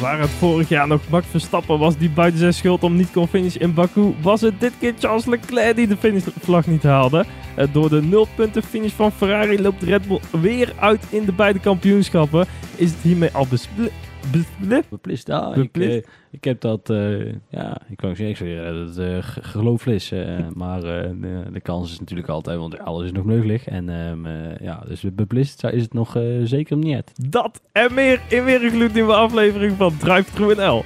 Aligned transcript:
Waar 0.00 0.20
het 0.20 0.30
vorig 0.30 0.68
jaar 0.68 0.88
nog 0.88 1.00
Max 1.08 1.26
Verstappen 1.30 1.78
was 1.78 1.96
die 1.96 2.10
buiten 2.10 2.40
zijn 2.40 2.54
schuld 2.54 2.82
om 2.82 2.96
niet 2.96 3.10
kon 3.10 3.28
finishen 3.28 3.60
in 3.60 3.74
Baku, 3.74 4.14
was 4.20 4.40
het 4.40 4.60
dit 4.60 4.72
keer 4.78 4.94
Charles 4.98 5.24
Leclerc 5.24 5.76
die 5.76 5.86
de 5.86 5.96
finishvlag 5.96 6.66
niet 6.66 6.82
haalde. 6.82 7.24
Eh, 7.54 7.66
door 7.72 7.88
de 7.88 8.02
0 8.02 8.26
punten 8.34 8.62
finish 8.62 8.92
van 8.92 9.12
Ferrari 9.12 9.62
loopt 9.62 9.82
Red 9.82 10.08
Bull 10.08 10.20
weer 10.40 10.72
uit 10.78 11.04
in 11.08 11.24
de 11.24 11.32
beide 11.32 11.58
kampioenschappen. 11.58 12.46
Is 12.74 12.90
het 12.90 12.98
hiermee 13.02 13.30
al 13.32 13.46
Beplist, 14.90 15.26
ja. 15.26 15.54
Ik, 15.54 15.76
eh, 15.78 16.02
ik 16.30 16.44
heb 16.44 16.60
dat, 16.60 16.90
eh, 16.90 17.24
ja, 17.48 17.80
ik 17.88 17.96
kan 17.96 18.08
zeggen, 18.16 18.28
ik 18.28 18.36
zeg, 18.36 18.48
eh, 18.48 18.72
dat 18.86 18.96
eh, 18.98 19.16
ge- 19.22 19.42
gelooflis. 19.42 20.10
eh, 20.12 20.38
maar 20.54 20.82
eh, 20.82 21.10
de, 21.20 21.42
de 21.52 21.60
kans 21.60 21.92
is 21.92 22.00
natuurlijk 22.00 22.28
altijd, 22.28 22.58
want 22.58 22.78
alles 22.78 23.04
is 23.04 23.12
nog 23.12 23.24
mogelijk. 23.24 23.62
En 23.66 23.88
ehm, 23.88 24.26
eh, 24.26 24.58
ja, 24.60 24.82
dus 24.88 25.04
beplist 25.12 25.64
is 25.64 25.82
het 25.82 25.92
nog 25.92 26.16
eh, 26.16 26.22
zeker 26.44 26.76
niet. 26.76 27.28
Dat 27.30 27.62
en 27.72 27.94
meer 27.94 28.20
in 28.28 28.44
weer 28.44 28.64
een 28.64 28.70
gloednieuwe 28.70 29.14
aflevering 29.14 29.76
van 29.76 29.96
Drive 29.98 30.32
Through 30.34 30.58
NL. 30.58 30.84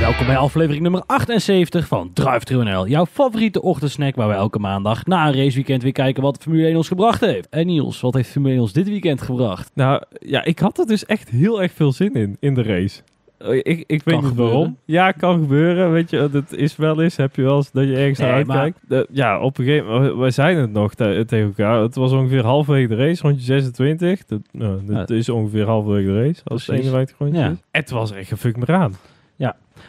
Welkom 0.00 0.26
bij 0.26 0.36
aflevering 0.36 0.82
nummer 0.82 1.02
78 1.06 1.86
van 1.86 2.10
Drive 2.12 2.38
Through 2.44 2.64
NL. 2.70 2.86
Jouw 2.88 3.06
favoriete 3.06 3.62
ochtendsnack 3.62 4.14
waar 4.16 4.28
we 4.28 4.34
elke 4.34 4.58
maandag 4.58 5.06
na 5.06 5.26
een 5.28 5.34
raceweekend 5.34 5.82
weer 5.82 5.92
kijken 5.92 6.22
wat 6.22 6.34
de 6.34 6.40
Formule 6.42 6.66
1 6.66 6.76
ons 6.76 6.88
gebracht 6.88 7.20
heeft. 7.20 7.48
En 7.48 7.66
Niels, 7.66 8.00
wat 8.00 8.14
heeft 8.14 8.30
Formule 8.30 8.52
1 8.52 8.62
ons 8.62 8.72
dit 8.72 8.88
weekend 8.88 9.22
gebracht? 9.22 9.70
Nou, 9.74 10.02
ja, 10.18 10.44
ik 10.44 10.58
had 10.58 10.78
er 10.78 10.86
dus 10.86 11.06
echt 11.06 11.28
heel 11.28 11.62
erg 11.62 11.72
veel 11.72 11.92
zin 11.92 12.14
in, 12.14 12.36
in 12.40 12.54
de 12.54 12.62
race. 12.62 13.00
Eh, 13.38 13.56
Ik, 13.56 13.64
ik 13.66 13.86
weet 13.88 14.02
Kan 14.04 14.14
niet 14.14 14.24
gebeuren. 14.24 14.54
waarom. 14.54 14.76
Ja, 14.84 15.12
kan 15.12 15.38
gebeuren. 15.40 15.92
Weet 15.92 16.10
je, 16.10 16.28
dat 16.32 16.52
is 16.52 16.76
wel 16.76 17.02
eens. 17.02 17.16
Heb 17.16 17.36
je 17.36 17.42
wel 17.42 17.56
eens 17.56 17.70
dat 17.72 17.84
je 17.84 17.96
ergens 17.96 18.18
naar 18.18 18.46
Nee, 18.46 18.56
uitkijkt. 18.56 19.06
Ja, 19.12 19.40
op 19.40 19.58
een 19.58 19.64
gegeven 19.64 19.86
moment, 19.92 20.16
wij 20.16 20.30
zijn 20.30 20.56
het 20.56 20.72
nog 20.72 20.94
te- 20.94 21.24
tegen 21.26 21.46
elkaar. 21.46 21.80
Het 21.82 21.94
was 21.94 22.12
ongeveer 22.12 22.44
halverwege 22.44 22.88
de 22.88 22.96
race, 22.96 23.22
rondje 23.22 23.44
26. 23.44 24.24
Dat, 24.24 24.40
nou, 24.52 24.80
dat 24.86 25.08
Ja. 25.08 25.14
is 25.14 25.28
ongeveer 25.28 25.66
halverwege 25.66 26.06
de 26.06 26.14
race, 26.22 26.40
als 26.44 26.66
het 26.66 26.76
Precies. 26.76 26.92
51 26.92 27.18
rondjes 27.18 27.40
Ja. 27.42 27.54
Het 27.70 27.90
was 27.90 28.12
echt 28.12 28.28
gefukt 28.28 28.56
me 28.56 28.66
aan. 28.66 28.94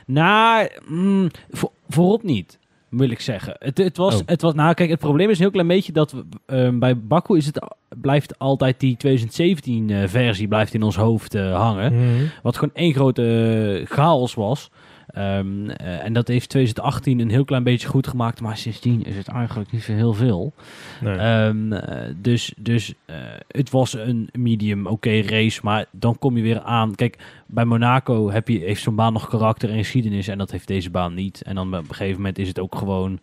Nou, 0.06 0.68
mm, 0.88 1.30
voor, 1.50 1.72
voorop 1.90 2.24
niet, 2.24 2.60
wil 2.90 3.10
ik 3.10 3.20
zeggen. 3.20 3.56
Het, 3.60 3.78
het, 3.78 3.98
was, 3.98 4.16
Oh. 4.16 4.22
het 4.26 4.42
was, 4.42 4.54
nou 4.54 4.74
kijk, 4.74 4.90
het 4.90 5.00
probleem 5.00 5.30
is 5.30 5.36
een 5.36 5.44
heel 5.44 5.52
klein 5.52 5.68
beetje 5.68 5.92
dat 5.92 6.12
we, 6.12 6.26
ehm, 6.46 6.80
bij 6.80 6.98
Baku 7.00 7.38
is 7.38 7.46
het, 7.46 7.60
blijft 8.02 8.40
altijd 8.40 8.80
die 8.80 8.98
2017 8.98 9.90
eh, 9.90 10.08
versie 10.08 10.48
blijft 10.48 10.74
in 10.74 10.84
ons 10.84 10.96
hoofd 10.96 11.36
eh, 11.36 11.56
hangen. 11.56 11.94
Mhm. 11.94 12.26
Wat 12.44 12.56
gewoon 12.58 12.74
één 12.76 12.94
grote 12.94 13.24
eh, 13.24 13.96
chaos 13.96 14.34
was. 14.34 14.72
Ehm, 15.14 15.70
eh, 15.70 16.04
en 16.04 16.14
dat 16.14 16.28
heeft 16.28 16.50
2018 16.50 17.20
een 17.20 17.30
heel 17.30 17.46
klein 17.46 17.64
beetje 17.64 17.88
goed 17.88 18.08
gemaakt. 18.08 18.42
Maar 18.42 18.58
sindsdien 18.58 19.04
is 19.06 19.16
het 19.16 19.28
eigenlijk 19.28 19.72
niet 19.72 19.84
zo 19.84 19.94
heel 19.94 20.14
veel. 20.14 20.54
Nee. 21.02 21.16
Ehm, 21.16 21.74
eh, 21.74 22.14
dus 22.18 22.54
dus 22.58 22.94
eh, 23.06 23.16
het 23.48 23.70
was 23.70 23.94
een 23.94 24.30
medium 24.32 24.88
oké 24.88 25.22
race. 25.22 25.60
Maar 25.64 25.86
dan 25.92 26.20
kom 26.20 26.38
je 26.38 26.44
weer 26.44 26.62
aan. 26.62 26.96
Kijk, 26.96 27.18
bij 27.46 27.66
Monaco 27.66 28.32
heb 28.32 28.48
je, 28.48 28.60
heeft 28.60 28.82
zo'n 28.82 28.96
baan 28.96 29.14
nog 29.14 29.28
karakter 29.28 29.70
en 29.70 29.78
geschiedenis. 29.78 30.28
En 30.28 30.38
dat 30.38 30.52
heeft 30.52 30.68
deze 30.68 30.90
baan 30.90 31.14
niet. 31.14 31.42
En 31.42 31.56
dan 31.56 31.68
op 31.68 31.90
een 31.90 31.96
gegeven 31.96 32.18
moment 32.18 32.38
is 32.38 32.48
het 32.48 32.60
ook 32.60 32.76
gewoon 32.76 33.20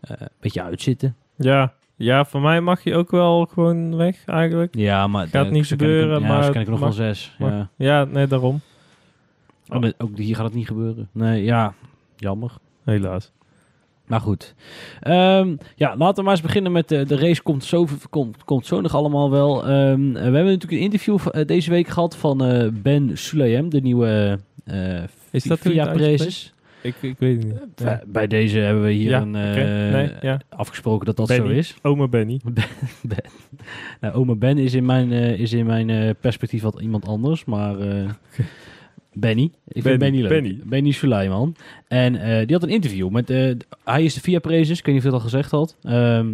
een 0.00 0.28
beetje 0.40 0.62
uitzitten. 0.62 1.16
ja. 1.36 1.72
ja, 1.96 2.24
voor 2.24 2.40
mij 2.40 2.60
mag 2.60 2.84
je 2.84 2.94
ook 2.94 3.10
wel 3.10 3.48
gewoon 3.52 3.96
weg 3.96 4.22
eigenlijk. 4.26 4.74
Ja, 4.74 5.06
maar 5.06 5.26
Gaat 5.26 5.46
eh, 5.46 5.52
niet 5.52 5.66
ken 5.66 5.76
ik 5.76 5.82
gebeuren, 5.82 6.20
ja, 6.20 6.26
maar 6.26 6.50
ken 6.50 6.60
ik 6.60 6.68
nog 6.68 6.80
wel 6.80 6.92
zes. 6.92 7.36
Ja. 7.38 7.68
Ja, 7.76 8.04
nee, 8.04 8.26
daarom. 8.26 8.60
Oh, 9.68 9.80
maar 9.80 9.92
ook 9.98 10.18
hier 10.18 10.34
gaat 10.34 10.44
het 10.44 10.54
niet 10.54 10.66
gebeuren. 10.66 11.08
Nee, 11.12 11.44
ja, 11.44 11.74
jammer. 12.16 12.52
Helaas. 12.84 13.32
Maar 14.06 14.20
goed. 14.20 14.54
Ehm, 15.00 15.56
ja, 15.76 15.96
laten 15.96 16.16
we 16.16 16.22
maar 16.22 16.32
eens 16.32 16.40
beginnen 16.42 16.72
met 16.72 16.88
de, 16.88 17.04
de 17.04 17.16
race. 17.16 17.42
Komt 17.42 17.64
zo, 17.64 17.86
komt, 18.10 18.44
komt 18.44 18.66
zo 18.66 18.80
nog 18.80 18.94
allemaal 18.94 19.30
wel. 19.30 19.62
Ehm, 19.66 20.12
we 20.12 20.18
hebben 20.18 20.44
natuurlijk 20.44 20.72
een 20.72 20.78
interview 20.78 21.18
eh, 21.30 21.46
deze 21.46 21.70
week 21.70 21.88
gehad 21.88 22.16
van 22.16 22.44
eh, 22.44 22.68
Ben 22.72 23.18
Sulayem, 23.18 23.68
de 23.68 23.80
nieuwe 23.80 24.38
eh 24.64 25.02
Is 25.30 25.42
dat 25.44 25.58
via? 25.58 25.92
Prezes. 25.92 26.52
Ik, 26.82 26.94
ik 27.00 27.18
weet 27.18 27.42
het 27.42 27.52
niet. 27.52 27.62
Ja. 27.76 28.02
Bij- 28.06 28.26
deze 28.26 28.58
hebben 28.58 28.82
we 28.84 28.90
hier 28.90 29.10
Ja, 29.10 29.20
een, 29.20 29.34
eh, 29.36 29.50
oké. 29.50 29.64
Nee, 29.92 30.10
ja. 30.20 30.40
afgesproken 30.48 31.06
dat 31.06 31.16
dat 31.16 31.26
Benny. 31.26 31.48
zo 31.48 31.54
is. 31.54 31.76
Oma 31.82 32.08
Benny. 32.08 32.40
Nou, 34.00 34.14
oma 34.14 34.34
Ben 34.34 34.58
is 34.58 34.74
in 34.74 34.84
mijn, 34.84 35.12
eh, 35.12 35.38
is 35.40 35.52
in 35.52 35.66
mijn 35.66 35.90
eh, 35.90 36.10
perspectief 36.20 36.62
wat 36.62 36.80
iemand 36.80 37.06
anders, 37.06 37.44
maar 37.44 37.78
eh, 37.78 38.08
Benny. 39.20 39.50
Ik 39.68 39.82
vind 39.82 39.98
Benny, 39.98 39.98
Benny 39.98 40.20
leuk. 40.20 40.28
Benny. 40.28 40.60
Benny 40.64 40.90
Suleiman. 40.90 41.56
En 41.88 42.16
eh, 42.16 42.46
die 42.46 42.54
had 42.54 42.62
een 42.62 42.68
interview 42.68 43.08
met, 43.08 43.30
eh, 43.30 43.50
hij 43.84 44.04
is 44.04 44.14
de 44.14 44.20
via 44.20 44.38
Prezes, 44.38 44.78
ik 44.78 44.84
weet 44.84 44.94
niet 44.94 45.04
of 45.04 45.10
je 45.10 45.10
dat 45.10 45.20
al 45.20 45.28
gezegd 45.28 45.50
had. 45.50 45.76
Ehm, 45.82 46.26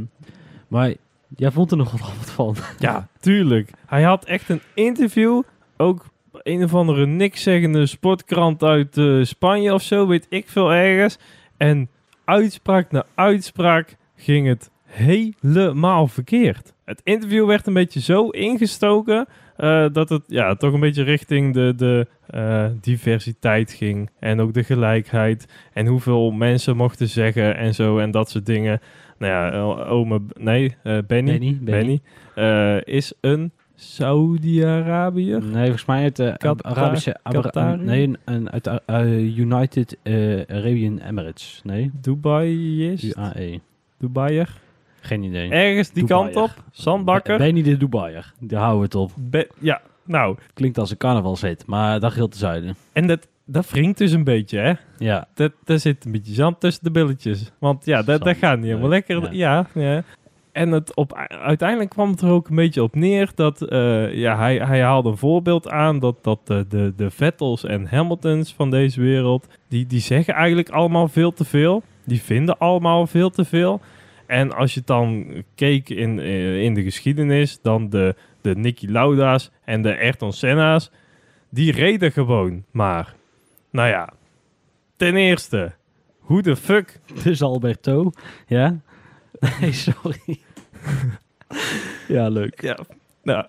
maar 0.68 0.94
jij 1.36 1.50
vond 1.50 1.70
er 1.70 1.76
nog 1.76 1.92
wat 1.92 2.30
van. 2.30 2.56
Ja, 2.78 3.08
tuurlijk. 3.20 3.70
Hij 3.86 4.02
had 4.02 4.24
echt 4.24 4.48
een 4.48 4.60
interview. 4.74 5.42
Ook 5.76 6.04
een 6.32 6.64
of 6.64 6.74
andere 6.74 7.06
niks 7.06 7.42
zeggende 7.42 7.86
sportkrant 7.86 8.62
uit 8.62 8.96
eh, 8.96 9.22
Spanje 9.22 9.74
of 9.74 9.82
zo, 9.82 10.06
weet 10.06 10.26
ik 10.28 10.48
veel 10.48 10.72
ergens. 10.72 11.18
En 11.56 11.88
uitspraak 12.24 12.90
na 12.90 13.04
uitspraak 13.14 13.96
ging 14.16 14.46
het 14.46 14.70
helemaal 14.84 16.06
verkeerd. 16.06 16.72
Het 16.84 17.00
interview 17.04 17.46
werd 17.46 17.66
een 17.66 17.72
beetje 17.72 18.00
zo 18.00 18.28
ingestoken 18.28 19.26
eh, 19.56 19.86
dat 19.92 20.08
het 20.08 20.22
ja, 20.26 20.54
toch 20.54 20.72
een 20.72 20.80
beetje 20.80 21.02
richting 21.02 21.54
de, 21.54 21.72
de 21.76 22.06
eh, 22.26 22.66
diversiteit 22.80 23.72
ging. 23.72 24.10
En 24.18 24.40
ook 24.40 24.54
de 24.54 24.64
gelijkheid. 24.64 25.48
En 25.72 25.86
hoeveel 25.86 26.30
mensen 26.30 26.76
mochten 26.76 27.08
zeggen 27.08 27.56
en 27.56 27.74
zo 27.74 27.98
en 27.98 28.10
dat 28.10 28.30
soort 28.30 28.46
dingen. 28.46 28.80
Nou 29.18 29.32
ja, 29.32 29.52
eh, 29.52 29.92
ome, 29.92 30.20
nee, 30.34 30.76
Benny. 30.82 31.04
Benny, 31.06 31.58
Benny, 31.60 32.00
is 32.84 33.12
een 33.20 33.52
Saudi-Arabiër. 33.74 35.42
Nee, 35.42 35.62
volgens 35.62 35.84
mij 35.84 36.02
uit 36.02 36.16
de 36.16 36.34
Qatar- 36.38 36.72
Arabische... 36.72 37.16
Qatar? 37.22 37.78
nee, 37.78 38.10
een, 38.24 38.50
uit 38.50 38.64
de 38.64 38.82
eh, 38.86 39.38
United 39.38 39.96
eh, 40.02 40.40
Arabian 40.56 40.98
Emirates. 40.98 41.60
Nee, 41.64 41.90
Dubai 42.00 42.92
is. 42.92 43.14
UAE. 43.14 43.60
Dubaier. 43.98 44.62
Geen 45.04 45.22
idee. 45.22 45.50
Ergens 45.50 45.90
die 45.90 46.06
Dubaier. 46.06 46.32
kant 46.32 46.50
op. 46.50 46.64
Zandbakker. 46.70 47.38
Benny 47.38 47.62
de 47.62 47.76
Dubaier. 47.76 48.32
Daar 48.40 48.60
houden 48.60 48.78
we 48.78 48.84
het 48.84 48.94
op. 48.94 49.10
Be- 49.16 49.48
ja, 49.58 49.80
nou. 50.04 50.36
Klinkt 50.54 50.78
als 50.78 50.90
een 50.90 50.96
carnavalshit, 50.96 51.66
maar 51.66 52.00
dat 52.00 52.12
geldt 52.12 52.32
te 52.32 52.38
zuiden. 52.38 52.76
En 52.92 53.06
dat, 53.06 53.28
dat 53.44 53.70
wringt 53.70 53.98
dus 53.98 54.12
een 54.12 54.24
beetje, 54.24 54.58
hè. 54.58 54.72
Ja, 54.98 55.26
Dat, 55.34 55.52
daar 55.64 55.78
zit 55.78 56.04
een 56.04 56.12
beetje 56.12 56.34
zand 56.34 56.60
tussen 56.60 56.84
de 56.84 56.90
billetjes. 56.90 57.50
Want 57.58 57.84
ja, 57.84 58.02
dat, 58.02 58.22
dat 58.24 58.36
gaat 58.36 58.56
niet 58.58 58.66
helemaal 58.66 58.88
lekker. 58.88 59.32
Ja. 59.34 59.66
ja. 59.74 59.82
Ja, 59.94 60.02
En 60.52 60.70
het 60.70 60.94
op, 60.94 61.12
uiteindelijk 61.42 61.90
kwam 61.90 62.10
het 62.10 62.20
er 62.20 62.30
ook 62.30 62.48
een 62.48 62.56
beetje 62.56 62.82
op 62.82 62.94
neer 62.94 63.30
dat 63.34 63.62
eh, 63.62 64.14
ja, 64.14 64.36
hij, 64.36 64.56
hij 64.56 64.82
haalde 64.82 65.08
een 65.08 65.16
voorbeeld 65.16 65.68
aan 65.70 65.98
dat, 65.98 66.16
dat 66.24 66.38
de, 66.44 66.66
de, 66.68 66.92
de 66.96 67.10
Vettels 67.10 67.64
en 67.64 67.86
Hamiltons 67.86 68.54
van 68.54 68.70
deze 68.70 69.00
wereld, 69.00 69.46
die, 69.68 69.86
die 69.86 70.00
zeggen 70.00 70.34
eigenlijk 70.34 70.68
allemaal 70.68 71.08
veel 71.08 71.32
te 71.32 71.44
veel. 71.44 71.82
Die 72.06 72.22
vinden 72.22 72.58
allemaal 72.58 73.06
veel 73.06 73.30
te 73.30 73.44
veel. 73.44 73.80
En 74.26 74.52
als 74.52 74.74
je 74.74 74.82
dan 74.84 75.26
keek 75.54 75.88
in, 75.88 76.18
eh, 76.18 76.62
in 76.62 76.74
de 76.74 76.82
geschiedenis, 76.82 77.60
dan 77.62 77.88
de, 77.88 78.14
de 78.40 78.56
Nicky 78.56 78.86
Lauda's 78.86 79.50
en 79.64 79.82
de 79.82 79.96
Ayrton 79.96 80.32
Senna's, 80.32 80.90
die 81.50 81.72
reden 81.72 82.12
gewoon 82.12 82.64
maar. 82.70 83.14
Nou 83.70 83.88
ja, 83.88 84.12
ten 84.96 85.16
eerste, 85.16 85.72
hoe 86.18 86.42
de 86.42 86.56
fuck 86.56 87.00
dus 87.24 87.42
Alberto. 87.42 88.12
Ja? 88.46 88.76
Nee, 89.60 89.72
sorry. 89.72 90.40
ja, 92.16 92.28
leuk. 92.28 92.60
Ja, 92.62 92.78
nou, 93.22 93.46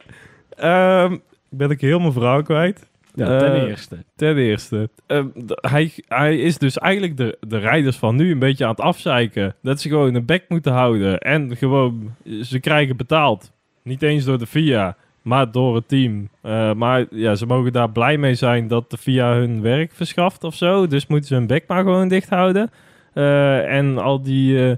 ehm, 0.49 1.17
ben 1.49 1.69
ik 1.69 1.81
heel 1.81 1.99
mijn 1.99 2.13
vrouw 2.13 2.41
kwijt. 2.41 2.89
Ja, 3.15 3.39
ten 3.39 3.53
Eh, 3.53 3.63
eerste. 3.63 3.97
Ten 4.15 4.37
eerste, 4.37 4.89
ehm, 5.07 5.27
hij, 5.55 5.91
hij 6.07 6.37
is 6.37 6.57
dus 6.57 6.77
eigenlijk 6.77 7.17
de, 7.17 7.37
de 7.47 7.57
rijders 7.57 7.97
van 7.97 8.15
nu 8.15 8.31
een 8.31 8.39
beetje 8.39 8.63
aan 8.63 8.69
het 8.71 8.79
afzeiken. 8.79 9.55
Dat 9.61 9.81
ze 9.81 9.89
gewoon 9.89 10.15
een 10.15 10.25
bek 10.25 10.45
moeten 10.47 10.71
houden. 10.71 11.19
En 11.19 11.57
gewoon, 11.57 12.15
ze 12.41 12.59
krijgen 12.59 12.97
betaald. 12.97 13.51
Niet 13.83 14.01
eens 14.01 14.25
door 14.25 14.37
de 14.37 14.45
FIA, 14.47 14.95
maar 15.21 15.51
door 15.51 15.75
het 15.75 15.87
team. 15.87 16.29
Eh, 16.41 16.73
maar 16.73 17.05
ja, 17.09 17.35
ze 17.35 17.45
mogen 17.45 17.71
daar 17.73 17.89
blij 17.91 18.17
mee 18.17 18.33
zijn 18.33 18.67
dat 18.67 18.91
de 18.91 18.97
FIA 18.97 19.33
hun 19.33 19.61
werk 19.61 19.91
verschaft 19.93 20.43
of 20.43 20.55
zo. 20.55 20.87
Dus 20.87 21.07
moeten 21.07 21.27
ze 21.27 21.35
hun 21.35 21.47
bek 21.47 21.63
maar 21.67 21.83
gewoon 21.83 22.07
dicht 22.07 22.29
houden. 22.29 22.71
Eh, 23.13 23.75
en 23.77 23.97
al 23.97 24.21
die 24.21 24.77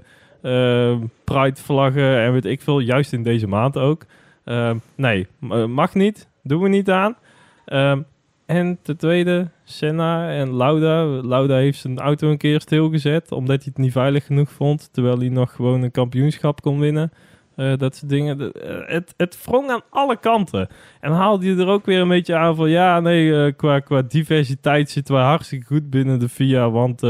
Pride-vlaggen 1.24 2.18
en 2.20 2.32
weet 2.32 2.44
ik 2.44 2.60
veel, 2.60 2.78
juist 2.80 3.12
in 3.12 3.22
deze 3.22 3.46
maand 3.48 3.76
ook. 3.76 4.04
Ehm, 4.44 4.76
nee, 4.94 5.26
mag 5.68 5.94
niet. 5.94 6.28
Doen 6.42 6.62
we 6.62 6.68
niet 6.68 6.90
aan. 6.90 7.16
Ehm, 7.64 8.00
en 8.48 8.78
ten 8.82 8.96
tweede, 8.96 9.48
Senna 9.64 10.30
en 10.30 10.54
Lauda. 10.54 11.04
Lauda 11.04 11.56
heeft 11.56 11.78
zijn 11.78 11.98
auto 11.98 12.30
een 12.30 12.38
keer 12.38 12.60
stilgezet, 12.60 13.32
omdat 13.32 13.56
hij 13.56 13.66
het 13.74 13.76
niet 13.76 13.92
veilig 13.92 14.26
genoeg 14.26 14.50
vond, 14.50 14.92
terwijl 14.92 15.18
hij 15.18 15.28
nog 15.28 15.52
gewoon 15.54 15.82
een 15.82 15.90
kampioenschap 15.90 16.60
kon 16.60 16.78
winnen. 16.80 17.12
Eh, 17.56 17.76
dat 17.76 17.96
soort 17.96 18.10
dingen. 18.10 18.52
Eh, 18.52 18.76
het, 18.86 19.14
het 19.16 19.44
wrong 19.44 19.70
aan 19.70 19.80
alle 19.90 20.16
kanten. 20.16 20.68
En 21.00 21.12
haalde 21.12 21.46
je 21.46 21.56
er 21.56 21.68
ook 21.68 21.86
weer 21.86 22.00
een 22.00 22.08
beetje 22.08 22.36
aan 22.36 22.56
van... 22.56 22.70
ja, 22.70 23.00
nee, 23.00 23.44
eh, 23.44 23.52
qua, 23.56 23.80
qua 23.80 24.02
diversiteit 24.02 24.90
zitten 24.90 25.14
we 25.14 25.20
hartstikke 25.20 25.66
goed 25.66 25.90
binnen 25.90 26.18
de 26.18 26.28
FIA... 26.28 26.70
want 26.70 27.00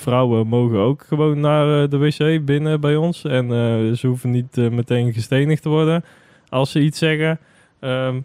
vrouwen 0.00 0.46
mogen 0.46 0.78
ook 0.78 1.04
gewoon 1.04 1.40
naar 1.40 1.88
de 1.88 1.98
wc 1.98 2.44
binnen 2.44 2.80
bij 2.80 2.96
ons... 2.96 3.24
en 3.24 3.48
ze 3.96 4.06
hoeven 4.06 4.30
niet 4.30 4.56
meteen 4.56 5.12
gestenigd 5.12 5.62
te 5.62 5.68
worden 5.68 6.04
als 6.48 6.70
ze 6.70 6.80
iets 6.80 6.98
zeggen... 6.98 7.38
Ehm, 7.80 8.20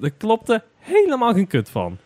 er 0.00 0.10
klopte 0.10 0.62
helemaal 0.88 1.32
geen 1.32 1.46
kut 1.46 1.70
van. 1.70 1.98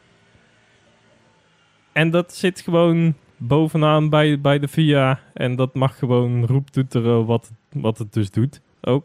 En 1.92 2.10
dat 2.10 2.34
zit 2.34 2.60
gewoon 2.60 3.14
bovenaan 3.36 4.08
bij, 4.08 4.40
bij 4.40 4.58
de 4.58 4.68
VIA. 4.68 5.20
En 5.34 5.56
dat 5.56 5.74
mag 5.74 5.98
gewoon 5.98 6.46
roeptoeteren 6.46 7.26
wat, 7.26 7.50
wat 7.72 7.98
het 7.98 8.12
dus 8.12 8.30
doet 8.30 8.60
ook. 8.80 9.04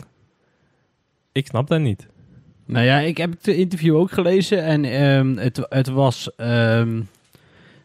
Ik 1.32 1.48
snap 1.48 1.68
dat 1.68 1.80
niet. 1.80 2.08
Nou 2.66 2.86
ja, 2.86 3.00
ik 3.00 3.18
heb 3.18 3.32
het 3.32 3.48
interview 3.48 3.96
ook 3.96 4.12
gelezen 4.12 4.64
en 4.64 4.86
ehm, 4.86 5.38
het, 5.38 5.66
het 5.70 5.88
was... 5.88 6.36
ehm, 6.36 7.02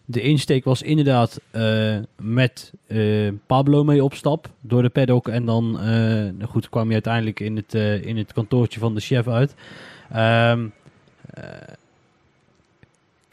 de 0.05 0.21
insteek 0.21 0.65
was 0.65 0.83
inderdaad 0.83 1.41
eh, 1.50 1.97
met 2.21 2.73
eh, 2.87 3.29
Pablo 3.47 3.85
mee 3.85 4.05
op 4.05 4.15
stap 4.15 4.50
door 4.61 4.83
de 4.83 4.88
paddock. 4.88 5.29
En 5.29 5.45
dan, 5.45 5.81
eh, 5.81 6.49
goed, 6.49 6.69
kwam 6.69 6.87
je 6.87 6.93
uiteindelijk 6.93 7.41
in 7.41 7.56
het, 7.56 7.75
in 8.05 8.17
het 8.17 8.33
kantoortje 8.33 8.81
van 8.81 8.95
de 8.95 9.00
chef 9.00 9.29
uit. 9.29 9.55
Ehm, 10.11 10.67
eh, 11.31 11.45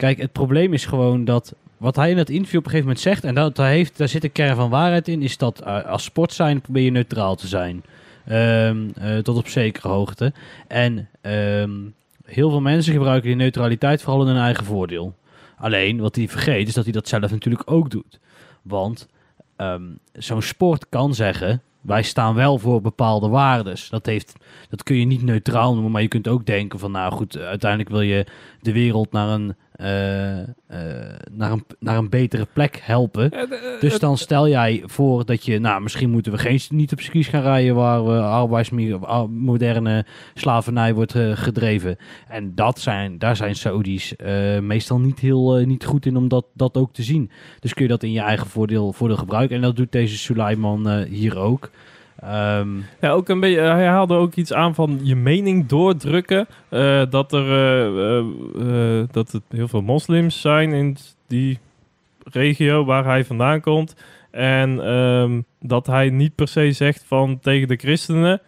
kijk, 0.00 0.18
het 0.20 0.32
probleem 0.32 0.72
is 0.72 0.86
gewoon 0.86 1.24
dat 1.24 1.54
wat 1.76 1.96
hij 1.96 2.10
in 2.10 2.18
het 2.18 2.30
interview 2.30 2.58
op 2.58 2.64
een 2.64 2.70
gegeven 2.70 2.88
moment 2.88 3.04
zegt, 3.04 3.24
en 3.24 3.34
dat, 3.34 3.56
daar, 3.56 3.68
heeft, 3.68 3.98
daar 3.98 4.08
zit 4.08 4.24
een 4.24 4.32
kern 4.32 4.56
van 4.56 4.70
waarheid 4.70 5.08
in, 5.08 5.22
is 5.22 5.36
dat 5.36 5.60
eh, 5.60 5.84
als 5.84 6.04
sport 6.04 6.32
zijn 6.32 6.60
probeer 6.60 6.82
je 6.82 6.90
neutraal 6.90 7.36
te 7.36 7.46
zijn. 7.46 7.82
Ehm, 8.26 8.88
eh, 8.94 9.18
tot 9.18 9.36
op 9.36 9.48
zekere 9.48 9.88
hoogte. 9.88 10.32
En 10.68 11.08
ehm, 11.20 11.70
heel 12.24 12.50
veel 12.50 12.60
mensen 12.60 12.92
gebruiken 12.92 13.28
die 13.28 13.36
neutraliteit 13.36 14.02
vooral 14.02 14.22
in 14.22 14.28
hun 14.28 14.42
eigen 14.42 14.64
voordeel. 14.64 15.14
Alleen, 15.56 16.00
wat 16.00 16.16
hij 16.16 16.28
vergeet, 16.28 16.68
is 16.68 16.74
dat 16.74 16.84
hij 16.84 16.92
dat 16.92 17.08
zelf 17.08 17.30
natuurlijk 17.30 17.70
ook 17.70 17.90
doet. 17.90 18.20
Want 18.62 19.08
ehm, 19.56 19.82
zo'n 20.12 20.42
sport 20.42 20.88
kan 20.88 21.14
zeggen, 21.14 21.62
wij 21.80 22.02
staan 22.02 22.34
wel 22.34 22.58
voor 22.58 22.80
bepaalde 22.80 23.28
waardes. 23.28 23.88
Dat, 23.88 24.06
heeft, 24.06 24.34
dat 24.68 24.82
kun 24.82 24.96
je 24.96 25.04
niet 25.04 25.22
neutraal 25.22 25.72
noemen, 25.72 25.92
maar 25.92 26.02
je 26.02 26.08
kunt 26.08 26.28
ook 26.28 26.46
denken 26.46 26.78
van, 26.78 26.90
nou 26.90 27.12
goed, 27.12 27.38
uiteindelijk 27.38 27.90
wil 27.90 28.00
je 28.00 28.26
de 28.60 28.72
wereld 28.72 29.12
naar 29.12 29.28
een, 29.28 29.48
eh, 29.48 29.54
eh, 29.69 29.69
naar 31.30 31.52
een, 31.52 31.64
naar 31.78 31.96
een 31.96 32.08
betere 32.08 32.46
plek 32.52 32.80
helpen. 32.82 33.30
Dus 33.80 33.98
dan 33.98 34.18
stel 34.18 34.48
jij 34.48 34.82
voor 34.84 35.24
dat 35.24 35.44
je, 35.44 35.58
nou, 35.58 35.82
misschien 35.82 36.10
moeten 36.10 36.32
we 36.32 36.38
geen, 36.38 36.60
niet 36.68 36.92
op 36.92 37.00
skis 37.00 37.28
gaan 37.28 37.42
rijden 37.42 37.74
waar 37.74 38.04
we 38.04 39.28
moderne 39.30 40.04
slavernij 40.34 40.94
wordt 40.94 41.14
eh, 41.14 41.30
gedreven. 41.34 41.96
En 42.28 42.54
dat 42.54 42.78
zijn, 42.78 43.18
daar 43.18 43.36
zijn 43.36 43.54
Saudis 43.54 44.16
eh, 44.16 44.58
meestal 44.58 45.00
niet 45.00 45.18
heel 45.18 45.58
eh, 45.58 45.66
niet 45.66 45.84
goed 45.84 46.06
in 46.06 46.16
om 46.16 46.28
dat, 46.28 46.46
dat 46.54 46.76
ook 46.76 46.92
te 46.92 47.02
zien. 47.02 47.30
Dus 47.60 47.74
kun 47.74 47.82
je 47.82 47.90
dat 47.90 48.02
in 48.02 48.12
je 48.12 48.20
eigen 48.20 48.46
voordeel, 48.46 48.92
voordeel 48.92 49.16
gebruiken. 49.16 49.56
En 49.56 49.62
dat 49.62 49.76
doet 49.76 49.92
deze 49.92 50.18
Suleiman 50.18 50.88
eh, 50.88 51.08
hier 51.08 51.38
ook. 51.38 51.70
Ehm, 52.20 52.68
Ja, 53.00 53.10
ook 53.10 53.28
een 53.28 53.40
beetje, 53.40 53.60
hij 53.60 53.86
haalde 53.86 54.14
ook 54.14 54.34
iets 54.34 54.52
aan 54.52 54.74
van 54.74 55.00
je 55.02 55.16
mening 55.16 55.66
doordrukken. 55.66 56.46
eh, 56.68 57.02
dat 57.10 57.32
er 57.32 57.46
eh, 57.50 58.18
eh, 58.18 58.24
eh, 59.00 59.08
dat 59.10 59.32
het 59.32 59.42
heel 59.48 59.68
veel 59.68 59.82
moslims 59.82 60.40
zijn 60.40 60.72
in 60.72 60.96
die 61.26 61.58
regio 62.32 62.84
waar 62.84 63.04
hij 63.04 63.24
vandaan 63.24 63.60
komt. 63.60 63.94
En 64.30 64.84
ehm, 64.86 65.40
dat 65.60 65.86
hij 65.86 66.10
niet 66.10 66.34
per 66.34 66.48
se 66.48 66.72
zegt 66.72 67.04
van 67.06 67.38
tegen 67.40 67.68
de 67.68 67.76
christenen. 67.76 68.40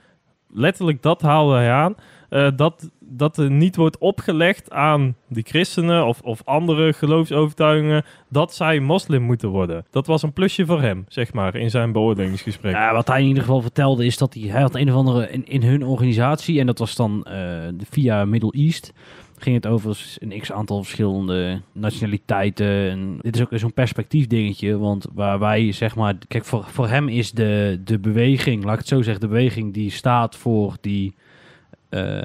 Letterlijk 0.55 1.03
dat 1.03 1.23
haalde 1.23 1.55
hij 1.55 1.71
aan. 1.71 1.95
eh, 2.29 2.49
dat, 2.57 2.91
dat 3.17 3.37
er 3.37 3.51
niet 3.51 3.77
wordt 3.77 3.99
opgelegd 3.99 4.71
aan 4.71 5.17
die 5.29 5.45
christenen 5.47 6.07
of, 6.07 6.21
of 6.21 6.41
andere 6.45 6.93
geloofsovertuigingen 6.93 8.05
dat 8.29 8.55
zij 8.55 8.81
moslim 8.81 9.23
moeten 9.23 9.49
worden. 9.49 9.85
Dat 9.91 10.07
was 10.07 10.23
een 10.23 10.33
plusje 10.33 10.67
voor 10.67 10.81
hem, 10.81 11.05
zeg 11.09 11.33
maar, 11.33 11.57
in 11.57 11.71
zijn 11.71 11.93
beoordelingsgesprek. 11.93 12.73
Ja, 12.75 12.93
wat 12.93 13.09
hij 13.09 13.21
in 13.21 13.27
ieder 13.27 13.43
geval 13.43 13.61
vertelde 13.63 14.05
is 14.07 14.19
dat 14.19 14.35
hij, 14.35 14.43
hij 14.43 14.61
had 14.61 14.75
een 14.75 14.89
of 14.91 14.95
andere 14.97 15.31
in, 15.31 15.47
in 15.47 15.63
hun 15.63 15.85
organisatie 15.85 16.61
en 16.61 16.67
dat 16.67 16.79
was 16.79 16.97
dan 16.97 17.25
eh, 17.25 17.33
de 17.75 17.87
via 17.91 18.25
Middle 18.25 18.53
East. 18.53 18.93
Ging 19.39 19.57
het 19.57 19.67
over 19.67 20.17
een 20.19 20.41
x 20.41 20.53
aantal 20.53 20.83
verschillende 20.83 21.61
nationaliteiten. 21.73 22.91
En 22.91 23.19
dit 23.21 23.35
is 23.35 23.41
ook 23.43 23.49
zo'n 23.55 23.73
perspectief 23.73 24.27
dingetje. 24.27 24.79
Want 24.79 25.07
waar 25.15 25.39
wij 25.39 25.73
zeg 25.73 25.97
maar. 25.97 26.15
Kijk, 26.29 26.45
voor, 26.45 26.65
voor 26.65 26.89
hem 26.89 27.09
is 27.09 27.33
de, 27.33 27.81
de 27.85 27.99
beweging, 27.99 28.65
laat 28.65 28.73
ik 28.73 28.79
het 28.79 28.89
zo 28.89 29.03
zeggen, 29.03 29.21
de 29.21 29.29
beweging 29.29 29.75
die 29.75 29.91
staat 29.91 30.37
voor 30.37 30.77
die. 30.81 31.15
eh, 31.89 32.21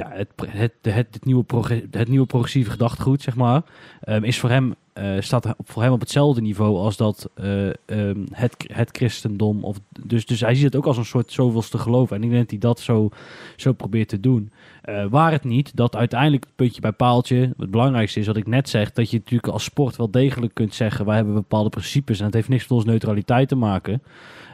ja, 0.00 0.10
het, 0.12 0.28
het, 0.46 0.72
het, 0.82 1.24
nieuwe 1.24 1.44
het 1.90 2.08
nieuwe 2.08 2.26
progressieve 2.26 2.70
gedachtegoed, 2.70 3.22
zeg 3.22 3.36
maar. 3.36 3.62
ehm, 4.00 4.24
is 4.24 4.38
voor 4.38 4.50
hem, 4.50 4.74
eh, 4.92 5.16
staat 5.18 5.54
voor 5.64 5.82
hem 5.82 5.92
op 5.92 6.00
hetzelfde 6.00 6.40
niveau 6.40 6.76
als 6.76 6.96
dat 6.96 7.30
eh, 7.34 7.68
ehm, 7.68 8.24
het, 8.32 8.54
het 8.72 8.88
christendom. 8.92 9.64
Of, 9.64 9.80
dus, 10.04 10.26
dus 10.26 10.40
hij 10.40 10.54
ziet 10.54 10.64
het 10.64 10.76
ook 10.76 10.86
als 10.86 10.96
een 10.96 11.04
soort 11.04 11.32
zoveelste 11.32 11.78
geloof. 11.78 12.10
En 12.10 12.22
ik 12.22 12.30
denk 12.30 12.40
dat 12.40 12.50
hij 12.50 12.58
dat 12.58 12.80
zo, 12.80 13.08
zo 13.56 13.72
probeert 13.72 14.08
te 14.08 14.20
doen. 14.20 14.52
Eh, 14.82 15.04
waar 15.10 15.32
het 15.32 15.44
niet 15.44 15.76
dat 15.76 15.96
uiteindelijk 15.96 16.46
puntje 16.56 16.80
bij 16.80 16.92
paaltje, 16.92 17.54
het 17.56 17.70
belangrijkste 17.70 18.20
is 18.20 18.26
wat 18.26 18.36
ik 18.36 18.46
net 18.46 18.68
zeg, 18.68 18.92
dat 18.92 19.10
je 19.10 19.16
natuurlijk 19.16 19.52
als 19.52 19.64
sport 19.64 19.96
wel 19.96 20.10
degelijk 20.10 20.54
kunt 20.54 20.74
zeggen, 20.74 21.06
wij 21.06 21.16
hebben 21.16 21.34
bepaalde 21.34 21.68
principes 21.68 22.18
en 22.18 22.24
het 22.24 22.34
heeft 22.34 22.48
niks 22.48 22.62
met 22.62 22.72
onze 22.72 22.86
neutraliteit 22.86 23.48
te 23.48 23.56
maken. 23.56 24.02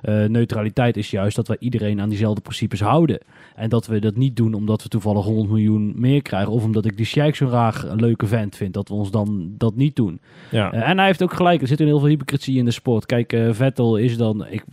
Eh, 0.02 0.24
neutraliteit 0.24 0.96
is 0.96 1.10
juist 1.10 1.36
dat 1.36 1.48
wij 1.48 1.56
iedereen 1.60 2.00
aan 2.00 2.08
diezelfde 2.08 2.40
principes 2.40 2.80
houden. 2.80 3.18
En 3.54 3.68
dat 3.68 3.86
we 3.86 3.98
dat 3.98 4.16
niet 4.16 4.36
doen 4.36 4.54
omdat 4.54 4.82
we 4.82 4.88
toevallig 4.88 5.24
100 5.24 5.48
miljoen 5.48 5.92
meer 5.96 6.22
krijgen. 6.22 6.52
Of 6.52 6.64
omdat 6.64 6.84
ik 6.84 6.96
die 6.96 7.06
Sheikh 7.06 7.36
zo 7.36 7.46
graag 7.48 7.84
een 7.88 8.00
leuke 8.00 8.26
vent 8.26 8.56
vind. 8.56 8.74
Dat 8.74 8.88
we 8.88 8.94
ons 8.94 9.10
dan 9.10 9.50
dat 9.58 9.76
niet 9.76 9.96
doen. 9.96 10.20
ja. 10.50 10.72
Eh, 10.72 10.88
en 10.88 10.96
hij 10.96 11.06
heeft 11.06 11.22
ook 11.22 11.32
gelijk. 11.34 11.60
Er 11.60 11.66
zit 11.68 11.80
een 11.80 11.86
heel 11.86 11.98
veel 11.98 12.08
hypocrisie 12.08 12.58
in 12.58 12.64
de 12.64 12.70
sport. 12.70 13.06
Kijk, 13.06 13.32
eh, 13.32 13.48
Vettel 13.52 13.96
is 13.96 14.16
dan... 14.16 14.46
Ik, 14.50 14.64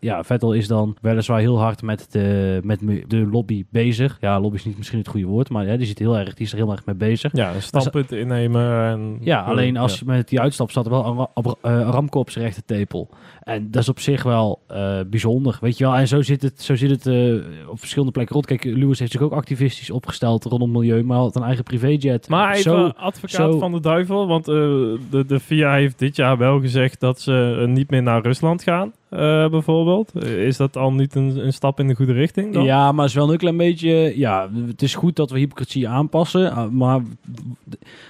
ja, 0.00 0.24
Vettel 0.24 0.52
is 0.52 0.68
dan 0.68 0.96
weliswaar 1.00 1.40
heel 1.40 1.58
hard 1.58 1.82
met 1.82 2.06
de, 2.10 2.60
met 2.64 2.80
me- 2.80 3.04
de 3.08 3.16
lobby 3.16 3.64
bezig. 3.70 4.16
Ja, 4.20 4.40
lobby 4.40 4.56
is 4.56 4.64
niet 4.64 4.76
misschien 4.76 4.98
het 4.98 5.08
goede 5.08 5.26
woord. 5.26 5.50
Maar 5.50 5.66
ja, 5.66 5.76
die, 5.76 5.86
zit 5.86 5.98
heel 5.98 6.18
erg, 6.18 6.34
die 6.34 6.46
is 6.46 6.52
er 6.52 6.58
heel 6.58 6.70
erg 6.70 6.84
mee 6.86 6.94
bezig. 6.94 7.32
Ja, 7.36 7.54
een 7.54 7.62
standpunt 7.62 8.12
innemen. 8.12 8.84
En, 8.84 9.18
Ja, 9.20 9.40
alleen 9.42 9.76
als 9.76 9.98
ja. 9.98 10.04
met 10.06 10.28
die 10.28 10.40
uitstap 10.40 10.70
staat 10.70 10.84
er 10.84 10.90
wel 10.90 11.30
Aramco 11.62 12.18
op 12.20 12.30
zijn 12.30 12.44
rechte 12.44 12.62
tepel. 12.66 13.08
En 13.42 13.70
dat 13.70 13.82
is 13.82 13.88
op 13.88 14.00
zich 14.00 14.22
wel 14.22 14.60
eh, 14.70 15.00
bijzonder, 15.06 15.58
weet 15.60 15.78
je 15.78 15.84
wel. 15.84 15.94
En 15.96 16.08
zo 16.08 16.22
zit 16.22 16.42
het, 16.42 16.62
zo 16.62 16.76
zit 16.76 16.90
het 16.90 17.06
eh, 17.06 17.68
op 17.68 17.78
verschillende 17.78 18.12
plekken 18.12 18.34
rond. 18.34 18.46
Kijk, 18.46 18.64
Lewis 18.64 18.98
heeft 18.98 19.12
zich 19.12 19.20
ook 19.20 19.32
activistisch 19.32 19.90
opgesteld 19.90 20.44
rondom 20.44 20.70
milieu, 20.70 21.02
maar 21.04 21.18
had 21.18 21.36
een 21.36 21.42
eigen 21.42 21.64
privéjet. 21.64 22.28
Maar 22.28 22.50
even 22.50 22.62
zo, 22.62 22.86
advocaat 22.96 23.52
zo- 23.52 23.58
van 23.58 23.72
de 23.72 23.80
duivel, 23.80 24.26
want 24.26 24.48
eh, 24.48 24.54
de, 24.54 25.24
de 25.26 25.40
VIA 25.40 25.74
heeft 25.74 25.98
dit 25.98 26.16
jaar 26.16 26.38
wel 26.38 26.60
gezegd 26.60 27.00
dat 27.00 27.20
ze 27.20 27.64
niet 27.68 27.90
meer 27.90 28.02
naar 28.02 28.22
Rusland 28.22 28.62
gaan, 28.62 28.92
eh, 29.10 29.48
bijvoorbeeld. 29.48 30.24
Is 30.24 30.56
dat 30.56 30.76
al 30.76 30.92
niet 30.92 31.14
een, 31.14 31.46
een 31.46 31.52
stap 31.52 31.80
in 31.80 31.88
de 31.88 31.94
goede 31.94 32.12
richting 32.12 32.52
dan? 32.52 32.64
Ja, 32.64 32.92
maar 32.92 33.04
het 33.04 33.14
is 33.14 33.20
wel 33.20 33.32
een 33.32 33.38
klein 33.38 33.56
beetje... 33.56 34.12
Ja, 34.18 34.48
het 34.66 34.82
is 34.82 34.94
goed 34.94 35.16
dat 35.16 35.30
we 35.30 35.38
hypocrisie 35.38 35.88
aanpassen. 35.88 36.52
ah, 36.52 36.70
Maar 36.70 36.94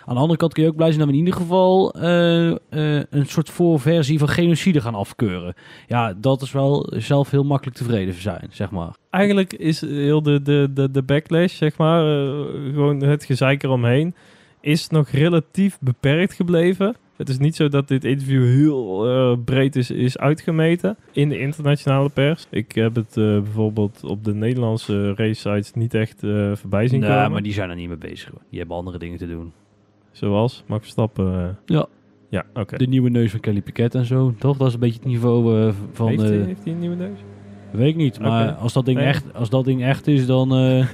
aan 0.04 0.14
de 0.14 0.21
andere 0.21 0.37
kant 0.37 0.52
kun 0.52 0.62
je 0.62 0.69
ook 0.69 0.76
blij 0.76 0.88
zijn 0.92 0.99
dat 0.99 1.09
we 1.09 1.14
in 1.14 1.25
ieder 1.25 1.40
geval... 1.40 1.92
eh, 1.95 2.50
eh, 2.50 2.57
een 3.11 3.26
soort 3.26 3.50
voorversie 3.50 4.19
van 4.19 4.28
genocide 4.28 4.80
gaan 4.80 4.95
afkeuren. 4.95 5.54
Ja, 5.87 6.14
dat 6.16 6.42
is 6.42 6.52
wel 6.52 6.92
zelf 6.97 7.30
heel 7.30 7.45
makkelijk 7.45 7.76
tevreden 7.76 8.14
zijn, 8.14 8.49
zeg 8.50 8.71
maar. 8.71 8.95
Eigenlijk 9.11 9.52
is 9.52 9.80
heel 9.80 10.23
de, 10.23 10.42
de, 10.42 10.71
de, 10.75 10.90
de 10.90 11.02
backlash, 11.02 11.57
zeg 11.57 11.76
maar, 11.76 12.00
gewoon 12.73 13.02
het 13.02 13.25
gezeik 13.25 13.62
eromheen, 13.62 14.14
is 14.61 14.88
nog 14.88 15.09
relatief 15.09 15.78
beperkt 15.80 16.33
gebleven. 16.35 16.97
Het 17.20 17.28
is 17.28 17.38
niet 17.38 17.56
zo 17.56 17.68
dat 17.68 17.88
dit 17.88 18.04
interview 18.04 18.44
heel 18.44 19.08
eh, 19.08 19.36
breed 19.44 19.76
is, 19.76 19.90
is 19.90 20.18
uitgemeten 20.18 20.96
in 21.12 21.28
de 21.28 21.38
internationale 21.38 22.08
pers. 22.08 22.46
Ik 22.50 22.72
heb 22.72 22.94
het 22.94 23.16
eh, 23.16 23.24
bijvoorbeeld 23.24 24.04
op 24.04 24.24
de 24.24 24.34
Nederlandse 24.34 25.14
race 25.14 25.34
sites 25.40 25.72
niet 25.72 25.94
echt 25.94 26.22
eh, 26.22 26.52
voorbij 26.54 26.88
zien 26.88 27.00
Nee, 27.00 27.10
komen. 27.10 27.30
maar 27.30 27.42
die 27.42 27.52
zijn 27.52 27.70
er 27.70 27.76
niet 27.76 27.88
mee 27.88 27.96
bezig. 27.96 28.30
hoor. 28.30 28.40
Die 28.50 28.58
hebben 28.58 28.76
andere 28.76 28.98
dingen 28.98 29.18
te 29.18 29.26
doen. 29.26 29.52
Zoals 30.12 30.64
Max 30.66 30.80
Verstappen. 30.82 31.58
Ja. 31.66 31.86
Ja, 32.28 32.44
oké. 32.54 32.76
De 32.76 32.86
nieuwe 32.86 33.10
neus 33.10 33.30
van 33.30 33.40
Kelly 33.40 33.60
Piquet 33.60 33.94
en 33.94 34.04
zo, 34.04 34.34
toch? 34.38 34.56
Dat 34.56 34.68
is 34.68 34.74
een 34.74 34.80
beetje 34.80 34.98
het 34.98 35.08
niveau 35.08 35.72
van... 35.92 36.08
Heeft, 36.08 36.22
hij, 36.22 36.38
eh, 36.40 36.44
heeft 36.46 36.64
hij 36.64 36.72
een 36.72 36.78
nieuwe 36.78 36.96
neus? 36.96 37.18
weet 37.72 37.88
ik 37.88 37.96
niet, 37.96 38.18
maar 38.20 38.52
als, 38.52 38.72
dat 38.72 38.84
ding 38.84 38.98
Nee. 38.98 39.06
echt, 39.06 39.34
als 39.34 39.50
dat 39.50 39.64
ding 39.64 39.82
echt 39.84 40.06
is, 40.06 40.26
dan... 40.26 40.48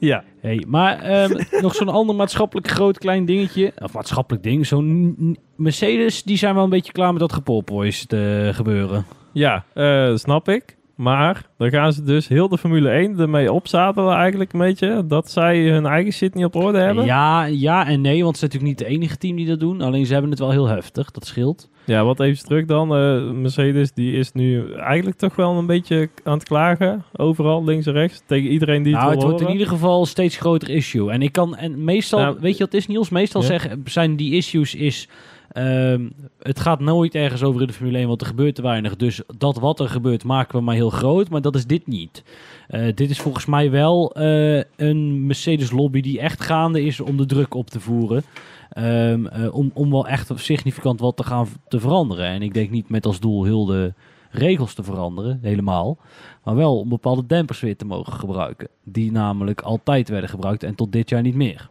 eh, 0.00 0.08
Ja. 0.08 0.24
Hey, 0.40 0.64
maar 0.66 1.00
ehm, 1.00 1.42
nog 1.62 1.74
zo'n 1.74 1.88
ander 1.88 2.16
maatschappelijk 2.16 2.68
groot 2.68 2.98
klein 2.98 3.24
dingetje. 3.24 3.72
Of 3.78 3.92
maatschappelijk 3.92 4.44
ding. 4.44 4.66
Zo'n 4.66 5.38
Mercedes, 5.56 6.22
die 6.22 6.36
zijn 6.36 6.54
wel 6.54 6.64
een 6.64 6.70
beetje 6.70 6.92
klaar 6.92 7.10
met 7.10 7.20
dat 7.20 7.32
gepolpoist 7.32 8.08
te 8.08 8.50
gebeuren. 8.54 9.04
Ja, 9.32 9.64
eh, 9.74 10.16
snap 10.16 10.48
ik. 10.48 10.76
Maar 10.94 11.46
dan 11.56 11.70
gaan 11.70 11.92
ze 11.92 12.02
dus 12.02 12.28
heel 12.28 12.48
de 12.48 12.58
Formule 12.58 12.90
1 12.90 13.18
ermee 13.18 13.52
opzadelen 13.52 14.14
eigenlijk 14.14 14.52
een 14.52 14.58
beetje. 14.58 15.06
Dat 15.06 15.30
zij 15.30 15.68
hun 15.68 15.86
eigen 15.86 16.12
shit 16.12 16.34
niet 16.34 16.44
op 16.44 16.54
orde 16.54 16.78
hebben. 16.78 17.04
Ja, 17.04 17.44
ja 17.44 17.86
en 17.86 18.00
nee, 18.00 18.22
want 18.22 18.36
ze 18.36 18.40
zijn 18.40 18.50
natuurlijk 18.52 18.78
niet 18.80 18.88
het 18.88 18.98
enige 18.98 19.16
team 19.16 19.36
die 19.36 19.46
dat 19.46 19.60
doen. 19.60 19.80
Alleen 19.80 20.06
ze 20.06 20.12
hebben 20.12 20.30
het 20.30 20.38
wel 20.40 20.50
heel 20.50 20.66
heftig, 20.66 21.10
dat 21.10 21.26
scheelt. 21.26 21.68
Ja, 21.88 22.04
wat 22.04 22.20
even 22.20 22.44
terug 22.44 22.64
dan. 22.64 22.94
Eh, 22.94 23.30
Mercedes 23.30 23.92
die 23.92 24.12
is 24.12 24.32
nu 24.32 24.72
eigenlijk 24.72 25.16
toch 25.16 25.36
wel 25.36 25.58
een 25.58 25.66
beetje 25.66 26.08
aan 26.24 26.38
het 26.38 26.48
klagen. 26.48 27.04
Overal, 27.16 27.64
links 27.64 27.86
en 27.86 27.92
rechts. 27.92 28.22
Tegen 28.26 28.50
iedereen 28.50 28.82
die 28.82 28.92
nou, 28.92 29.04
het 29.04 29.14
het 29.14 29.22
wordt 29.22 29.40
in 29.40 29.50
ieder 29.50 29.66
geval 29.66 30.06
steeds 30.06 30.36
groter 30.36 30.70
issue. 30.70 31.10
En 31.10 31.22
ik 31.22 31.32
kan, 31.32 31.56
en 31.56 31.84
meestal, 31.84 32.20
Nou, 32.20 32.36
weet 32.40 32.52
je 32.52 32.64
wat 32.64 32.72
het 32.72 32.80
is 32.80 32.86
Niels? 32.86 33.08
Meestal 33.08 33.40
ja. 33.40 33.46
zeggen, 33.46 33.82
zijn 33.84 34.16
die 34.16 34.34
issues 34.34 34.74
is... 34.74 35.08
Ehm, 35.48 36.08
het 36.42 36.60
gaat 36.60 36.80
nooit 36.80 37.14
ergens 37.14 37.42
over 37.42 37.60
in 37.60 37.66
de 37.66 37.72
Formule 37.72 37.98
1, 37.98 38.08
want 38.08 38.20
er 38.20 38.26
gebeurt 38.26 38.54
te 38.54 38.62
weinig. 38.62 38.96
Dus 38.96 39.20
dat 39.36 39.58
wat 39.58 39.80
er 39.80 39.88
gebeurt 39.88 40.24
maken 40.24 40.58
we 40.58 40.64
maar 40.64 40.74
heel 40.74 40.90
groot, 40.90 41.28
maar 41.28 41.40
dat 41.40 41.54
is 41.54 41.66
dit 41.66 41.86
niet. 41.86 42.22
Eh, 42.68 42.86
dit 42.94 43.10
is 43.10 43.20
volgens 43.20 43.46
mij 43.46 43.70
wel 43.70 44.12
eh, 44.12 44.62
een 44.76 45.26
Mercedes-lobby 45.26 46.00
die 46.00 46.20
echt 46.20 46.40
gaande 46.42 46.82
is 46.82 47.00
om 47.00 47.16
de 47.16 47.26
druk 47.26 47.54
op 47.54 47.70
te 47.70 47.80
voeren. 47.80 48.22
Ehm, 48.72 49.26
eh, 49.26 49.54
om, 49.54 49.70
om 49.74 49.90
wel 49.90 50.08
echt 50.08 50.30
significant 50.34 51.00
wat 51.00 51.16
te 51.16 51.24
gaan 51.24 51.46
te 51.68 51.80
veranderen. 51.80 52.26
En 52.26 52.42
ik 52.42 52.54
denk 52.54 52.70
niet 52.70 52.88
met 52.88 53.06
als 53.06 53.20
doel 53.20 53.44
heel 53.44 53.64
de 53.64 53.92
regels 54.30 54.74
te 54.74 54.82
veranderen, 54.82 55.38
helemaal. 55.42 55.98
Maar 56.44 56.54
wel 56.54 56.78
om 56.78 56.88
bepaalde 56.88 57.26
dempers 57.26 57.60
weer 57.60 57.76
te 57.76 57.84
mogen 57.84 58.12
gebruiken. 58.12 58.68
Die 58.84 59.12
namelijk 59.12 59.60
altijd 59.60 60.08
werden 60.08 60.30
gebruikt 60.30 60.62
en 60.62 60.74
tot 60.74 60.92
dit 60.92 61.08
jaar 61.08 61.22
niet 61.22 61.34
meer. 61.34 61.70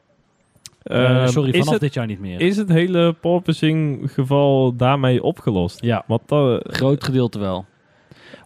Eh, 0.83 1.21
Ehm, 1.21 1.27
sorry, 1.27 1.51
vanaf 1.51 1.69
het, 1.69 1.81
dit 1.81 1.93
jaar 1.93 2.05
niet 2.05 2.19
meer. 2.19 2.39
Is 2.39 2.57
het 2.57 2.69
hele 2.69 3.13
porpoising 3.13 4.11
geval 4.11 4.75
daarmee 4.75 5.23
opgelost? 5.23 5.81
ja, 5.81 6.03
Want 6.07 6.21
dat, 6.25 6.61
groot 6.67 7.03
gedeelte 7.03 7.39
wel. 7.39 7.65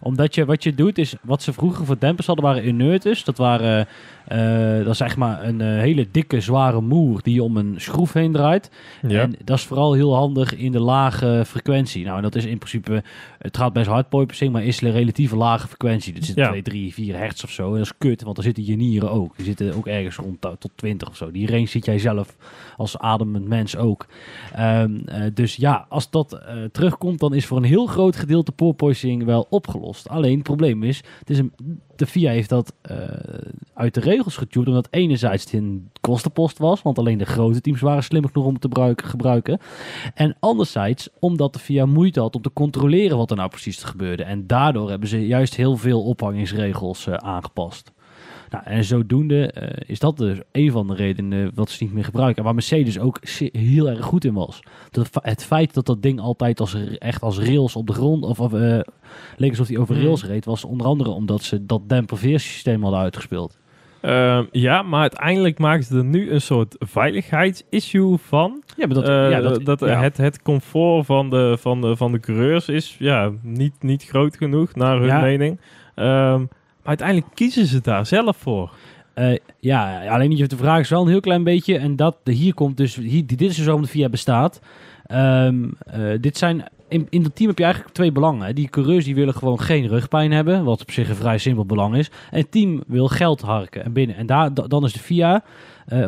Omdat 0.00 0.34
je, 0.34 0.44
wat 0.44 0.62
je 0.62 0.74
doet 0.74 0.98
is, 0.98 1.14
wat 1.22 1.42
ze 1.42 1.52
vroeger 1.52 1.86
voor 1.86 1.98
dempers 1.98 2.26
hadden, 2.26 2.44
waren 2.44 2.66
inertus. 2.66 3.24
Dat 3.24 3.36
waren, 3.38 3.86
eh, 4.26 4.76
dat 4.78 4.86
is 4.92 4.96
zeg 4.96 5.16
maar 5.16 5.44
een 5.44 5.60
eh, 5.60 5.66
hele 5.68 6.06
dikke, 6.10 6.40
zware 6.40 6.80
moer 6.80 7.22
die 7.22 7.34
je 7.34 7.42
om 7.42 7.56
een 7.56 7.74
schroef 7.76 8.12
heen 8.12 8.32
draait. 8.32 8.70
ja. 9.08 9.20
En 9.20 9.34
dat 9.44 9.56
is 9.58 9.64
vooral 9.64 9.92
heel 9.92 10.14
handig 10.14 10.54
in 10.56 10.72
de 10.72 10.80
lage 10.80 11.42
frequentie. 11.46 12.04
Nou, 12.04 12.16
en 12.16 12.22
dat 12.22 12.34
is 12.34 12.44
in 12.44 12.58
principe, 12.58 13.02
het 13.38 13.56
gaat 13.56 13.72
best 13.72 13.86
hard 13.88 14.10
maar 14.50 14.64
is 14.64 14.80
een 14.80 14.90
relatieve 14.92 15.36
lage 15.36 15.66
frequentie. 15.68 16.12
Dat 16.12 16.24
zit 16.24 16.36
Ja. 16.36 16.48
2, 16.48 16.62
3, 16.62 16.92
4 16.94 17.16
hertz 17.16 17.44
of 17.44 17.50
zo. 17.50 17.66
En 17.66 17.72
dat 17.76 17.80
is 17.80 17.92
kut, 17.98 18.22
want 18.22 18.34
dan 18.36 18.44
zitten 18.44 18.64
je 18.66 18.76
nieren 18.76 19.10
ook. 19.10 19.36
Die 19.36 19.44
zitten 19.44 19.74
ook 19.74 19.86
ergens 19.86 20.16
rond 20.16 20.40
to- 20.40 20.56
tot 20.58 20.70
20 20.74 21.08
of 21.08 21.16
zo. 21.16 21.30
Die 21.30 21.46
range 21.50 21.66
ziet 21.66 21.84
jij 21.84 21.98
zelf 21.98 22.36
als 22.76 22.98
ademend 22.98 23.48
mens 23.48 23.76
ook. 23.76 24.06
Ehm, 24.54 24.96
eh, 25.06 25.22
dus 25.34 25.56
ja, 25.56 25.86
als 25.88 26.10
dat 26.10 26.32
eh, 26.32 26.54
terugkomt, 26.72 27.20
dan 27.20 27.34
is 27.34 27.46
voor 27.46 27.56
een 27.56 27.64
heel 27.64 27.86
groot 27.86 28.16
gedeelte 28.16 28.52
porpoising 28.52 29.24
wel 29.24 29.46
opgelost. 29.50 29.70
Alleen 30.08 30.34
het 30.34 30.42
probleem 30.42 30.82
is, 30.82 31.02
het 31.18 31.30
is 31.30 31.40
de 31.96 32.06
FIA 32.06 32.30
heeft 32.30 32.48
dat 32.48 32.74
eh, 32.82 32.96
uit 33.74 33.94
de 33.94 34.00
regels 34.00 34.36
getuned, 34.36 34.68
omdat 34.68 34.88
enerzijds 34.90 35.44
het 35.44 35.52
een 35.52 35.90
kostenpost 36.00 36.58
was, 36.58 36.82
want 36.82 36.98
alleen 36.98 37.18
de 37.18 37.24
grote 37.24 37.60
teams 37.60 37.80
waren 37.80 38.02
slim 38.02 38.26
genoeg 38.26 38.46
om 38.46 38.58
te 38.58 38.68
gebruiken, 38.68 39.08
gebruiken. 39.08 39.58
En 40.14 40.36
anderzijds 40.40 41.08
omdat 41.18 41.52
de 41.52 41.58
FIA 41.58 41.86
moeite 41.86 42.20
had 42.20 42.34
om 42.34 42.42
te 42.42 42.52
controleren 42.52 43.16
wat 43.16 43.30
er 43.30 43.36
nou 43.36 43.48
precies 43.48 43.82
gebeurde. 43.82 44.22
En 44.22 44.46
daardoor 44.46 44.90
hebben 44.90 45.08
ze 45.08 45.26
juist 45.26 45.56
heel 45.56 45.76
veel 45.76 46.02
ophangingsregels 46.02 47.06
eh, 47.06 47.14
aangepast. 47.14 47.92
Nou, 48.52 48.64
en 48.64 48.84
zodoende 48.84 49.46
eh, 49.52 49.68
is 49.86 49.98
dat 49.98 50.16
dus 50.16 50.38
een 50.52 50.70
van 50.70 50.86
de 50.86 50.94
redenen 50.94 51.50
wat 51.54 51.70
ze 51.70 51.84
niet 51.84 51.92
meer 51.92 52.04
gebruiken. 52.04 52.36
En 52.38 52.44
waar 52.44 52.54
Mercedes 52.54 52.98
ook 52.98 53.18
se- 53.22 53.48
heel 53.52 53.88
erg 53.88 54.04
goed 54.04 54.24
in 54.24 54.34
was. 54.34 54.60
Dat 54.90 55.08
het 55.22 55.44
feit 55.44 55.74
dat 55.74 55.86
dat 55.86 56.02
ding 56.02 56.20
altijd 56.20 56.60
als, 56.60 56.76
echt 56.98 57.22
als 57.22 57.38
rails 57.38 57.76
op 57.76 57.86
de 57.86 57.92
grond, 57.92 58.24
of, 58.24 58.40
of 58.40 58.52
eh, 58.52 58.80
leek 59.36 59.50
alsof 59.50 59.68
hij 59.68 59.78
over 59.78 59.94
Hmm. 59.94 60.04
rails 60.04 60.24
reed, 60.24 60.44
was 60.44 60.64
onder 60.64 60.86
andere 60.86 61.10
omdat 61.10 61.42
ze 61.42 61.66
dat 61.66 61.88
demperveersysteem 61.88 62.82
hadden 62.82 63.00
uitgespeeld. 63.00 63.58
Ehm, 64.00 64.44
ja, 64.50 64.82
maar 64.82 65.00
uiteindelijk 65.00 65.58
maken 65.58 65.84
ze 65.84 65.96
er 65.96 66.04
nu 66.04 66.30
een 66.30 66.40
soort 66.40 66.76
veiligheidsissue 66.78 68.16
van. 68.16 68.62
Ja, 68.76 68.86
maar 68.86 68.94
dat, 68.94 69.08
Eh, 69.08 69.30
ja, 69.30 69.40
dat, 69.40 69.64
dat 69.64 69.80
ja. 69.80 70.00
Het, 70.02 70.16
het 70.16 70.42
comfort 70.42 71.06
van 71.06 71.30
de, 71.30 71.56
van, 71.60 71.80
de, 71.80 71.96
van 71.96 72.12
de 72.12 72.20
coureurs 72.20 72.68
is 72.68 72.96
ja, 72.98 73.30
niet, 73.42 73.74
niet 73.82 74.04
groot 74.04 74.36
genoeg, 74.36 74.74
naar 74.74 74.96
hun 74.98 75.06
Ja. 75.06 75.20
mening. 75.20 75.60
Ehm, 75.94 76.44
uiteindelijk 76.82 77.26
kiezen 77.34 77.66
ze 77.66 77.80
daar 77.80 78.06
zelf 78.06 78.36
voor. 78.36 78.72
Eh, 79.14 79.36
ja, 79.58 80.06
alleen 80.06 80.30
de 80.48 80.56
vraag 80.56 80.80
is 80.80 80.88
wel 80.88 81.02
een 81.02 81.08
heel 81.08 81.20
klein 81.20 81.44
beetje. 81.44 81.78
En 81.78 81.96
dat 81.96 82.16
hier 82.24 82.54
komt 82.54 82.76
dus. 82.76 82.96
Hier, 82.96 83.26
dit 83.26 83.40
is 83.40 83.56
dus 83.56 83.64
waarom 83.64 83.82
de 83.82 83.88
VIA 83.88 84.08
bestaat. 84.08 84.60
Ehm, 85.06 85.64
eh, 85.86 86.00
dit 86.20 86.38
zijn. 86.38 86.64
In, 86.92 87.06
in 87.10 87.22
dat 87.22 87.34
team 87.36 87.48
heb 87.48 87.58
je 87.58 87.64
eigenlijk 87.64 87.94
twee 87.94 88.12
belangen. 88.12 88.46
hè. 88.46 88.52
Die 88.52 88.68
coureurs 88.68 89.04
die 89.04 89.14
willen 89.14 89.34
gewoon 89.34 89.60
geen 89.60 89.88
rugpijn 89.88 90.32
hebben. 90.32 90.64
Wat 90.64 90.80
op 90.80 90.90
zich 90.90 91.08
een 91.08 91.14
vrij 91.14 91.38
simpel 91.38 91.64
belang 91.64 91.96
is. 91.96 92.10
En 92.30 92.38
het 92.38 92.50
team 92.50 92.82
wil 92.86 93.08
geld 93.08 93.40
harken 93.40 93.84
en 93.84 93.92
binnen. 93.92 94.16
En 94.16 94.26
daar, 94.26 94.54
da- 94.54 94.66
dan 94.66 94.84
is 94.84 94.92
de 94.92 94.98
VIA. 94.98 95.42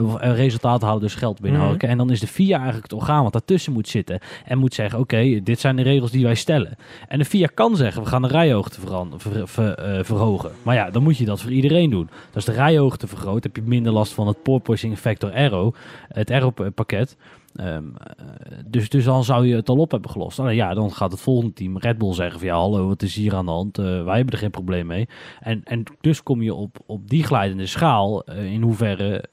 of, 0.02 0.16
eh, 0.18 0.34
resultaten 0.36 0.86
halen 0.86 1.02
dus 1.02 1.14
geld 1.14 1.40
binnenharken. 1.40 1.88
En 1.88 1.98
dan 1.98 2.10
is 2.10 2.20
de 2.20 2.26
VIA 2.26 2.54
eigenlijk 2.56 2.82
het 2.82 2.92
orgaan 3.00 3.22
wat 3.22 3.32
daartussen 3.32 3.72
moet 3.72 3.88
zitten. 3.88 4.18
En 4.44 4.58
moet 4.58 4.74
zeggen, 4.74 4.98
oké, 4.98 5.40
dit 5.42 5.60
zijn 5.60 5.76
de 5.76 5.82
regels 5.82 6.10
die 6.10 6.24
wij 6.24 6.34
stellen. 6.34 6.76
En 7.08 7.18
de 7.18 7.24
VIA 7.24 7.46
kan 7.54 7.76
zeggen, 7.76 8.02
we 8.02 8.08
gaan 8.08 8.22
de 8.22 8.28
rijhoogte 8.28 8.80
veran- 8.80 9.12
ver- 9.16 9.48
ver- 9.48 9.74
eh, 9.78 10.04
verhogen. 10.04 10.50
Maar 10.62 10.74
ja, 10.74 10.90
dan 10.90 11.02
moet 11.02 11.16
je 11.16 11.24
dat 11.24 11.40
voor 11.42 11.50
iedereen 11.50 11.90
doen. 11.90 12.08
Als 12.34 12.44
de 12.44 12.52
rijhoogte 12.52 13.06
vergroot, 13.06 13.42
heb 13.42 13.56
je 13.56 13.62
minder 13.62 13.92
last 13.92 14.12
van 14.12 14.26
het 14.26 14.42
porpoising 14.42 14.98
factor 14.98 15.32
aero. 15.32 15.72
Het 16.08 16.30
aero-pakket. 16.30 17.16
Ehm, 17.54 17.68
eh, 17.96 18.24
dus, 18.66 18.88
dus 18.88 19.04
dan 19.04 19.24
zou 19.24 19.46
je 19.46 19.54
het 19.54 19.68
al 19.68 19.76
op 19.76 19.90
hebben 19.90 20.10
gelost. 20.10 20.38
Nou 20.38 20.52
ja, 20.52 20.74
dan 20.74 20.92
gaat 20.92 21.10
het 21.12 21.20
volgende 21.20 21.52
team, 21.52 21.78
Red 21.78 21.98
Bull, 21.98 22.12
zeggen 22.14 22.38
van 22.38 22.48
ja, 22.48 22.54
hallo, 22.54 22.88
wat 22.88 23.02
is 23.02 23.14
hier 23.14 23.34
aan 23.34 23.44
de 23.44 23.50
hand? 23.50 23.78
Eh, 23.78 23.84
wij 23.84 24.16
hebben 24.16 24.32
er 24.32 24.38
geen 24.38 24.50
probleem 24.50 24.86
mee. 24.86 25.08
En, 25.40 25.60
en 25.64 25.82
dus 26.00 26.22
kom 26.22 26.42
je 26.42 26.54
op, 26.54 26.76
op 26.86 27.08
die 27.10 27.24
glijdende 27.24 27.66
schaal 27.66 28.24
eh, 28.24 28.52
in 28.52 28.62
hoeverre, 28.62 29.24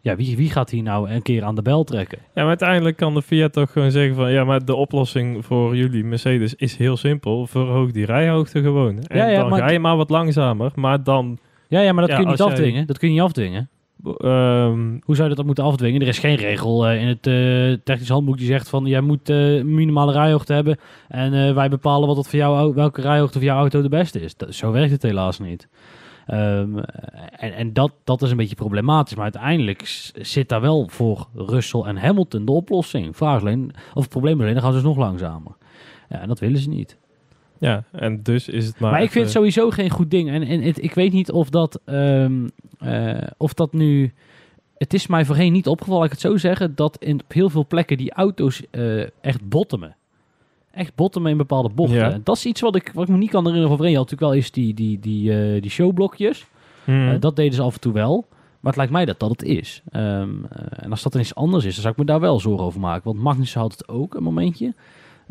ja, 0.00 0.16
wie, 0.16 0.36
wie 0.36 0.50
gaat 0.50 0.70
hier 0.70 0.82
nou 0.82 1.10
een 1.10 1.22
keer 1.22 1.44
aan 1.44 1.54
de 1.54 1.62
bel 1.62 1.84
trekken? 1.84 2.18
Ja, 2.18 2.40
maar 2.40 2.46
uiteindelijk 2.48 2.96
kan 2.96 3.14
de 3.14 3.22
Fiat 3.22 3.52
toch 3.52 3.72
gewoon 3.72 3.90
zeggen 3.90 4.14
van... 4.14 4.32
ja, 4.32 4.44
maar 4.44 4.64
de 4.64 4.74
oplossing 4.74 5.44
voor 5.44 5.76
jullie 5.76 6.04
Mercedes 6.04 6.54
is 6.54 6.76
heel 6.76 6.96
simpel. 6.96 7.46
Verhoog 7.46 7.90
die 7.90 8.04
rijhoogte 8.04 8.62
gewoon. 8.62 8.98
En 9.02 9.16
Ja, 9.16 9.26
ja, 9.28 9.40
dan 9.40 9.50
maar 9.50 9.58
ga 9.58 9.70
je 9.70 9.78
maar 9.78 9.96
wat 9.96 10.10
langzamer. 10.10 10.72
Maar 10.74 11.02
dan... 11.02 11.38
Ja, 11.68 11.80
ja 11.80 11.92
maar 11.92 12.00
dat 12.06 12.10
Ja, 12.10 12.16
kun 12.16 12.24
je 12.24 12.30
niet 12.30 12.38
jij- 12.38 12.48
afdwingen. 12.48 12.86
Dat 12.86 12.98
kun 12.98 13.08
je 13.08 13.14
niet 13.14 13.22
afdwingen. 13.22 13.68
Ehm, 14.04 14.98
Hoe 15.04 15.16
zou 15.16 15.28
je 15.28 15.34
dat 15.34 15.46
moeten 15.46 15.64
afdwingen? 15.64 16.00
Er 16.00 16.08
is 16.08 16.18
geen 16.18 16.36
regel 16.36 16.86
eh, 16.86 17.00
in 17.00 17.06
het 17.08 17.26
eh, 17.26 17.84
technisch 17.84 18.08
handboek 18.08 18.36
die 18.38 18.46
zegt 18.46 18.68
van 18.68 18.86
jij 18.86 19.00
moet 19.00 19.28
eh, 19.28 19.62
minimale 19.62 20.12
rijhoogte 20.12 20.52
hebben 20.52 20.78
en 21.08 21.54
wij 21.54 21.68
bepalen 21.68 22.06
wat 22.06 22.16
dat 22.16 22.28
voor 22.28 22.38
jou, 22.38 22.74
welke 22.74 23.00
rijhoogte 23.00 23.38
voor 23.38 23.46
jouw 23.46 23.58
auto 23.58 23.82
de 23.82 23.88
beste 23.88 24.20
is. 24.20 24.36
Dat, 24.36 24.54
zo 24.54 24.72
werkt 24.72 24.92
het 24.92 25.02
helaas 25.02 25.38
niet. 25.38 25.68
Ehm, 26.26 26.78
en 27.30 27.52
en 27.54 27.72
dat, 27.72 27.92
dat 28.04 28.22
is 28.22 28.30
een 28.30 28.36
beetje 28.36 28.54
problematisch, 28.54 29.14
maar 29.14 29.24
uiteindelijk 29.24 30.10
zit 30.14 30.48
daar 30.48 30.60
wel 30.60 30.88
voor 30.88 31.28
Russell 31.34 31.80
en 31.80 31.96
Hamilton 31.96 32.44
de 32.44 32.52
oplossing. 32.52 33.16
Vraag 33.16 33.40
alleen, 33.40 33.70
of 33.94 34.02
het 34.02 34.10
probleem 34.10 34.40
alleen, 34.40 34.52
dan 34.52 34.62
gaan 34.62 34.72
ze 34.72 34.78
dus 34.78 34.86
nog 34.86 34.96
langzamer. 34.96 35.52
Ja, 36.08 36.20
en 36.20 36.28
dat 36.28 36.38
willen 36.38 36.60
ze 36.60 36.68
niet. 36.68 36.96
Ja, 37.58 37.84
en 37.92 38.22
dus 38.22 38.48
is 38.48 38.66
het 38.66 38.78
maar... 38.78 38.90
Maar, 38.90 39.02
ik 39.02 39.10
vind 39.10 39.24
het 39.24 39.34
sowieso 39.34 39.70
geen 39.70 39.90
goed 39.90 40.10
ding. 40.10 40.30
En, 40.30 40.42
en 40.42 40.62
het, 40.62 40.82
ik 40.82 40.94
weet 40.94 41.12
niet 41.12 41.30
of 41.30 41.50
dat, 41.50 41.80
ehm, 41.84 42.48
eh, 42.78 43.16
of 43.36 43.54
dat 43.54 43.72
nu... 43.72 44.12
Het 44.78 44.94
is 44.94 45.06
mij 45.06 45.24
voorheen 45.24 45.52
niet 45.52 45.66
opgevallen, 45.66 46.04
ik 46.04 46.10
het 46.10 46.20
zo 46.20 46.36
zeggen, 46.36 46.74
dat 46.74 46.96
in 47.00 47.20
op 47.20 47.32
heel 47.32 47.50
veel 47.50 47.66
plekken 47.66 47.96
die 47.96 48.12
auto's 48.12 48.62
eh, 48.70 49.00
echt 49.20 49.48
bottomen. 49.48 49.96
Echt 50.70 50.94
bottomen 50.94 51.30
in 51.30 51.36
bepaalde 51.36 51.68
bochten. 51.68 51.98
Ja. 51.98 52.18
Dat 52.24 52.36
is 52.36 52.46
iets 52.46 52.60
wat 52.60 52.74
ik, 52.74 52.90
wat 52.94 53.02
ik 53.02 53.08
me 53.08 53.16
niet 53.16 53.30
kan 53.30 53.46
herinneren 53.46 53.76
van. 53.76 53.90
Je 53.90 53.96
had 53.96 54.10
natuurlijk 54.10 54.32
wel 54.32 54.42
eens 54.42 54.50
die, 54.50 54.74
die, 54.74 55.00
die, 55.00 55.32
eh, 55.32 55.62
die 55.62 55.70
showblokjes. 55.70 56.46
Hmm. 56.84 57.08
Eh, 57.08 57.20
dat 57.20 57.36
deden 57.36 57.54
ze 57.54 57.62
af 57.62 57.74
en 57.74 57.80
toe 57.80 57.92
wel. 57.92 58.26
Maar 58.60 58.74
het 58.74 58.76
lijkt 58.76 58.92
mij 58.92 59.04
dat 59.04 59.20
dat 59.20 59.30
het 59.30 59.42
is. 59.42 59.82
Ehm, 59.90 60.28
eh, 60.50 60.84
en 60.84 60.90
als 60.90 61.02
dat 61.02 61.14
iets 61.14 61.34
anders 61.34 61.64
is, 61.64 61.72
dan 61.72 61.82
zou 61.82 61.92
ik 61.92 62.00
me 62.00 62.06
daar 62.06 62.20
wel 62.20 62.40
zorgen 62.40 62.64
over 62.64 62.80
maken. 62.80 63.04
Want 63.04 63.22
Magnussen 63.22 63.60
had 63.60 63.72
het 63.72 63.88
ook 63.88 64.14
een 64.14 64.22
momentje. 64.22 64.74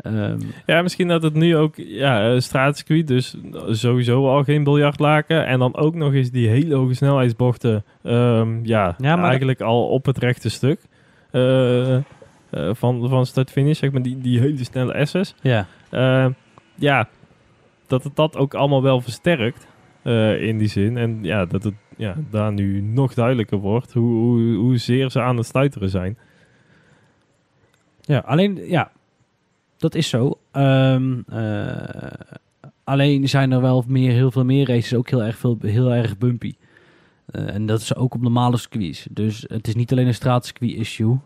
Ehm, 0.00 0.38
Ja, 0.66 0.82
misschien 0.82 1.08
dat 1.08 1.22
het 1.22 1.34
nu 1.34 1.56
ook 1.56 1.74
ja, 1.76 2.32
eh, 2.32 2.40
straatcircuit, 2.40 3.06
dus 3.06 3.36
sowieso 3.70 4.28
al 4.28 4.44
geen 4.44 4.64
biljartlaken. 4.64 5.46
En 5.46 5.58
dan 5.58 5.76
ook 5.76 5.94
nog 5.94 6.12
eens 6.12 6.30
die 6.30 6.48
hele 6.48 6.74
hoge 6.74 6.94
snelheidsbochten, 6.94 7.84
ehm, 8.02 8.64
ja, 8.64 8.94
Ja, 8.98 9.16
maar 9.16 9.28
eigenlijk 9.28 9.60
al 9.60 9.88
op 9.88 10.06
het 10.06 10.18
rechte 10.18 10.48
stuk 10.48 10.80
eh, 11.30 11.94
eh, 11.94 12.02
van, 12.50 13.08
van 13.08 13.26
start-finish, 13.26 13.78
zeg 13.78 13.90
maar, 13.92 14.02
die, 14.02 14.18
die 14.20 14.40
hele 14.40 14.64
snelle 14.64 15.06
S's. 15.06 15.34
ja. 15.42 15.66
Eh, 15.90 16.26
ja, 16.74 17.08
dat 17.86 18.04
het 18.04 18.16
dat 18.16 18.36
ook 18.36 18.54
allemaal 18.54 18.82
wel 18.82 19.00
versterkt 19.00 19.66
eh, 20.02 20.42
in 20.42 20.58
die 20.58 20.68
zin. 20.68 20.96
En 20.96 21.18
ja, 21.22 21.44
dat 21.44 21.62
het 21.64 21.74
ja, 21.96 22.14
daar 22.30 22.52
nu 22.52 22.80
nog 22.80 23.14
duidelijker 23.14 23.58
wordt 23.58 23.92
hoe, 23.92 24.14
hoe, 24.14 24.54
hoezeer 24.54 25.10
ze 25.10 25.20
aan 25.20 25.36
het 25.36 25.46
stuiteren 25.46 25.88
zijn. 25.88 26.18
Ja, 28.00 28.18
alleen, 28.18 28.60
ja, 28.68 28.90
dat 29.86 29.94
is 29.94 30.08
zo. 30.08 30.38
Ehm, 30.52 31.20
eh, 31.28 32.12
alleen 32.84 33.28
zijn 33.28 33.52
er 33.52 33.60
wel 33.60 33.84
meer, 33.86 34.12
heel 34.12 34.30
veel 34.30 34.44
meer 34.44 34.66
races 34.66 34.94
ook 34.94 35.10
heel 35.10 35.22
erg, 35.22 35.36
veel, 35.36 35.58
heel 35.60 35.94
erg 35.94 36.18
bumpy. 36.18 36.54
Eh, 37.26 37.54
en 37.54 37.66
dat 37.66 37.80
is 37.80 37.94
ook 37.94 38.14
op 38.14 38.20
normale 38.20 38.56
circuits. 38.56 39.06
Dus 39.10 39.44
het 39.48 39.68
is 39.68 39.74
niet 39.74 39.92
alleen 39.92 40.06
een 40.06 40.14
straatcircuit-issue. 40.14 41.18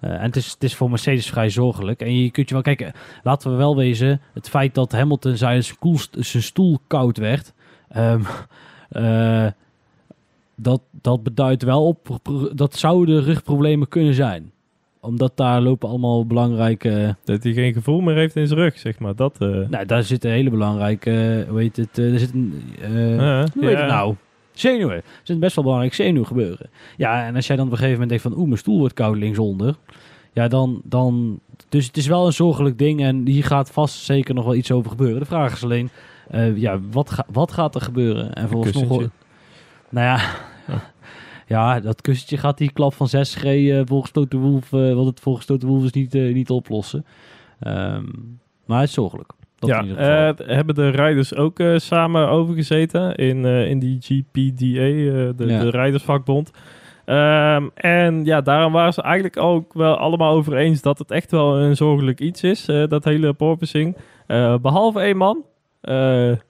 Eh, 0.00 0.10
en 0.10 0.22
het 0.22 0.36
is, 0.36 0.50
het 0.50 0.62
is 0.62 0.74
voor 0.74 0.90
Mercedes 0.90 1.26
vrij 1.30 1.50
zorgelijk. 1.50 2.00
En 2.00 2.22
je 2.22 2.30
kunt 2.30 2.48
je 2.48 2.54
wel 2.54 2.62
kijken, 2.62 2.92
laten 3.22 3.50
we 3.50 3.56
wel 3.56 3.76
wezen, 3.76 4.20
het 4.32 4.48
feit 4.48 4.74
dat 4.74 4.92
Hamilton 4.92 5.36
zijn, 5.36 5.62
stoel 6.22 6.78
koud 6.86 7.16
werd, 7.16 7.52
ehm, 7.88 8.22
eh, 8.88 9.46
dat, 10.54 10.80
dat 10.90 11.22
beduidt 11.22 11.62
wel 11.62 11.86
op, 11.86 12.18
dat 12.54 12.76
zouden 12.76 13.22
rugproblemen 13.22 13.88
kunnen 13.88 14.14
zijn 14.14 14.52
omdat 15.04 15.36
daar 15.36 15.60
lopen 15.60 15.88
allemaal 15.88 16.26
belangrijke... 16.26 17.16
Dat 17.24 17.42
hij 17.42 17.52
geen 17.52 17.72
gevoel 17.72 18.00
meer 18.00 18.14
heeft 18.16 18.36
in 18.36 18.46
zijn 18.46 18.58
rug, 18.58 18.78
zeg 18.78 18.98
maar. 18.98 19.14
Dat, 19.16 19.36
eh, 19.38 19.48
Nou, 19.68 19.86
daar 19.86 20.02
zitten 20.02 20.30
hele 20.30 20.50
belangrijke... 20.50 21.10
eh, 21.44 21.48
hoe 21.50 21.60
heet 21.60 21.76
het? 21.76 21.98
eh, 21.98 22.12
er 22.12 22.18
zit 22.18 22.32
een... 22.34 22.62
eh, 22.82 22.88
hoe 23.54 23.64
heet 23.64 23.70
ja. 23.70 23.78
het 23.80 23.86
nou? 23.90 24.14
Zenuwen. 24.52 24.96
Er 24.96 25.02
zit 25.22 25.38
best 25.40 25.54
wel 25.54 25.64
belangrijk 25.64 25.94
zenuw 25.94 26.24
gebeuren. 26.24 26.70
Ja, 26.96 27.26
en 27.26 27.34
als 27.34 27.46
jij 27.46 27.56
dan 27.56 27.66
op 27.66 27.72
een 27.72 27.78
gegeven 27.78 28.00
moment 28.00 28.20
denkt 28.20 28.24
van... 28.34 28.38
Oeh, 28.38 28.46
mijn 28.48 28.58
stoel 28.58 28.78
wordt 28.78 28.94
koud 28.94 29.16
linksonder. 29.16 29.74
ja, 30.32 30.48
dan, 30.48 30.80
dan... 30.84 31.38
Dus 31.68 31.86
het 31.86 31.96
is 31.96 32.06
wel 32.06 32.26
een 32.26 32.32
zorgelijk 32.32 32.78
ding 32.78 33.02
en 33.02 33.26
hier 33.26 33.44
gaat 33.44 33.70
vast 33.70 34.04
zeker 34.04 34.34
nog 34.34 34.44
wel 34.44 34.54
iets 34.54 34.72
over 34.72 34.90
gebeuren. 34.90 35.18
De 35.18 35.24
vraag 35.26 35.52
is 35.52 35.64
alleen, 35.64 35.90
eh, 36.30 36.56
ja, 36.56 36.80
wat, 36.90 37.10
ga, 37.10 37.26
wat 37.32 37.52
gaat 37.52 37.74
er 37.74 37.80
gebeuren? 37.80 38.32
En 38.34 38.48
volgens 38.48 38.74
nog... 38.82 38.88
Nou 39.88 40.06
ja, 40.06 40.20
ja, 41.46 41.80
dat 41.80 42.00
kussentje 42.00 42.36
gaat 42.36 42.58
die 42.58 42.72
klap 42.72 42.94
van 42.94 43.08
6G 43.08 43.44
eh 43.44 43.80
volgens 43.84 44.10
Toto 44.10 44.38
Wolf, 44.38 44.72
eh, 44.72 44.94
wat 44.94 45.06
het 45.06 45.20
volgens 45.20 45.46
Toto 45.46 45.66
Wolf 45.66 45.84
is 45.84 45.92
niet, 45.92 46.14
eh, 46.14 46.34
niet 46.34 46.50
oplossen. 46.50 47.04
Ehm, 47.60 48.04
maar 48.66 48.80
het 48.80 48.88
is 48.88 48.94
zorgelijk. 48.94 49.32
Dat 49.58 49.68
ja, 49.70 50.34
hebben 50.36 50.74
de 50.74 50.88
rijders 50.88 51.34
ook 51.34 51.62
samen 51.76 52.28
overgezeten 52.28 53.14
in, 53.14 53.44
in 53.44 53.78
die 53.78 53.98
GPDA, 54.00 55.32
de, 55.36 55.44
Ja. 55.46 55.60
de 55.60 55.70
rijdersvakbond. 55.70 56.50
Ehm, 57.04 57.68
en 57.74 58.24
ja, 58.24 58.40
daarom 58.40 58.72
waren 58.72 58.92
ze 58.92 59.02
eigenlijk 59.02 59.36
ook 59.36 59.72
wel 59.72 59.96
allemaal 59.96 60.34
over 60.34 60.56
eens 60.56 60.82
dat 60.82 60.98
het 60.98 61.10
echt 61.10 61.30
wel 61.30 61.58
een 61.58 61.76
zorgelijk 61.76 62.20
iets 62.20 62.42
is, 62.42 62.64
dat 62.64 63.04
hele 63.04 63.32
porpoising. 63.32 63.96
Eh, 64.26 64.54
behalve 64.58 65.00
één 65.00 65.16
man, 65.16 65.42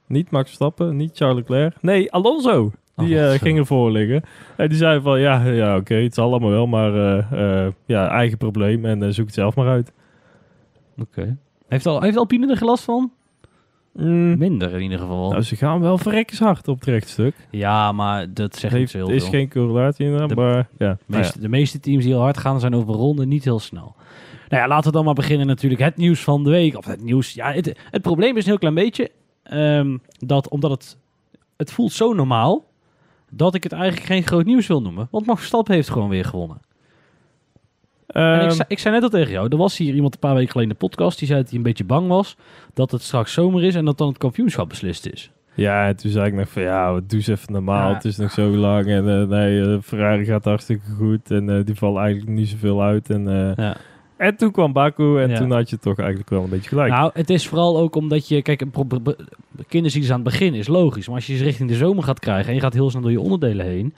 niet 0.06 0.30
Max 0.30 0.44
Verstappen, 0.46 0.96
niet 0.96 1.16
Charles 1.16 1.36
Leclerc, 1.36 1.82
nee, 1.82 2.12
Alonso. 2.12 2.72
Die 2.96 3.16
eh, 3.18 3.22
Alonso. 3.24 3.44
ging 3.44 3.58
ervoor 3.58 3.90
liggen. 3.90 4.22
En 4.56 4.68
die 4.68 4.76
zei 4.78 5.00
van, 5.00 5.20
ja, 5.20 5.44
ja 5.44 5.76
oké, 5.76 5.94
het 5.94 6.12
is 6.12 6.18
allemaal 6.18 6.50
wel, 6.50 6.66
maar 6.66 6.94
eh, 6.94 7.64
eh, 7.66 7.72
ja, 7.86 8.08
eigen 8.08 8.38
probleem 8.38 8.84
en 8.84 9.02
eh, 9.02 9.08
zoek 9.10 9.26
het 9.26 9.34
zelf 9.34 9.54
maar 9.56 9.68
uit. 9.68 9.92
Oké. 11.00 11.36
Heeft, 11.68 11.86
al, 11.86 12.00
heeft 12.02 12.16
Alpine 12.16 12.50
er 12.50 12.56
gelast 12.56 12.84
van? 12.84 13.12
Mm, 13.92 14.38
Minder 14.38 14.72
in 14.72 14.80
ieder 14.80 14.98
geval. 14.98 15.30
nou, 15.30 15.42
ze 15.42 15.56
gaan 15.56 15.80
wel 15.80 15.98
verrekkenshard 15.98 16.68
op 16.68 16.78
het 16.80 16.88
rechtstuk. 16.88 17.34
ja, 17.50 17.92
maar 17.92 18.32
dat 18.32 18.56
zegt 18.56 18.74
niet 18.74 18.90
zo 18.90 18.98
heel 18.98 19.10
is 19.10 19.22
veel. 19.22 19.32
geen 19.32 19.50
correlatie 19.50 20.06
in, 20.06 20.26
De- 20.28 20.34
maar 20.34 20.68
ja. 20.78 20.92
De 21.06 21.16
meeste, 21.16 21.40
de 21.40 21.48
meeste 21.48 21.80
teams 21.80 22.02
die 22.04 22.12
heel 22.12 22.22
hard 22.22 22.38
gaan 22.38 22.60
zijn 22.60 22.74
over 22.74 22.94
ronden 22.94 23.28
niet 23.28 23.44
heel 23.44 23.58
snel. 23.60 23.94
Nou 24.48 24.62
ja, 24.62 24.68
laten 24.68 24.86
we 24.90 24.96
dan 24.96 25.04
maar 25.04 25.14
beginnen 25.14 25.46
natuurlijk. 25.46 25.80
Het 25.82 25.96
nieuws 25.96 26.20
van 26.24 26.44
de 26.44 26.50
week. 26.50 26.76
Of 26.76 26.84
het 26.86 27.02
nieuws. 27.02 27.34
Ja, 27.34 27.52
het, 27.52 27.78
het 27.90 28.02
probleem 28.02 28.36
is 28.36 28.42
een 28.44 28.48
heel 28.50 28.58
klein 28.58 28.74
beetje. 28.74 29.10
ehm, 29.42 29.96
dat 30.18 30.48
omdat 30.48 30.70
het, 30.70 30.98
het 31.56 31.72
voelt 31.72 31.92
zo 31.92 32.12
normaal. 32.12 32.64
Dat 33.36 33.54
ik 33.54 33.62
het 33.62 33.72
eigenlijk 33.72 34.06
geen 34.06 34.26
groot 34.26 34.44
nieuws 34.44 34.66
wil 34.66 34.82
noemen. 34.82 35.08
Want 35.10 35.26
Max 35.26 35.38
Verstappen 35.38 35.74
heeft 35.74 35.90
gewoon 35.90 36.08
weer 36.08 36.24
gewonnen. 36.24 36.60
en 38.06 38.34
ik, 38.34 38.40
Ehm, 38.40 38.50
zei, 38.50 38.64
ik 38.68 38.78
zei 38.78 38.94
net 38.94 39.02
al 39.02 39.08
tegen 39.08 39.32
jou. 39.32 39.48
Er 39.48 39.56
was 39.56 39.76
hier 39.76 39.94
iemand 39.94 40.14
een 40.14 40.20
paar 40.20 40.34
weken 40.34 40.50
geleden 40.50 40.70
in 40.72 40.78
de 40.80 40.86
podcast. 40.86 41.18
Die 41.18 41.28
zei 41.28 41.40
dat 41.40 41.48
hij 41.48 41.56
een 41.58 41.64
beetje 41.64 41.84
bang 41.84 42.08
was. 42.08 42.36
Dat 42.74 42.90
het 42.90 43.02
straks 43.02 43.32
zomer 43.32 43.64
is. 43.64 43.74
En 43.74 43.84
dat 43.84 43.98
dan 43.98 44.08
het 44.08 44.18
kampioenschap 44.18 44.68
beslist 44.68 45.06
is. 45.06 45.30
ja, 45.54 45.86
en 45.86 45.96
toen 45.96 46.10
zei 46.10 46.26
ik 46.26 46.34
nog 46.34 46.48
van 46.48 46.62
ja, 46.62 46.92
doe 46.92 47.02
eens 47.08 47.26
even 47.26 47.52
normaal. 47.52 47.88
Ja. 47.88 47.94
Het 47.94 48.04
is 48.04 48.16
nog 48.16 48.30
zo 48.30 48.48
lang 48.48 48.86
en 48.86 49.20
eh, 49.20 49.26
nee, 49.28 49.60
eh, 49.62 49.76
Ferrari 49.82 50.24
gaat 50.24 50.44
hartstikke 50.44 50.90
goed 50.98 51.30
en 51.30 51.50
eh, 51.58 51.64
die 51.64 51.74
valt 51.74 51.96
eigenlijk 51.96 52.28
niet 52.28 52.48
zoveel 52.48 52.82
uit. 52.82 53.10
En, 53.10 53.54
Ja. 53.56 53.76
En 54.16 54.36
toen 54.36 54.50
kwam 54.50 54.72
Baku 54.72 55.20
en 55.20 55.30
Ja. 55.30 55.36
toen 55.36 55.50
had 55.50 55.70
je 55.70 55.78
toch 55.78 55.98
eigenlijk 55.98 56.30
wel 56.30 56.42
een 56.42 56.48
beetje 56.50 56.68
gelijk. 56.68 56.92
Nou, 56.92 57.10
het 57.14 57.30
is 57.30 57.48
vooral 57.48 57.78
ook 57.78 57.94
omdat 57.96 58.28
je... 58.28 58.42
Kijk, 58.42 58.64
kinderziektes 59.68 60.12
aan 60.12 60.20
het 60.20 60.30
begin 60.30 60.54
is 60.54 60.66
logisch. 60.68 61.06
Maar 61.06 61.16
als 61.16 61.26
je 61.26 61.36
ze 61.36 61.44
richting 61.44 61.68
de 61.68 61.74
zomer 61.76 62.02
gaat 62.04 62.18
krijgen... 62.20 62.48
en 62.48 62.54
je 62.54 62.60
gaat 62.60 62.72
heel 62.74 62.90
snel 62.90 63.02
door 63.02 63.10
je 63.10 63.20
onderdelen 63.20 63.66
heen... 63.66 63.94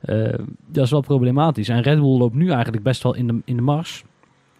eh, 0.00 0.32
dat 0.66 0.84
is 0.84 0.90
wel 0.90 1.00
problematisch. 1.00 1.68
En 1.68 1.82
Red 1.82 1.98
Bull 2.00 2.18
loopt 2.18 2.34
nu 2.34 2.50
eigenlijk 2.50 2.82
best 2.82 3.02
wel 3.02 3.14
in 3.14 3.26
de, 3.26 3.38
in 3.44 3.56
de 3.56 3.62
mars. 3.62 4.04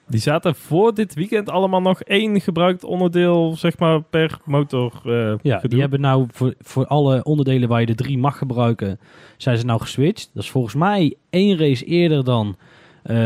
Die 0.09 0.21
zaten 0.21 0.55
voor 0.55 0.95
dit 0.95 1.15
weekend 1.15 1.51
allemaal 1.51 1.81
nog 1.81 2.03
één 2.03 2.41
gebruikt 2.41 2.85
onderdeel, 2.85 3.55
zeg 3.57 3.79
maar, 3.79 4.03
per 4.03 4.39
motor 4.45 4.93
eh 5.05 5.35
Ja, 5.43 5.55
gedoe. 5.55 5.71
die 5.71 5.81
hebben 5.81 6.01
nou 6.01 6.27
voor, 6.33 6.55
voor 6.61 6.87
alle 6.87 7.23
onderdelen 7.25 7.69
waar 7.69 7.81
je 7.81 7.87
de 7.87 7.95
drie 7.95 8.19
mag 8.19 8.39
gebruiken... 8.39 8.99
zijn 9.37 9.59
ze 9.59 9.65
nou 9.65 9.81
geswitcht. 9.81 10.31
Dat 10.35 10.43
is 10.43 10.51
volgens 10.51 10.75
mij 10.75 11.15
één 11.31 11.59
race 11.59 11.85
eerder 11.85 12.25
dan... 12.25 12.57
eh, 13.03 13.17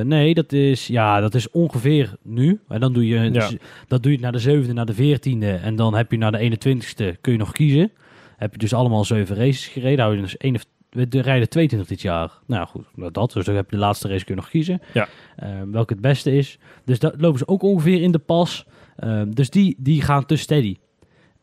nee, 0.00 0.34
dat 0.34 0.52
is, 0.52 0.86
ja, 0.86 1.20
dat 1.20 1.34
is 1.34 1.50
ongeveer 1.50 2.14
nu. 2.22 2.60
En 2.68 2.80
dan 2.80 2.92
doe 2.92 3.06
je, 3.06 3.18
Ja. 3.20 3.28
dus, 3.30 3.56
dat 3.88 4.02
doe 4.02 4.12
je 4.12 4.18
naar 4.18 4.32
de 4.32 4.38
zevende, 4.38 4.72
naar 4.72 4.86
de 4.86 4.94
veertiende. 4.94 5.50
En 5.54 5.76
dan 5.76 5.94
heb 5.94 6.10
je 6.10 6.18
naar 6.18 6.32
de 6.32 6.38
21ste 6.38 7.20
kun 7.20 7.32
je 7.32 7.38
nog 7.38 7.52
kiezen. 7.52 7.92
Heb 8.36 8.52
je 8.52 8.58
dus 8.58 8.74
allemaal 8.74 9.04
zeven 9.04 9.36
races 9.36 9.66
gereden. 9.66 10.04
Hou 10.04 10.14
je 10.16 10.22
dus 10.22 10.36
één 10.36 10.54
of 10.54 10.64
we 10.90 11.08
de 11.08 11.20
rijden 11.20 11.48
22 11.48 11.88
dit 11.88 12.02
jaar. 12.02 12.32
Nou 12.46 12.66
goed, 12.66 12.84
nou 12.94 13.10
dat. 13.10 13.32
Dus 13.32 13.44
dan 13.44 13.54
heb 13.54 13.70
je 13.70 13.76
de 13.76 13.82
laatste 13.82 14.08
race 14.08 14.24
kun 14.24 14.34
je 14.34 14.40
nog 14.40 14.50
kiezen. 14.50 14.80
Ja. 14.92 15.08
Eh, 15.36 15.48
welke 15.70 15.92
het 15.92 16.02
beste 16.02 16.32
is. 16.36 16.58
Dus 16.84 16.98
dat 16.98 17.14
lopen 17.20 17.38
ze 17.38 17.48
ook 17.48 17.62
ongeveer 17.62 18.02
in 18.02 18.10
de 18.12 18.18
pas. 18.18 18.66
Eh, 18.96 19.22
dus 19.28 19.50
die, 19.50 19.76
die 19.78 20.02
gaan 20.02 20.26
te 20.26 20.36
steady. 20.36 20.76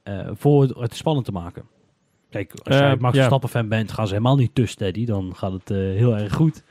eh, 0.04 0.30
voor 0.34 0.62
het, 0.62 0.73
het 0.80 0.95
spannend 0.95 1.25
te 1.25 1.32
maken. 1.32 1.63
Kijk, 2.30 2.51
als 2.63 2.75
Eh, 2.75 2.82
jij 2.82 2.89
Max 2.95 3.01
ja. 3.13 3.19
Verstappen 3.19 3.49
fan 3.49 3.67
bent, 3.67 3.91
gaan 3.91 4.08
ze 4.08 4.13
helemaal 4.13 4.36
niet 4.36 4.56
te 4.56 4.65
steady. 4.65 5.06
Dan 5.06 5.36
gaat 5.36 5.51
het 5.51 5.71
eh, 5.71 5.77
heel 5.77 6.17
erg 6.17 6.34
goed. 6.34 6.63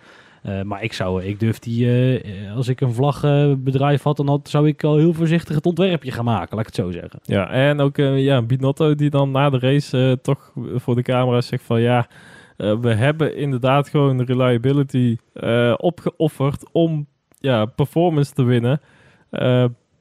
Eh, 0.42 0.62
maar 0.62 0.82
ik 0.82 0.92
zou, 0.92 1.22
ik 1.24 1.40
durf 1.40 1.58
die, 1.58 1.86
eh, 2.20 2.56
als 2.56 2.68
ik 2.68 2.80
een 2.80 2.92
vlaggenbedrijf 2.92 4.02
had, 4.02 4.16
dan 4.16 4.28
had, 4.28 4.48
zou 4.48 4.66
ik 4.68 4.84
al 4.84 4.96
heel 4.96 5.12
voorzichtig 5.12 5.54
het 5.54 5.66
ontwerpje 5.66 6.12
gaan 6.12 6.24
maken, 6.24 6.56
laat 6.56 6.66
ik 6.68 6.74
het 6.74 6.84
zo 6.84 6.90
zeggen. 6.90 7.20
Ja, 7.22 7.50
en 7.50 7.80
ook 7.80 7.98
eh, 7.98 8.24
ja, 8.24 8.42
Binotto 8.42 8.94
die 8.94 9.10
dan 9.10 9.30
na 9.30 9.50
de 9.50 9.58
race 9.58 10.18
toch 10.22 10.52
voor 10.74 10.94
de 10.94 11.02
camera 11.02 11.40
zegt 11.40 11.62
van 11.64 11.80
ja, 11.80 12.06
we 12.56 12.94
hebben 12.94 13.36
inderdaad 13.36 13.88
gewoon 13.88 14.16
de 14.16 14.24
reliability 14.24 15.16
opgeofferd 15.76 16.64
om 16.72 17.06
ja, 17.38 17.64
performance 17.64 18.32
te 18.32 18.42
winnen. 18.42 18.80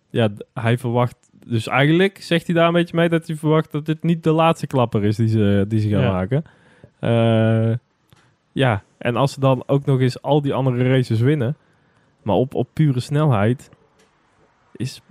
Ja, 0.10 0.30
hij 0.54 0.78
verwacht, 0.78 1.16
dus 1.48 1.68
eigenlijk 1.68 2.18
zegt 2.22 2.46
hij 2.46 2.56
daar 2.56 2.68
een 2.68 2.74
beetje 2.74 2.96
mee 2.96 3.10
dat 3.10 3.28
hij 3.28 3.36
verwacht 3.36 3.72
dat 3.72 3.86
dit 3.86 4.04
niet 4.04 4.24
de 4.24 4.32
laatste 4.32 4.68
klapper 4.68 5.04
is 5.04 5.16
die 5.16 5.28
ze, 5.28 5.66
die 5.68 5.80
ze 5.80 5.90
gaan 5.90 6.02
Ja. 6.02 6.12
maken. 6.12 6.44
Ja, 8.52 8.84
en 8.98 9.16
als 9.16 9.34
ze 9.34 9.40
dan 9.40 9.64
ook 9.66 9.86
nog 9.86 10.00
eens 10.00 10.22
al 10.22 10.42
die 10.42 10.54
andere 10.54 10.90
races 10.90 11.20
winnen, 11.20 11.58
maar 12.22 12.36
op, 12.36 12.54
op 12.54 12.70
pure 12.74 13.00
snelheid, 13.00 13.70
is 14.76 15.02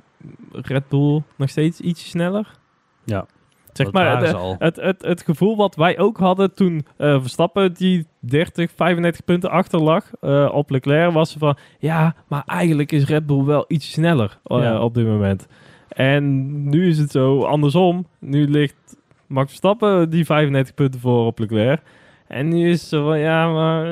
Red 0.53 0.89
Bull 0.89 1.23
nog 1.37 1.51
steeds 1.51 1.81
iets 1.81 2.09
sneller? 2.11 2.59
Ja, 3.05 3.27
Zeg 3.73 3.93
maar, 3.93 4.23
het, 4.59 4.77
het, 4.77 5.03
het 5.03 5.23
gevoel 5.23 5.57
wat 5.57 5.75
wij 5.77 5.99
ook 5.99 6.19
hadden 6.19 6.55
toen 6.55 6.87
eh, 6.97 7.21
Verstappen 7.21 7.73
die 7.75 8.07
30, 8.19 8.71
35 8.77 9.25
punten 9.25 9.51
achter 9.51 9.81
lag 9.81 10.11
eh, 10.21 10.49
op 10.53 10.71
Leclerc, 10.71 11.13
was 11.13 11.37
van 11.39 11.57
ja, 11.79 12.15
maar 12.29 12.43
eigenlijk 12.47 12.93
is 12.93 13.05
Red 13.05 13.27
Bull 13.27 13.45
wel 13.45 13.65
iets 13.69 13.91
sneller 13.91 14.39
eh, 14.45 14.59
Ja. 14.59 14.81
op 14.81 14.95
dit 14.95 15.07
moment. 15.07 15.47
En 15.89 16.25
nu 16.69 16.89
is 16.89 16.99
het 16.99 17.11
zo 17.11 17.43
andersom. 17.43 18.07
Nu 18.19 18.49
ligt 18.49 18.97
Max 19.27 19.47
Verstappen 19.49 20.11
die 20.11 20.25
35 20.25 20.75
punten 20.75 21.01
voor 21.01 21.27
op 21.27 21.39
Leclerc. 21.39 21.83
En 22.29 22.49
nu 22.49 22.71
is 22.71 22.89
zo 22.89 23.05
van 23.05 23.19
ja, 23.19 23.53
maar 23.53 23.85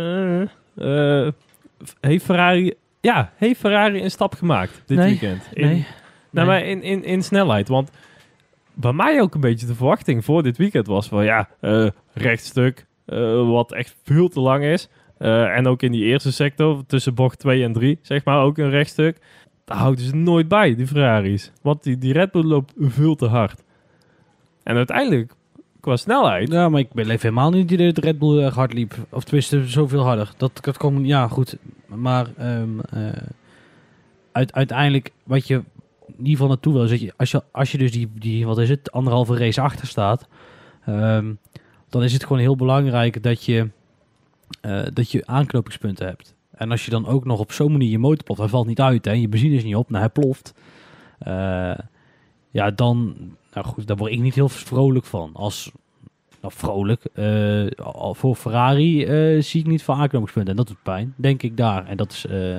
eh, 0.75 1.27
eh, 1.27 1.33
heeft 2.01 2.25
Ferrari, 2.25 2.75
ja, 3.01 3.33
heeft 3.37 3.61
Ferrari 3.61 4.03
een 4.03 4.11
stap 4.11 4.35
gemaakt 4.35 4.83
dit 4.87 4.99
Nee, 4.99 5.09
weekend? 5.09 5.49
In, 5.53 5.67
Nee. 5.67 5.75
nou, 5.77 5.87
Nee. 6.31 6.45
maar 6.47 6.65
in, 6.65 6.83
in, 6.83 7.05
in 7.05 7.23
snelheid. 7.23 7.69
Want 7.69 7.91
bij 8.75 8.93
mij 8.93 9.21
ook 9.21 9.35
een 9.35 9.41
beetje 9.41 9.67
de 9.67 9.75
verwachting 9.75 10.25
voor 10.25 10.43
dit 10.43 10.57
weekend 10.57 10.87
was 10.87 11.09
van 11.09 11.25
ja, 11.25 11.49
eh, 11.61 11.87
rechtstuk, 12.13 12.87
wat 13.47 13.73
echt 13.73 13.97
veel 14.05 14.29
te 14.29 14.41
lang 14.41 14.65
is. 14.65 14.89
En 15.19 15.67
ook 15.67 15.83
in 15.83 15.93
die 15.93 16.05
eerste 16.05 16.33
sector, 16.33 16.87
tussen 16.87 17.15
bocht 17.15 17.39
2 17.39 17.63
en 17.63 17.73
3, 17.73 17.99
zeg 18.03 18.25
maar, 18.25 18.43
ook 18.43 18.59
een 18.59 18.71
rechtstuk. 18.71 19.19
Daar 19.65 19.77
houden 19.77 20.05
ze 20.05 20.17
nooit 20.17 20.49
bij, 20.49 20.75
die 20.75 20.87
Ferraris. 20.87 21.53
Want 21.63 21.83
die, 21.83 21.99
die 21.99 22.13
Red 22.13 22.31
Bull 22.31 22.45
loopt 22.45 22.73
veel 22.79 23.15
te 23.15 23.27
hard. 23.27 23.63
En 24.63 24.77
uiteindelijk, 24.77 25.33
qua 25.87 25.97
snelheid, 25.97 26.51
Ja, 26.53 26.69
maar 26.69 26.81
ik 26.81 26.93
beleef 26.93 27.23
helemaal 27.23 27.51
niet 27.51 27.69
dat 27.69 27.79
het 27.79 27.99
Red 27.99 28.19
Bull 28.19 28.43
erg 28.43 28.55
hard 28.55 28.73
liep. 28.73 28.95
Of 29.11 29.25
tenminste, 29.25 29.69
zoveel 29.69 30.03
harder. 30.03 30.31
Dat, 30.37 30.59
dat 30.63 30.77
komt, 30.77 31.07
ja, 31.07 31.29
goed. 31.29 31.57
Maar 31.87 32.27
ehm, 32.37 32.81
eh, 32.81 33.23
uit, 34.33 34.53
uiteindelijk, 34.53 35.13
wat 35.25 35.47
je 35.47 35.55
in 36.07 36.27
geval 36.27 36.49
naartoe 36.49 36.73
wil, 36.73 36.83
is 36.83 36.91
dat 36.91 37.01
je, 37.01 37.13
als 37.17 37.31
je, 37.31 37.43
als 37.51 37.73
je 37.73 37.79
dus 37.79 37.93
die, 37.93 38.09
die, 38.15 38.47
wat 38.47 38.59
is 38.59 38.69
het, 38.69 38.93
anderhalve 38.93 39.37
race 39.37 39.61
achter 39.61 39.87
staat, 39.87 40.27
ehm, 40.85 41.33
dan 41.89 42.03
is 42.03 42.13
het 42.13 42.23
gewoon 42.23 42.39
heel 42.39 42.57
belangrijk 42.57 43.23
dat 43.23 43.45
je, 43.45 43.69
eh, 44.61 44.83
dat 44.93 45.11
je 45.11 45.27
aanknopingspunten 45.27 46.07
hebt. 46.07 46.35
En 46.51 46.71
als 46.71 46.85
je 46.85 46.91
dan 46.91 47.07
ook 47.07 47.25
nog 47.25 47.39
op 47.39 47.53
zo'n 47.53 47.73
manier 47.73 47.91
je 47.91 47.99
motor 47.99 48.25
ploft, 48.25 48.41
hij 48.41 48.51
valt 48.51 48.67
niet 48.67 48.81
uit, 48.81 49.05
hè, 49.05 49.13
je 49.13 49.29
benzine 49.29 49.57
is 49.57 49.65
niet 49.65 49.77
op, 49.77 49.91
nou 49.91 50.01
hij 50.01 50.13
ploft. 50.13 50.55
Eh, 51.19 51.79
ja, 52.51 52.71
dan, 52.71 53.17
nou 53.63 53.69
goed, 53.69 53.87
daar 53.87 53.97
word 53.97 54.13
ik 54.13 54.21
niet 54.21 54.35
heel 54.35 54.49
vrolijk 54.49 55.05
van. 55.05 55.31
Als, 55.33 55.71
nou 56.41 56.53
vrolijk, 56.57 57.05
eh, 57.15 57.67
voor 58.13 58.35
Ferrari 58.35 59.05
eh, 59.05 59.43
zie 59.43 59.61
ik 59.61 59.67
niet 59.67 59.83
veel 59.83 59.95
aanknopingspunten. 59.95 60.51
En 60.51 60.57
dat 60.57 60.67
doet 60.67 60.83
pijn, 60.83 61.15
denk 61.17 61.43
ik 61.43 61.57
daar. 61.57 61.87
En 61.87 61.97
dat 61.97 62.13
is, 62.13 62.27
eh, 62.27 62.59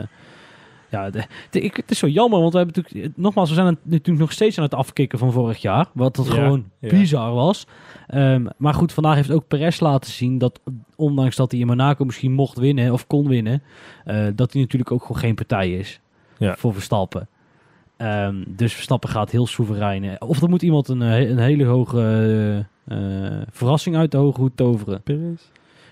ja, 0.92 1.10
de, 1.10 1.24
de- 1.50 1.62
ik, 1.62 1.76
het 1.76 1.92
is 1.92 2.00
zo 2.00 2.08
jammer, 2.08 2.40
want 2.40 2.52
we 2.54 2.58
hebben 2.58 2.76
natuurlijk, 2.84 3.18
nogmaals, 3.18 3.50
we 3.50 3.56
zijn 3.56 3.78
natuurlijk 3.84 4.20
nog 4.20 4.32
steeds 4.32 4.58
aan 4.58 4.64
het 4.64 4.74
afkicken 4.74 5.20
van 5.20 5.32
vorig 5.32 5.58
jaar. 5.62 5.88
Wat 5.94 6.16
dat 6.16 6.26
Ja, 6.28 6.32
gewoon 6.34 6.66
ja. 6.80 6.90
bizar 6.90 7.34
was. 7.34 7.68
Ehm, 8.08 8.46
maar 8.58 8.74
goed, 8.74 8.94
vandaag 8.94 9.16
heeft 9.16 9.32
ook 9.32 9.48
Perez 9.48 9.80
laten 9.80 10.12
zien 10.12 10.38
dat, 10.38 10.60
ondanks 10.96 11.36
dat 11.36 11.52
hij 11.52 11.60
in 11.60 11.68
Monaco 11.68 12.06
misschien 12.06 12.32
mocht 12.34 12.58
winnen 12.58 12.94
of 12.94 13.08
kon 13.08 13.28
winnen, 13.28 13.62
dat 14.36 14.52
hij 14.54 14.62
natuurlijk 14.62 14.92
ook 14.92 15.02
gewoon 15.02 15.18
geen 15.22 15.36
partij 15.36 15.72
is 15.72 16.00
Ja. 16.38 16.56
voor 16.56 16.74
Verstappen. 16.74 17.28
Ehm, 17.98 18.36
dus 18.48 18.74
Verstappen 18.74 19.10
gaat 19.10 19.32
heel 19.32 19.48
soeverein. 19.48 20.04
eh, 20.04 20.16
Of 20.20 20.42
er 20.42 20.50
moet 20.50 20.62
iemand 20.62 20.88
een, 20.88 21.02
eh, 21.02 21.30
een 21.30 21.38
hele 21.40 21.66
hoge 21.66 22.66
eh, 22.88 22.98
verrassing 23.52 23.96
uit 23.96 24.12
de 24.12 24.18
hoge 24.18 24.40
hoed 24.42 24.58
toveren. 24.58 25.02
Perez? 25.02 25.42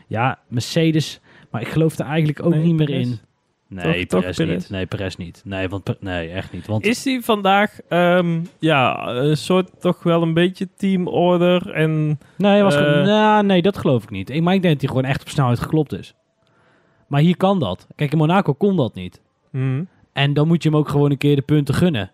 Ja, 0.07 0.39
Mercedes. 0.47 1.19
Maar 1.51 1.61
ik 1.61 1.67
geloof 1.67 1.97
er 1.99 2.05
eigenlijk 2.05 2.45
ook 2.45 2.53
Nee, 2.53 2.63
niet 2.63 2.75
meer 2.75 2.85
Perez. 2.85 3.05
in. 3.07 3.19
Nee, 3.67 3.83
Toch- 4.05 4.07
toch 4.09 4.19
Perez 4.21 4.37
Perez? 4.37 4.53
niet. 4.53 4.69
Nee, 4.69 4.85
Perez 4.85 5.15
niet. 5.15 5.41
Nee, 5.45 5.69
want, 5.69 5.95
nee 5.99 6.29
echt 6.29 6.51
niet. 6.53 6.67
Want 6.67 6.85
Is 6.85 7.03
hij 7.05 7.21
vandaag, 7.21 7.79
ehm, 7.89 8.39
ja, 8.59 9.07
een 9.07 9.37
soort 9.37 9.69
toch 9.81 10.03
wel 10.03 10.21
een 10.21 10.33
beetje 10.33 10.67
teamorder 10.75 11.71
en... 11.71 12.19
nee, 12.37 12.63
was 12.63 12.75
gewoon- 12.75 13.05
nou, 13.05 13.45
nee, 13.45 13.61
dat 13.61 13.77
geloof 13.77 14.03
ik 14.03 14.09
niet. 14.09 14.29
Ik, 14.29 14.41
maar 14.41 14.53
ik 14.53 14.61
denk 14.61 14.73
dat 14.73 14.81
hij 14.81 14.89
gewoon 14.95 15.11
echt 15.11 15.21
op 15.21 15.29
snelheid 15.29 15.59
geklopt 15.59 15.93
is. 15.93 16.13
Maar 17.07 17.21
hier 17.21 17.37
kan 17.37 17.59
dat. 17.59 17.87
Kijk, 17.95 18.11
in 18.11 18.17
Monaco 18.17 18.53
kon 18.53 18.75
dat 18.75 18.93
niet. 18.95 19.21
hm, 19.51 19.83
En 20.15 20.33
dan 20.33 20.47
moet 20.47 20.63
je 20.63 20.69
hem 20.69 20.77
ook 20.77 20.89
gewoon 20.89 21.11
een 21.11 21.17
keer 21.17 21.35
de 21.35 21.41
punten 21.41 21.73
gunnen. 21.73 22.11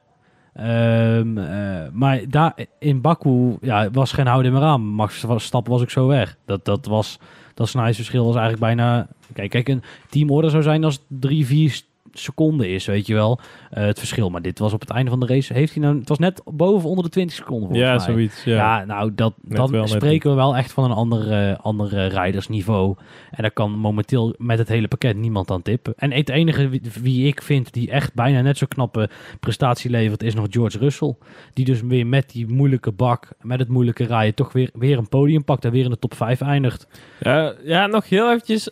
Ehm, 0.53 1.37
eh, 1.37 1.89
maar 1.91 2.21
daar 2.29 2.55
in 2.79 3.01
Baku 3.01 3.57
ja, 3.61 3.89
was 3.91 4.11
geen 4.11 4.27
houden 4.27 4.53
meer 4.53 4.61
aan. 4.61 4.81
Max 4.81 5.19
Verstappen 5.19 5.71
was 5.71 5.81
ook 5.81 5.89
zo 5.89 6.07
weg. 6.07 6.37
Dat, 6.45 6.65
dat, 6.65 6.85
was, 6.85 7.19
dat 7.53 7.67
snelheidsverschil 7.67 8.25
was 8.25 8.35
eigenlijk 8.35 8.63
bijna... 8.63 9.07
Kijk, 9.33 9.49
kijk, 9.49 9.67
een 9.67 9.83
teamorder 10.09 10.51
zou 10.51 10.63
zijn 10.63 10.83
als 10.83 10.99
drie, 11.07 11.45
vier 11.45 11.81
seconden 12.11 12.69
is, 12.69 12.85
weet 12.85 13.07
je 13.07 13.13
wel. 13.13 13.39
eh, 13.69 13.83
het 13.85 13.99
verschil. 13.99 14.29
Maar 14.29 14.41
dit 14.41 14.59
was 14.59 14.73
op 14.73 14.79
het 14.79 14.89
einde 14.89 15.09
van 15.09 15.19
de 15.19 15.25
race. 15.25 15.53
Heeft 15.53 15.73
hij 15.73 15.83
nou, 15.83 15.99
het 15.99 16.09
was 16.09 16.17
net 16.19 16.41
boven 16.45 16.89
onder 16.89 17.03
de 17.03 17.09
20 17.09 17.35
seconden 17.35 17.69
volgens 17.69 17.89
ja, 17.89 17.95
mij. 17.95 18.05
zoiets. 18.15 18.43
Ja. 18.43 18.55
Ja, 18.55 18.85
nou, 18.85 19.11
dat, 19.15 19.33
Net 19.41 19.57
dan 19.57 19.71
wel, 19.71 19.87
spreken 19.87 20.29
we 20.29 20.35
wel 20.35 20.55
echt 20.57 20.71
van 20.71 20.83
een 20.83 20.91
ander, 20.91 21.31
eh, 21.31 21.57
ander 21.59 21.97
eh, 21.97 22.07
rijdersniveau. 22.07 22.95
En 23.31 23.41
daar 23.41 23.51
kan 23.51 23.71
momenteel 23.71 24.35
met 24.37 24.57
het 24.57 24.67
hele 24.67 24.87
pakket 24.87 25.15
niemand 25.17 25.51
aan 25.51 25.61
tippen. 25.61 25.93
En 25.97 26.11
het 26.11 26.29
enige 26.29 26.69
wie, 26.69 26.81
wie 27.01 27.27
ik 27.27 27.41
vind 27.41 27.73
die 27.73 27.91
echt 27.91 28.13
bijna 28.13 28.41
net 28.41 28.57
zo 28.57 28.65
knappe 28.69 29.09
prestatie 29.39 29.89
levert, 29.89 30.23
is 30.23 30.33
nog 30.33 30.47
George 30.49 30.77
Russell. 30.77 31.15
Die 31.53 31.65
dus 31.65 31.81
weer 31.81 32.07
met 32.07 32.29
die 32.29 32.47
moeilijke 32.47 32.91
bak, 32.91 33.27
met 33.41 33.59
het 33.59 33.67
moeilijke 33.67 34.03
rijden, 34.03 34.35
toch 34.35 34.51
weer, 34.51 34.69
weer 34.73 34.97
een 34.97 35.09
podium 35.09 35.43
pakt 35.43 35.65
en 35.65 35.71
weer 35.71 35.83
in 35.83 35.89
de 35.89 35.99
top 35.99 36.13
5 36.13 36.41
eindigt. 36.41 36.87
Ja, 37.19 37.53
ja, 37.63 37.87
nog 37.87 38.09
heel 38.09 38.31
eventjes 38.31 38.69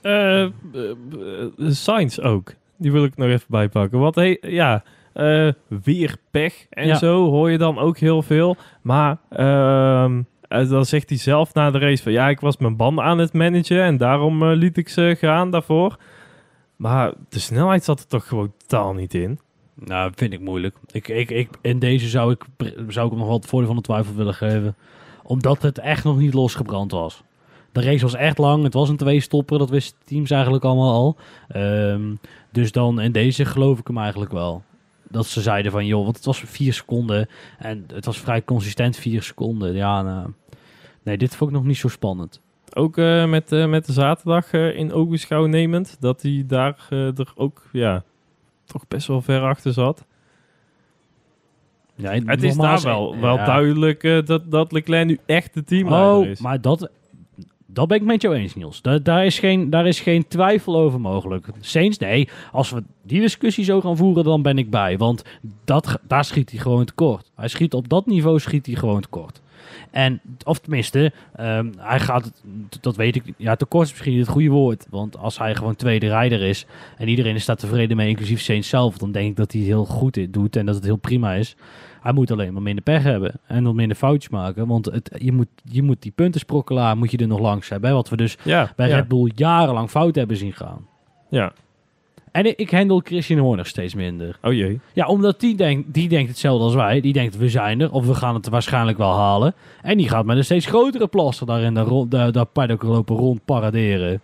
Sainz 1.58 2.20
ook. 2.20 2.54
Die 2.80 2.92
wil 2.92 3.04
ik 3.04 3.18
nog 3.18 3.28
even 3.28 3.46
bijpakken. 3.50 4.00
Want 4.00 4.16
hey, 4.16 4.38
ja, 4.42 4.84
eh, 5.14 5.48
weer 5.84 6.16
pech 6.32 6.66
en 6.70 6.88
Ja. 6.88 6.96
zo 6.96 7.30
hoor 7.30 7.52
je 7.52 7.58
dan 7.58 7.78
ook 7.78 7.98
heel 7.98 8.22
veel. 8.22 8.56
Maar 8.82 9.18
ehm, 9.30 10.22
eh, 10.48 10.70
dan 10.70 10.86
zegt 10.86 11.10
hij 11.10 11.18
zelf 11.18 11.54
na 11.54 11.72
de 11.72 11.80
race 11.80 12.04
van... 12.04 12.12
Ja, 12.12 12.30
ik 12.30 12.40
was 12.40 12.58
mijn 12.58 12.76
banden 12.76 13.04
aan 13.04 13.18
het 13.18 13.34
managen 13.34 13.84
en 13.84 13.98
daarom 13.98 14.44
eh, 14.44 14.56
liet 14.58 14.78
ik 14.78 14.90
ze 14.90 15.16
gaan 15.20 15.52
daarvoor. 15.52 15.98
Maar 16.76 17.14
de 17.30 17.40
snelheid 17.40 17.84
zat 17.84 18.00
er 18.00 18.08
toch 18.08 18.28
gewoon 18.28 18.54
totaal 18.58 18.94
niet 18.94 19.14
in. 19.14 19.40
Nou, 19.76 20.12
vind 20.16 20.34
ik 20.34 20.40
moeilijk. 20.40 20.76
Ik, 20.92 21.08
ik, 21.08 21.30
ik, 21.30 21.50
in 21.62 21.80
deze 21.80 22.08
zou 22.10 22.32
ik, 22.32 22.46
zou 22.88 23.06
ik 23.06 23.12
hem 23.12 23.20
nog 23.20 23.28
wel 23.28 23.38
het 23.38 23.46
voordeel 23.46 23.68
van 23.68 23.78
de 23.78 23.84
twijfel 23.84 24.16
willen 24.16 24.34
geven. 24.34 24.76
Omdat 25.24 25.62
het 25.62 25.78
echt 25.78 26.04
nog 26.04 26.18
niet 26.18 26.34
losgebrand 26.34 26.92
was. 26.92 27.24
De 27.72 27.82
race 27.82 28.04
was 28.04 28.16
echt 28.16 28.38
lang. 28.38 28.64
Het 28.64 28.74
was 28.74 28.90
een 28.90 28.98
twee-stopper. 28.98 29.58
Dat 29.58 29.70
wisten 29.70 29.98
teams 30.06 30.32
eigenlijk 30.32 30.64
allemaal 30.64 30.94
al. 30.94 31.18
Ehm, 31.48 32.16
dus 32.52 32.72
dan 32.72 33.00
in 33.02 33.12
deze 33.12 33.46
geloof 33.46 33.80
ik 33.80 33.88
hem 33.88 33.98
eigenlijk 33.98 34.32
wel. 34.32 34.64
Dat 35.10 35.26
ze 35.26 35.42
zeiden 35.42 35.72
van, 35.72 35.86
joh, 35.86 36.04
want 36.04 36.16
het 36.16 36.26
was 36.26 36.40
vier 36.46 36.74
seconden. 36.74 37.30
En 37.58 37.86
het 37.94 38.06
was 38.06 38.20
vrij 38.20 38.44
consistent 38.44 38.98
vier 38.98 39.22
seconden. 39.24 39.74
Ja, 39.76 40.02
nou, 40.02 40.34
nee, 41.04 41.18
dit 41.18 41.36
vond 41.36 41.50
ik 41.50 41.56
nog 41.56 41.66
niet 41.66 41.78
zo 41.78 41.88
spannend. 41.88 42.42
Ook 42.74 42.98
eh, 42.98 43.26
met, 43.26 43.52
eh, 43.52 43.66
met 43.66 43.86
de 43.86 43.92
zaterdag 43.94 44.52
eh, 44.52 44.76
in 44.78 44.94
ogenschouw 44.94 45.46
nemend. 45.46 45.98
Dat 46.00 46.22
hij 46.22 46.44
daar 46.48 46.88
er 46.90 47.32
ook 47.36 47.62
ja, 47.72 48.04
toch 48.66 48.88
best 48.88 49.08
wel 49.08 49.22
ver 49.22 49.42
achter 49.42 49.74
zat. 49.74 50.06
Ja, 51.96 52.12
Het 52.12 52.44
is 52.44 52.56
daar 52.58 52.82
wel, 52.82 53.20
wel 53.20 53.36
ja. 53.36 53.46
duidelijk 53.46 54.26
dat, 54.26 54.52
dat 54.52 54.72
Leclerc 54.72 55.06
nu 55.06 55.20
echt 55.26 55.54
de 55.54 55.64
teamleider 55.64 56.12
Oh, 56.12 56.26
is. 56.26 56.40
maar 56.40 56.62
dat, 56.62 56.90
dat 57.74 57.88
ben 57.88 57.98
ik 57.98 58.04
met 58.04 58.22
jou 58.22 58.36
eens, 58.36 58.56
Niels. 58.56 58.82
Da- 58.82 59.00
daar, 59.00 59.26
is 59.26 59.40
geen, 59.40 59.70
daar 59.70 59.88
is 59.88 60.00
geen 60.00 60.28
twijfel 60.28 60.78
over 60.78 61.02
mogelijk. 61.02 61.48
Saints, 61.60 61.98
nee, 61.98 62.30
als 62.52 62.70
we 62.70 62.84
die 63.04 63.22
discussie 63.22 63.64
zo 63.64 63.82
gaan 63.82 63.98
voeren, 63.98 64.24
dan 64.24 64.42
ben 64.42 64.58
ik 64.58 64.70
bij. 64.70 64.98
Want 64.98 65.24
dat, 65.64 66.00
daar 66.08 66.26
schiet 66.26 66.50
hij 66.52 66.60
gewoon 66.60 66.86
tekort. 66.86 67.32
Hij 67.36 67.48
schiet 67.48 67.74
op 67.74 67.90
dat 67.90 68.06
niveau 68.06 68.40
schiet 68.40 68.66
hij 68.66 68.76
gewoon 68.76 69.02
tekort. 69.02 69.42
En, 69.92 70.22
of 70.44 70.60
tenminste, 70.60 71.12
ehm, 71.36 71.72
hij 71.78 72.00
gaat, 72.00 72.32
dat 72.82 72.96
weet 72.96 73.16
ik, 73.16 73.24
ja, 73.38 73.56
tekort 73.56 73.86
is 73.86 73.92
misschien 73.92 74.12
niet 74.12 74.22
het 74.22 74.32
goede 74.32 74.50
woord. 74.50 74.88
Want 74.90 75.18
als 75.18 75.38
hij 75.38 75.56
gewoon 75.56 75.76
tweede 75.76 76.08
rijder 76.08 76.42
is 76.42 76.66
en 76.98 77.08
iedereen 77.08 77.36
is 77.36 77.46
daar 77.46 77.56
tevreden 77.56 77.98
mee, 77.98 78.10
inclusief 78.10 78.42
Saints 78.42 78.70
zelf, 78.70 78.98
dan 78.98 79.12
denk 79.12 79.30
ik 79.30 79.36
dat 79.36 79.52
hij 79.52 79.62
heel 79.62 79.86
goed 79.86 80.34
doet 80.34 80.56
en 80.56 80.66
dat 80.66 80.76
het 80.76 80.84
heel 80.84 80.96
prima 80.96 81.34
is. 81.34 81.56
Hij 82.02 82.12
moet 82.14 82.32
alleen 82.32 82.54
maar 82.54 82.62
minder 82.62 82.84
pech 82.84 83.04
hebben 83.04 83.40
en 83.48 83.64
wat 83.64 83.74
minder 83.74 83.98
foutjes 83.98 84.32
maken. 84.32 84.68
Want 84.68 84.86
het, 84.86 85.12
je, 85.18 85.32
moet, 85.32 85.48
je 85.64 85.84
moet 85.84 86.02
die 86.02 86.12
puntensprokkelaar 86.16 86.98
moet 86.98 87.12
je 87.12 87.18
er 87.18 87.28
nog 87.28 87.40
langs 87.40 87.70
hebben. 87.70 87.90
hè, 87.90 87.96
Wat 87.96 88.10
we 88.10 88.16
dus 88.18 88.38
ja, 88.44 88.72
bij 88.76 88.90
ja, 88.90 88.96
Red 88.96 89.08
Bull 89.08 89.32
jarenlang 89.36 89.90
fout 89.90 90.16
hebben 90.16 90.38
zien 90.38 90.54
gaan. 90.54 90.88
ja. 91.30 91.52
En 92.32 92.46
ik, 92.46 92.58
ik 92.58 92.72
handel 92.72 93.00
Christian 93.06 93.40
Horner 93.40 93.66
steeds 93.66 93.96
minder. 93.96 94.38
Oh 94.42 94.54
jee. 94.54 94.80
Ja, 94.94 95.06
omdat 95.08 95.40
die 95.40 95.56
denkt, 95.56 95.94
die 95.94 96.10
denkt 96.10 96.30
hetzelfde 96.30 96.64
als 96.64 96.74
wij. 96.74 97.02
Die 97.02 97.14
denkt, 97.14 97.38
we 97.38 97.50
zijn 97.50 97.82
er, 97.82 97.92
of 97.92 98.06
we 98.06 98.14
gaan 98.16 98.36
het 98.36 98.50
waarschijnlijk 98.50 98.98
wel 98.98 99.14
halen. 99.14 99.54
En 99.82 99.98
die 99.98 100.10
gaat 100.10 100.26
met 100.26 100.38
een 100.38 100.44
steeds 100.44 100.66
grotere 100.66 101.08
plaster 101.08 101.46
daarin 101.48 101.74
de 101.74 102.48
paddock 102.54 102.84
lopen 102.84 103.16
rond 103.16 103.46
paraderen. 103.46 104.22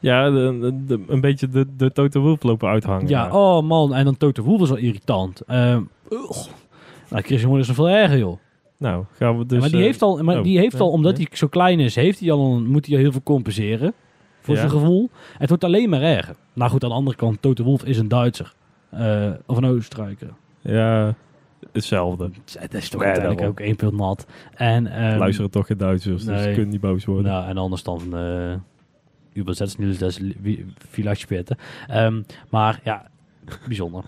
Ja, 0.00 0.30
de, 0.30 0.58
de- 0.60 0.84
de- 0.84 1.02
een 1.06 1.20
beetje 1.20 1.48
de, 1.48 1.66
de 1.76 1.92
Toto 1.92 2.20
Wolff 2.20 2.42
lopen 2.42 2.68
uithangen. 2.68 3.08
Ja, 3.08 3.30
oh 3.30 3.62
man. 3.62 3.94
En 3.94 4.04
dan 4.04 4.16
Toto 4.16 4.42
Wolff 4.42 4.62
is 4.62 4.68
wel 4.68 4.78
irritant. 4.78 5.42
Ugh. 5.48 6.46
nou, 7.10 7.22
Christian 7.22 7.40
Horner 7.42 7.60
is 7.60 7.66
nog 7.66 7.76
veel 7.76 7.88
erger, 7.88 8.18
joh. 8.18 8.38
Nou, 8.76 9.04
gaan 9.12 9.38
we 9.38 9.46
dus... 9.46 9.52
Ja, 9.56 9.60
maar 9.60 9.70
die 9.70 9.78
eh, 9.78 9.84
heeft 9.84 10.02
al, 10.02 10.22
maar 10.22 10.36
oh, 10.36 10.42
die 10.42 10.58
heeft 10.58 10.80
al 10.80 10.90
omdat 10.90 11.16
hij 11.16 11.26
zo 11.32 11.46
klein 11.46 11.80
is, 11.80 11.94
heeft 11.94 12.20
hij 12.20 12.30
al 12.32 12.52
een, 12.56 12.66
moet 12.66 12.86
hij 12.86 12.94
al 12.96 13.00
heel 13.02 13.12
veel 13.12 13.22
compenseren. 13.22 13.92
Voor 14.40 14.56
zijn 14.56 14.70
gevoel. 14.70 15.10
Het 15.38 15.48
wordt 15.48 15.64
alleen 15.64 15.88
maar 15.90 16.02
erger. 16.02 16.34
Nou 16.52 16.70
goed, 16.70 16.82
aan 16.82 16.88
de 16.88 16.94
andere 16.94 17.16
kant, 17.16 17.42
Toto 17.42 17.64
Wolff 17.64 17.84
is 17.84 17.98
een 17.98 18.08
Duitser. 18.08 18.52
Eh, 18.90 19.30
of 19.46 19.56
een 19.56 19.64
Oostenrijker. 19.64 20.28
Ja, 20.60 21.14
hetzelfde. 21.72 22.30
Het 22.58 22.74
is 22.74 22.88
toch 22.88 23.00
Ja, 23.00 23.06
uiteindelijk 23.06 23.38
daarom. 23.40 23.56
ook 23.58 23.60
één 23.60 23.76
punt 23.76 23.92
nat. 23.92 24.26
En, 24.54 24.86
ehm, 24.86 25.18
Luisteren 25.18 25.50
toch 25.50 25.66
geen 25.66 25.76
Duitsers, 25.78 26.24
dus 26.24 26.42
ze 26.42 26.48
kunnen 26.50 26.68
niet 26.68 26.80
boos 26.80 27.04
worden. 27.04 27.24
Nou, 27.32 27.46
en 27.48 27.56
anders 27.56 27.82
dan 27.82 28.02
uh, 28.14 28.52
übersetznieuws 29.38 29.98
des 29.98 30.20
Village 30.90 31.26
Peter. 31.26 31.58
Ehm, 31.86 32.22
maar 32.50 32.80
ja, 32.84 33.10
bijzonder. 33.66 34.04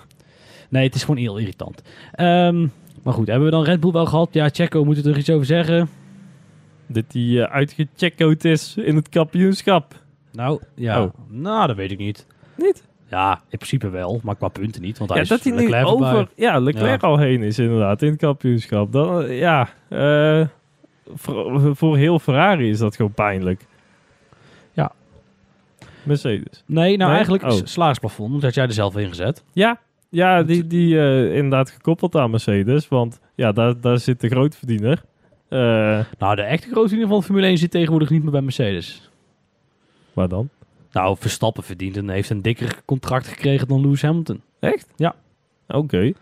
Nee, 0.69 0.85
het 0.85 0.95
is 0.95 1.01
gewoon 1.01 1.21
heel 1.21 1.39
irritant. 1.39 1.83
Ehm, 2.13 2.67
maar 3.03 3.15
goed, 3.15 3.27
hebben 3.27 3.45
we 3.45 3.51
dan 3.51 3.65
Red 3.65 3.81
Bull 3.81 3.93
wel 3.93 4.07
gehad? 4.07 4.29
Ja, 4.33 4.49
Checo, 4.49 4.85
moet 4.85 5.07
er 5.07 5.19
iets 5.19 5.31
over 5.31 5.47
zeggen? 5.47 5.89
Dat 6.87 7.05
die 7.09 7.43
eh, 7.43 7.53
uitgecheckout 7.53 8.45
is 8.45 8.77
in 8.77 8.97
het 8.97 9.09
kampioenschap. 9.09 9.95
Nou, 10.33 10.61
ja. 10.75 11.03
Oh. 11.03 11.13
Nou, 11.29 11.67
dat 11.67 11.77
weet 11.77 11.91
ik 11.91 11.99
niet. 11.99 12.27
Niet? 12.57 12.89
Ja, 13.11 13.41
in 13.49 13.59
principe 13.59 13.89
wel, 13.89 14.21
maar 14.23 14.37
qua 14.37 14.49
punten 14.49 14.83
niet. 14.83 14.99
Want 14.99 15.11
hij 15.11 15.19
Ja, 15.19 15.25
is 15.25 15.29
dat 15.29 15.45
hij 15.45 15.55
Leclerc 15.55 15.87
over 15.87 16.29
ja, 16.37 16.59
Leclerc 16.59 17.03
al 17.03 17.19
heen 17.19 17.43
is 17.43 17.59
inderdaad 17.59 18.03
in 18.03 18.11
het 18.11 18.19
kampioenschap. 18.19 18.93
Dan, 18.93 19.23
eh, 19.23 19.39
ja, 19.39 19.69
eh, 19.89 20.47
voor, 21.15 21.77
voor 21.77 21.97
heel 21.97 22.19
Ferrari 22.19 22.71
is 22.71 22.79
dat 22.79 22.97
gewoon 22.97 23.13
pijnlijk. 23.13 23.67
Mercedes. 26.03 26.63
Nee, 26.67 26.97
nou 26.97 26.99
Nee? 26.99 27.15
eigenlijk 27.15 27.45
Oh. 27.45 27.59
salarisplafond. 27.65 28.33
Dat 28.33 28.43
had 28.43 28.55
jij 28.55 28.65
er 28.65 28.73
zelf 28.73 28.97
in 28.97 29.09
gezet. 29.09 29.45
Ja, 29.53 29.81
ja 30.09 30.43
die, 30.43 30.67
die 30.67 30.99
eh, 31.01 31.35
inderdaad 31.37 31.71
gekoppeld 31.71 32.15
aan 32.17 32.31
Mercedes. 32.31 32.89
Want 32.89 33.21
ja, 33.35 33.53
daar, 33.53 33.81
daar 33.81 33.99
zit 33.99 34.21
de 34.21 34.29
grootverdiener. 34.29 35.03
Eh 35.49 35.59
Nou, 36.19 36.37
de 36.37 36.43
echte 36.43 36.69
grootvinger 36.71 37.09
van 37.09 37.23
Formule 37.23 37.47
1 37.47 37.59
zit 37.59 37.71
tegenwoordig 37.71 38.11
niet 38.11 38.23
meer 38.23 38.33
bij 38.33 38.41
Mercedes. 38.41 39.11
waar 40.13 40.29
dan? 40.29 40.49
Nou, 40.93 41.17
Verstappen 41.19 41.63
verdient 41.63 41.97
en 41.97 42.09
heeft 42.09 42.31
een 42.31 42.43
dikker 42.43 42.81
contract 42.85 43.27
gekregen 43.27 43.69
dan 43.69 43.81
Lewis 43.81 44.03
Hamilton. 44.03 44.41
Echt? 44.61 44.87
Ja. 44.97 45.15
Oké. 45.69 46.13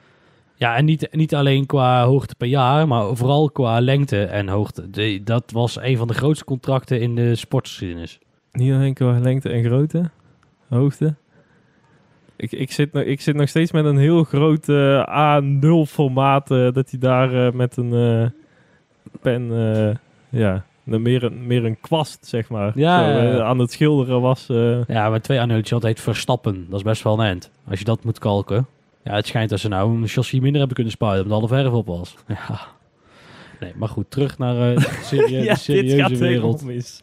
Ja, 0.56 0.76
en 0.76 0.84
niet, 0.84 1.08
niet 1.10 1.34
alleen 1.34 1.66
qua 1.66 2.04
hoogte 2.04 2.34
per 2.34 2.48
jaar, 2.48 2.88
maar 2.88 3.16
vooral 3.16 3.50
qua 3.50 3.80
lengte 3.80 4.24
en 4.24 4.48
hoogte. 4.48 4.90
De, 4.90 5.20
dat 5.24 5.50
was 5.50 5.80
een 5.80 5.96
van 5.96 6.08
de 6.08 6.14
grootste 6.14 6.44
contracten 6.44 7.00
in 7.00 7.14
de 7.14 7.34
sportgeschiedenis. 7.34 8.18
Niet 8.58 8.72
alleen 8.72 8.94
qua 8.94 9.18
lengte 9.18 9.48
en 9.48 9.64
grootte, 9.64 10.10
hoogte. 10.68 11.14
Ik, 12.36 12.52
ik, 12.52 12.72
zit, 12.72 12.92
nog- 12.92 13.02
ik 13.02 13.20
zit 13.20 13.34
nog 13.36 13.48
steeds 13.48 13.72
met 13.72 13.84
een 13.84 13.98
heel 13.98 14.24
groot 14.24 14.68
eh, 14.68 15.38
A0 15.40 15.88
formaat. 15.90 16.50
eh, 16.50 16.72
dat 16.72 16.90
hij 16.90 16.98
daar 17.00 17.46
eh, 17.46 17.52
met 17.52 17.76
een 17.76 18.32
pen, 19.20 19.50
ja, 20.28 20.64
meer 20.84 21.22
een, 21.24 21.46
meer 21.46 21.64
een 21.64 21.80
kwast, 21.80 22.26
zeg 22.26 22.48
maar, 22.48 22.72
Ja, 22.74 23.20
zo, 23.32 23.40
aan 23.40 23.58
het 23.58 23.72
schilderen 23.72 24.20
was. 24.20 24.46
Ja, 24.86 25.10
maar 25.10 25.20
twee 25.20 25.40
anneultjes 25.40 25.72
altijd 25.72 26.00
Verstappen. 26.00 26.66
Dat 26.68 26.78
is 26.78 26.84
best 26.84 27.02
wel 27.02 27.12
een 27.18 27.26
eind. 27.26 27.50
Als 27.70 27.78
je 27.78 27.84
dat 27.84 28.04
moet 28.04 28.18
kalken. 28.18 28.66
Ja, 29.04 29.14
het 29.14 29.26
schijnt 29.26 29.50
dat 29.50 29.60
ze 29.60 29.68
nou 29.68 29.96
een 29.96 30.08
chassis 30.08 30.40
minder 30.40 30.58
hebben 30.58 30.74
kunnen 30.74 30.92
spuiten, 30.92 31.22
omdat 31.24 31.38
alle 31.38 31.48
verf 31.62 31.72
op 31.72 31.86
was. 31.86 32.14
Ja. 32.26 32.60
Nee, 33.60 33.72
maar 33.76 33.88
goed, 33.88 34.10
terug 34.10 34.38
naar 34.38 34.54
de, 34.54 34.80
serie- 35.02 35.42
ja, 35.42 35.52
de 35.54 35.58
serieuze 35.58 35.96
dit 35.96 36.00
gaat 36.06 36.18
wereld. 36.18 36.64
mis. 36.64 37.02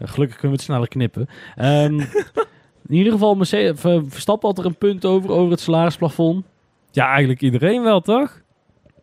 Uh, 0.00 0.08
Gelukkig 0.08 0.36
kunnen 0.38 0.56
we 0.56 0.62
het 0.62 0.72
sneller 0.72 0.88
knippen. 0.88 1.28
Ehm, 1.56 2.00
in 2.88 2.94
ieder 2.94 3.12
geval, 3.12 3.34
Mercedes, 3.34 3.80
Verstappen 3.80 4.48
had 4.48 4.58
er 4.58 4.64
een 4.64 4.78
punt 4.78 5.04
over, 5.04 5.30
over 5.30 5.50
het 5.50 5.60
salarisplafond. 5.60 6.44
Ja, 6.90 7.06
eigenlijk 7.06 7.40
iedereen 7.40 7.82
wel, 7.82 8.00
toch? 8.00 8.42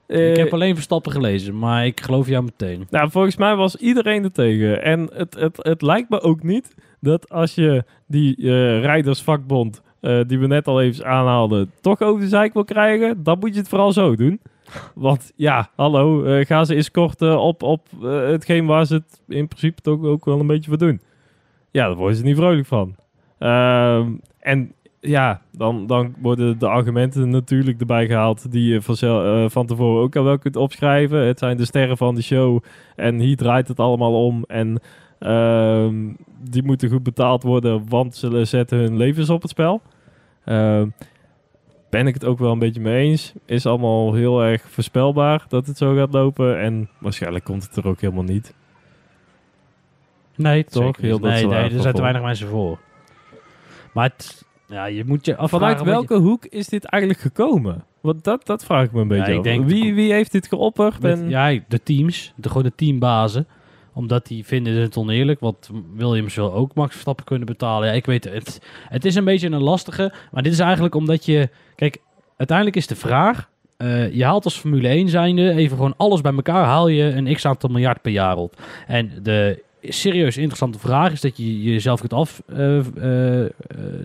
Eh, 0.07 0.29
ik 0.29 0.37
heb 0.37 0.53
alleen 0.53 0.75
Verstappen 0.75 1.11
gelezen, 1.11 1.57
maar 1.59 1.85
ik 1.85 2.01
geloof 2.01 2.27
jou 2.27 2.43
meteen. 2.43 2.87
Nou, 2.89 3.11
volgens 3.11 3.35
mij 3.35 3.55
was 3.55 3.75
iedereen 3.75 4.23
er 4.23 4.31
tegen. 4.31 4.83
En 4.83 5.09
het, 5.13 5.35
het, 5.39 5.57
het 5.61 5.81
lijkt 5.81 6.09
me 6.09 6.21
ook 6.21 6.43
niet 6.43 6.75
dat 6.99 7.29
als 7.29 7.55
je 7.55 7.83
die 8.05 8.35
eh, 8.37 8.81
rijdersvakbond 8.81 9.81
eh, 9.99 10.19
die 10.27 10.39
we 10.39 10.47
net 10.47 10.67
al 10.67 10.81
even 10.81 11.05
aanhaalden, 11.05 11.71
toch 11.81 12.01
over 12.01 12.21
de 12.21 12.27
zeik 12.27 12.53
wil 12.53 12.63
krijgen, 12.63 13.23
dan 13.23 13.39
moet 13.39 13.53
je 13.53 13.59
het 13.59 13.69
vooral 13.69 13.91
zo 13.91 14.15
doen. 14.15 14.39
Want 14.95 15.31
ja, 15.35 15.69
hallo, 15.75 16.23
eh, 16.23 16.45
ga 16.45 16.63
ze 16.63 16.75
eens 16.75 16.91
korten 16.91 17.39
op, 17.39 17.63
op 17.63 17.87
eh, 18.03 18.27
hetgeen 18.27 18.65
waar 18.65 18.85
ze 18.85 18.93
het 18.93 19.21
in 19.27 19.47
principe 19.47 19.81
toch 19.81 20.03
ook 20.03 20.25
wel 20.25 20.39
een 20.39 20.47
beetje 20.47 20.69
voor 20.69 20.79
doen. 20.79 21.01
Ja, 21.71 21.87
daar 21.87 21.95
worden 21.95 22.17
ze 22.17 22.23
niet 22.23 22.35
vrolijk 22.35 22.67
van. 22.67 22.95
Ehm, 23.39 24.11
en 24.39 24.71
ja, 24.99 25.41
dan, 25.51 25.87
dan 25.87 26.15
worden 26.21 26.59
de 26.59 26.67
argumenten 26.67 27.29
natuurlijk 27.29 27.79
erbij 27.79 28.07
gehaald 28.07 28.51
die 28.51 28.73
je 28.73 28.81
vanzel- 28.81 29.23
eh, 29.25 29.49
van 29.49 29.65
tevoren 29.65 30.03
ook 30.03 30.15
al 30.15 30.23
wel 30.23 30.37
kunt 30.37 30.55
opschrijven. 30.55 31.25
Het 31.25 31.39
zijn 31.39 31.57
de 31.57 31.65
sterren 31.65 31.97
van 31.97 32.15
de 32.15 32.21
show 32.21 32.63
en 32.95 33.19
hier 33.19 33.37
draait 33.37 33.67
het 33.67 33.79
allemaal 33.79 34.25
om. 34.25 34.43
En 34.47 34.79
ehm, 35.19 35.95
die 36.49 36.63
moeten 36.63 36.89
goed 36.89 37.03
betaald 37.03 37.43
worden, 37.43 37.83
want 37.89 38.15
ze 38.15 38.45
zetten 38.45 38.77
hun 38.77 38.97
levens 38.97 39.29
op 39.29 39.41
het 39.41 39.51
spel. 39.51 39.81
Ben 41.97 42.07
ik 42.07 42.13
het 42.13 42.25
ook 42.25 42.39
wel 42.39 42.51
een 42.51 42.59
beetje 42.59 42.81
mee 42.81 43.07
eens. 43.09 43.33
Is 43.45 43.65
allemaal 43.65 44.13
heel 44.13 44.43
erg 44.43 44.61
voorspelbaar 44.69 45.45
dat 45.47 45.67
het 45.67 45.77
zo 45.77 45.95
gaat 45.95 46.13
lopen. 46.13 46.59
En 46.59 46.89
waarschijnlijk 46.99 47.45
komt 47.45 47.63
het 47.63 47.75
er 47.75 47.87
ook 47.87 48.01
helemaal 48.01 48.23
niet. 48.23 48.53
Nee, 50.35 50.63
Toch? 50.63 50.97
Heel 50.97 51.19
nee, 51.19 51.47
nee, 51.47 51.69
er 51.69 51.81
zijn 51.81 51.93
te 51.93 52.01
weinig 52.01 52.21
mensen 52.21 52.47
voor. 52.47 52.79
Maar 53.93 54.03
het, 54.03 54.45
ja, 54.67 54.85
je 54.85 55.03
moet 55.05 55.25
je 55.25 55.35
afvragen... 55.35 55.59
Vanuit 55.59 55.79
je- 55.79 55.85
welke 55.85 56.15
hoek 56.27 56.45
is 56.45 56.67
dit 56.67 56.85
eigenlijk 56.85 57.23
gekomen? 57.23 57.83
Want 58.01 58.23
dat, 58.23 58.45
dat 58.45 58.65
vraag 58.65 58.83
ik 58.83 58.91
me 58.91 59.01
een 59.01 59.07
beetje 59.07 59.33
ik 59.33 59.43
denk- 59.43 59.67
Wie, 59.69 59.93
wie 59.93 60.13
heeft 60.13 60.31
dit 60.31 60.47
geopperd? 60.47 61.01
Met- 61.01 61.19
En... 61.19 61.29
ja, 61.29 61.59
de 61.67 61.83
teams, 61.83 62.33
de, 62.35 62.47
gewoon 62.47 62.63
de 62.63 62.75
teambazen. 62.75 63.47
Omdat 63.97 64.27
die 64.27 64.45
vinden 64.45 64.73
het 64.81 64.97
oneerlijk. 64.97 65.39
Want 65.39 65.69
Williams 65.95 66.35
wil 66.35 66.53
ook 66.53 66.73
Max 66.73 66.91
Verstappen 66.91 67.25
kunnen 67.25 67.45
betalen. 67.45 67.87
Ja, 67.87 67.93
ik 67.93 68.05
weet 68.05 68.23
het. 68.23 68.61
Het 68.89 69.05
is 69.05 69.15
een 69.15 69.23
beetje 69.23 69.49
een 69.49 69.61
lastige. 69.61 70.13
Maar 70.31 70.43
dit 70.43 70.51
is 70.53 70.59
eigenlijk 70.59 70.95
omdat 70.95 71.25
je... 71.25 71.49
Kijk, 71.75 71.97
uiteindelijk 72.37 72.77
is 72.77 72.87
de 72.87 72.95
vraag... 72.95 73.49
eh, 73.77 74.13
je 74.13 74.23
haalt 74.25 74.43
als 74.43 74.57
Formule 74.57 74.87
1 74.87 75.09
zijnde 75.09 75.51
even 75.51 75.77
gewoon 75.77 75.93
alles 75.97 76.21
bij 76.21 76.33
elkaar. 76.33 76.63
Haal 76.65 76.87
je 76.87 77.03
een 77.03 77.33
x-aantal 77.33 77.69
miljard 77.69 78.01
per 78.01 78.11
jaar 78.11 78.37
op. 78.37 78.61
En 78.87 79.11
de 79.23 79.63
serieus 79.81 80.37
interessante 80.37 80.79
vraag 80.79 81.11
is 81.11 81.21
dat 81.21 81.37
je 81.37 81.63
jezelf 81.63 81.99
kunt 81.99 82.13
af... 82.13 82.41
eh, 82.47 82.77
eh, 82.79 83.49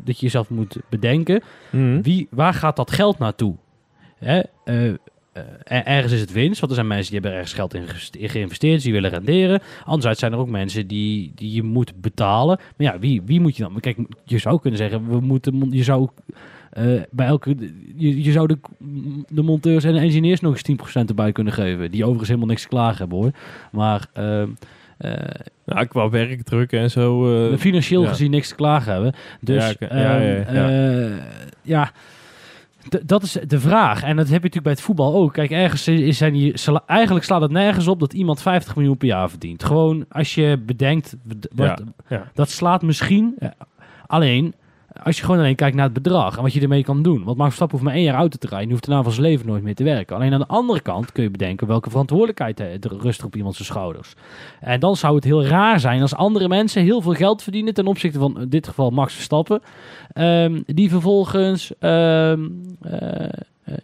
dat 0.04 0.18
je 0.18 0.22
jezelf 0.26 0.50
moet 0.50 0.76
bedenken. 0.88 1.42
Mhm. 1.70 2.02
Wie, 2.02 2.26
waar 2.30 2.54
gaat 2.54 2.76
dat 2.76 2.90
geld 2.90 3.18
naartoe? 3.18 3.54
Hè? 4.18 4.40
Eh, 5.32 5.42
eh, 5.42 5.76
er- 5.78 5.84
ergens 5.84 6.12
is 6.12 6.20
het 6.20 6.32
winst, 6.32 6.58
want 6.60 6.70
er 6.72 6.76
zijn 6.78 6.86
mensen 6.88 7.10
die 7.12 7.20
hebben 7.20 7.38
ergens 7.38 7.54
geld 7.58 7.74
in, 7.74 8.28
geïnvesteerd, 8.28 8.74
dus 8.74 8.82
die 8.82 8.92
willen 8.92 9.10
renderen. 9.10 9.60
Anderzijds 9.84 10.20
zijn 10.20 10.32
er 10.32 10.38
ook 10.38 10.48
mensen 10.48 10.86
die, 10.86 11.32
die 11.34 11.52
je 11.54 11.62
moet 11.62 11.92
betalen. 12.00 12.58
Maar 12.76 12.92
ja, 12.92 12.98
wie, 12.98 13.22
wie 13.24 13.40
moet 13.40 13.56
je 13.56 13.62
dan? 13.62 13.80
Kijk, 13.80 13.98
je 14.24 14.38
zou 14.38 14.60
kunnen 14.60 14.78
zeggen, 14.78 15.08
we 15.08 15.20
moeten, 15.20 15.66
je 15.70 15.82
zou 15.82 16.08
eh, 16.70 16.84
bij 17.10 17.26
elke, 17.26 17.56
je, 17.96 18.22
je 18.22 18.32
zou 18.32 18.46
de, 18.46 18.58
de 19.28 19.42
monteurs 19.42 19.84
en 19.84 19.92
de 19.92 19.98
engineers 20.00 20.40
nog 20.40 20.52
eens 20.68 21.00
10% 21.02 21.04
erbij 21.06 21.32
kunnen 21.32 21.52
geven, 21.52 21.90
die 21.90 22.00
overigens 22.02 22.28
helemaal 22.28 22.48
niks 22.48 22.62
te 22.62 22.68
klagen 22.68 22.98
hebben 22.98 23.18
hoor. 23.18 23.30
Maar 23.72 24.06
ehm, 24.12 24.48
eh, 24.98 25.12
Ja, 25.66 25.84
qua 25.84 26.08
werkdruk 26.10 26.72
en 26.72 26.90
zo. 26.90 27.34
eh, 27.50 27.56
financieel 27.58 28.02
ja. 28.02 28.08
gezien 28.08 28.30
niks 28.30 28.48
te 28.48 28.54
klagen 28.54 28.92
hebben. 28.92 29.12
Dus 29.40 29.74
Ja. 29.78 29.96
Ja, 29.98 30.20
ja, 30.52 31.20
ja. 31.62 31.92
D- 32.88 33.08
dat 33.08 33.22
is 33.22 33.36
de 33.46 33.60
vraag. 33.60 34.02
En 34.02 34.16
dat 34.16 34.28
heb 34.28 34.42
je 34.42 34.48
natuurlijk 34.48 34.62
bij 34.62 34.72
het 34.72 34.80
voetbal 34.80 35.14
ook. 35.14 35.32
Kijk, 35.32 35.50
ergens 35.50 35.88
is 35.88 36.16
zijn 36.16 36.32
die, 36.32 36.54
eigenlijk 36.86 37.24
slaat 37.24 37.40
het 37.40 37.50
nergens 37.50 37.88
op 37.88 38.00
dat 38.00 38.12
iemand 38.12 38.42
50 38.42 38.76
miljoen 38.76 38.96
per 38.96 39.08
jaar 39.08 39.30
verdient. 39.30 39.64
Gewoon 39.64 40.04
als 40.08 40.34
je 40.34 40.62
bedenkt, 40.66 41.16
wat, 41.54 41.82
ja. 42.08 42.30
dat 42.34 42.50
slaat 42.50 42.82
misschien 42.82 43.34
eh, 43.38 43.48
alleen 44.06 44.54
als 45.02 45.16
je 45.16 45.24
gewoon 45.24 45.38
alleen 45.38 45.54
kijkt 45.54 45.76
naar 45.76 45.84
het 45.84 45.94
bedrag 45.94 46.36
en 46.36 46.42
wat 46.42 46.52
je 46.52 46.60
ermee 46.60 46.84
kan 46.84 47.02
doen. 47.02 47.24
Want 47.24 47.36
Max 47.36 47.46
Verstappen 47.46 47.78
hoeft 47.78 47.90
maar 47.90 47.98
één 47.98 48.06
jaar 48.08 48.18
auto 48.18 48.36
te 48.38 48.46
rijden. 48.46 48.64
Die 48.66 48.72
hoeft 48.76 48.86
daarna 48.86 49.02
van 49.02 49.12
zijn 49.12 49.26
leven 49.26 49.46
nooit 49.46 49.62
meer 49.62 49.74
te 49.74 49.84
werken. 49.84 50.16
Alleen 50.16 50.32
aan 50.32 50.40
de 50.40 50.46
andere 50.46 50.80
kant 50.80 51.12
kun 51.12 51.22
je 51.22 51.30
bedenken 51.30 51.66
welke 51.66 51.90
verantwoordelijkheid 51.90 52.60
er 52.60 52.78
rust 53.00 53.24
op 53.24 53.36
iemand 53.36 53.54
zijn 53.54 53.66
schouders. 53.68 54.14
En 54.60 54.80
dan 54.80 54.96
zou 54.96 55.14
het 55.14 55.24
heel 55.24 55.44
raar 55.44 55.80
zijn 55.80 56.00
als 56.02 56.14
andere 56.14 56.48
mensen 56.48 56.82
heel 56.82 57.00
veel 57.00 57.14
geld 57.14 57.42
verdienen 57.42 57.74
ten 57.74 57.86
opzichte 57.86 58.18
van 58.18 58.40
in 58.40 58.48
dit 58.48 58.68
geval 58.68 58.90
Max 58.90 59.14
Verstappen. 59.14 59.60
ehm, 60.12 60.60
die 60.66 60.88
vervolgens. 60.90 61.72
ehm, 61.78 62.48
eh, 62.80 63.24
eh, 63.64 63.74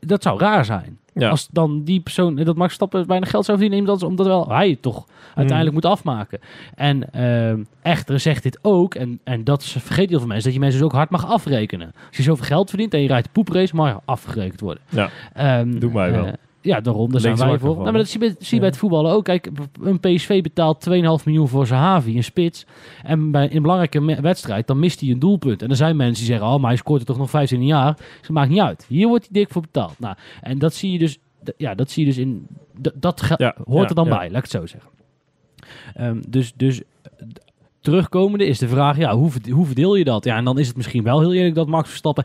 dat 0.00 0.22
zou 0.22 0.38
raar 0.38 0.64
zijn. 0.64 0.98
Ja. 1.18 1.28
Als 1.28 1.48
dan 1.50 1.82
die 1.84 2.00
persoon, 2.00 2.34
dat 2.36 2.46
Max 2.46 2.58
Verstappen 2.58 3.06
bijna 3.06 3.26
geld 3.26 3.44
zou 3.44 3.58
verdienen, 3.58 3.88
omdat, 3.88 4.02
omdat 4.08 4.26
wel 4.26 4.48
hij 4.48 4.68
het 4.70 4.82
toch 4.82 5.06
uiteindelijk 5.34 5.74
moet 5.74 5.84
afmaken. 5.84 6.38
En 6.74 7.12
ehm, 7.12 7.62
echter 7.82 8.20
zegt 8.20 8.42
dit 8.42 8.58
ook, 8.62 8.94
en, 8.94 9.20
en 9.24 9.44
dat 9.44 9.62
is- 9.62 9.76
vergeet 9.78 10.08
heel 10.08 10.18
veel 10.18 10.28
mensen, 10.28 10.44
dat 10.44 10.54
je 10.54 10.60
mensen 10.60 10.78
dus 10.80 10.88
ook 10.88 10.94
hard 10.96 11.10
mag 11.10 11.26
afrekenen. 11.26 11.92
Als 12.08 12.16
je 12.16 12.22
zoveel 12.22 12.44
geld 12.44 12.68
verdient 12.68 12.94
en 12.94 13.00
je 13.02 13.08
rijdt 13.08 13.24
de 13.26 13.32
poeprace, 13.32 13.74
mag 13.76 13.88
je 13.88 14.00
afgerekend 14.04 14.60
worden. 14.60 14.82
Ja. 14.88 15.08
Ehm, 15.34 15.78
Doen 15.78 15.92
wij 15.92 16.10
wel. 16.10 16.32
Ja, 16.68 16.80
daarom, 16.80 17.10
daar 17.12 17.20
zijn 17.20 17.36
wij 17.36 17.58
voor. 17.58 17.70
Nou, 17.74 17.82
maar 17.82 17.92
dat 17.92 18.08
zie 18.08 18.20
je, 18.20 18.26
bij- 18.26 18.36
zie 18.38 18.46
je 18.48 18.54
Ja. 18.54 18.60
bij 18.60 18.68
het 18.68 18.78
voetballen 18.78 19.12
ook. 19.12 19.24
Kijk, 19.24 19.50
een 19.82 20.00
PSV 20.00 20.42
betaalt 20.42 20.80
2,5 20.80 21.24
miljoen 21.24 21.48
voor 21.48 21.66
zijn 21.66 21.80
Havi, 21.80 22.16
een 22.16 22.24
spits. 22.24 22.66
En 23.02 23.30
bij 23.30 23.54
een 23.54 23.62
belangrijke 23.62 24.20
wedstrijd, 24.20 24.66
dan 24.66 24.78
mist 24.78 25.00
hij 25.00 25.10
een 25.10 25.18
doelpunt. 25.18 25.62
En 25.62 25.70
er 25.70 25.76
zijn 25.76 25.96
mensen 25.96 26.24
die 26.24 26.32
zeggen, 26.34 26.46
oh, 26.54 26.60
maar 26.60 26.68
hij 26.70 26.76
scoort 26.78 27.00
er 27.00 27.06
toch 27.06 27.18
nog 27.18 27.30
15 27.30 27.64
jaar. 27.66 27.94
Dus 27.96 28.06
dat 28.20 28.30
maakt 28.30 28.50
niet 28.50 28.60
uit. 28.60 28.84
Hier 28.88 29.08
wordt 29.08 29.28
hij 29.30 29.40
dik 29.42 29.52
voor 29.52 29.62
betaald. 29.62 29.98
Nou, 29.98 30.16
en 30.40 30.58
dat 30.58 30.74
zie 30.74 30.92
je 30.92 30.98
dus, 30.98 31.18
ja, 31.56 31.74
dat 31.74 31.90
zie 31.90 32.04
je 32.04 32.08
dus 32.10 32.18
in, 32.18 32.46
dat 32.94 33.34
Ja, 33.36 33.54
hoort 33.64 33.88
er 33.88 33.94
dan 33.94 34.08
bij, 34.08 34.30
laat 34.30 34.44
ik 34.44 34.50
het 34.50 34.50
zo 34.50 34.66
zeggen. 34.66 34.90
Ehm, 35.94 36.20
dus, 36.28 36.52
dus 36.56 36.82
terugkomende 37.80 38.46
is 38.46 38.58
de 38.58 38.68
vraag, 38.68 38.96
ja, 38.96 39.14
hoe, 39.16 39.30
hoe 39.50 39.66
verdeel 39.66 39.94
je 39.94 40.04
dat? 40.04 40.24
Ja, 40.24 40.36
en 40.36 40.44
dan 40.44 40.58
is 40.58 40.66
het 40.66 40.76
misschien 40.76 41.02
wel 41.02 41.20
heel 41.20 41.34
eerlijk 41.34 41.54
dat 41.54 41.66
Max 41.68 41.88
Verstappen 41.88 42.24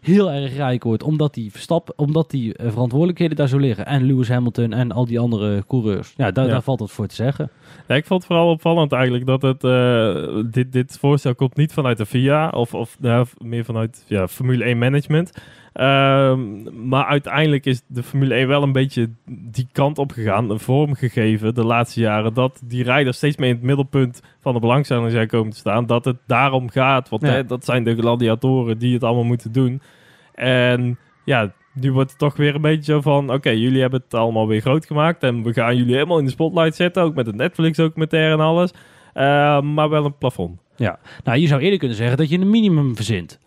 heel 0.00 0.30
erg 0.30 0.56
rijk 0.56 0.84
wordt, 0.84 1.02
omdat 1.02 1.34
die, 1.34 1.50
Verstappen, 1.50 1.94
omdat 1.96 2.30
die 2.30 2.54
eh, 2.54 2.70
verantwoordelijkheden 2.70 3.36
daar 3.36 3.48
zo 3.48 3.58
liggen. 3.58 3.86
En 3.86 4.02
Lewis 4.06 4.28
Hamilton 4.28 4.72
en 4.72 4.92
al 4.92 5.06
die 5.06 5.18
andere 5.18 5.64
coureurs. 5.68 6.14
Ja, 6.16 6.30
daar, 6.30 6.46
Ja. 6.46 6.50
daar 6.50 6.62
valt 6.62 6.80
het 6.80 6.90
voor 6.90 7.06
te 7.06 7.14
zeggen. 7.14 7.50
Ja, 7.88 7.94
ik 7.94 8.04
vond 8.06 8.22
het 8.22 8.30
vooral 8.32 8.50
opvallend 8.50 8.92
eigenlijk 8.92 9.26
dat 9.26 9.42
het, 9.42 9.64
eh, 9.64 10.42
dit, 10.50 10.72
dit 10.72 10.98
voorstel 10.98 11.34
komt 11.34 11.56
niet 11.56 11.72
vanuit 11.72 11.96
de 11.98 12.06
FIA 12.06 12.48
of, 12.48 12.74
of 12.74 12.96
nou, 13.00 13.26
meer 13.38 13.64
vanuit 13.64 14.04
ja, 14.06 14.28
Formule 14.28 14.64
1 14.64 14.78
management. 14.78 15.32
Ehm, 15.74 16.40
maar 16.88 17.04
uiteindelijk 17.04 17.66
is 17.66 17.82
de 17.86 18.02
Formule 18.02 18.34
1 18.34 18.48
wel 18.48 18.62
een 18.62 18.72
beetje 18.72 19.10
die 19.26 19.68
kant 19.72 19.98
op 19.98 20.12
gegaan, 20.12 20.50
een 20.50 20.60
vorm 20.60 20.94
gegeven 20.94 21.54
de 21.54 21.64
laatste 21.64 22.00
jaren, 22.00 22.34
dat 22.34 22.60
die 22.64 22.82
rijders 22.84 23.16
steeds 23.16 23.36
meer 23.36 23.48
in 23.48 23.54
het 23.54 23.64
middelpunt 23.64 24.22
van 24.40 24.54
de 24.54 24.60
belangstelling 24.60 25.10
zijn 25.10 25.28
komen 25.28 25.52
te 25.52 25.58
staan. 25.58 25.86
Dat 25.86 26.04
het 26.04 26.16
daarom 26.26 26.70
gaat, 26.70 27.08
want 27.08 27.22
Ja. 27.22 27.28
hè, 27.28 27.44
dat 27.44 27.64
zijn 27.64 27.84
de 27.84 27.96
gladiatoren 27.96 28.78
die 28.78 28.94
het 28.94 29.04
allemaal 29.04 29.24
moeten 29.24 29.52
doen. 29.52 29.80
En 30.34 30.98
ja, 31.24 31.52
nu 31.72 31.92
wordt 31.92 32.10
het 32.10 32.18
toch 32.18 32.36
weer 32.36 32.54
een 32.54 32.60
beetje 32.60 32.92
zo 32.92 33.00
van, 33.00 33.32
oké, 33.32 33.50
jullie 33.50 33.80
hebben 33.80 34.00
het 34.04 34.14
allemaal 34.14 34.46
weer 34.48 34.60
groot 34.60 34.86
gemaakt 34.86 35.22
en 35.22 35.42
we 35.42 35.52
gaan 35.52 35.76
jullie 35.76 35.94
helemaal 35.94 36.18
in 36.18 36.24
de 36.24 36.30
spotlight 36.30 36.74
zetten, 36.76 37.02
ook 37.02 37.14
met 37.14 37.26
het 37.26 37.36
Netflix-documentaire 37.36 38.32
en 38.32 38.40
alles. 38.40 38.70
Eh, 39.12 39.60
maar 39.60 39.88
wel 39.88 40.04
een 40.04 40.18
plafond. 40.18 40.60
Nou, 41.24 41.38
je 41.38 41.46
zou 41.46 41.60
eerder 41.60 41.78
kunnen 41.78 41.96
zeggen 41.96 42.16
dat 42.16 42.28
je 42.28 42.38
een 42.38 42.50
minimum 42.50 42.96
verzint. 42.96 43.38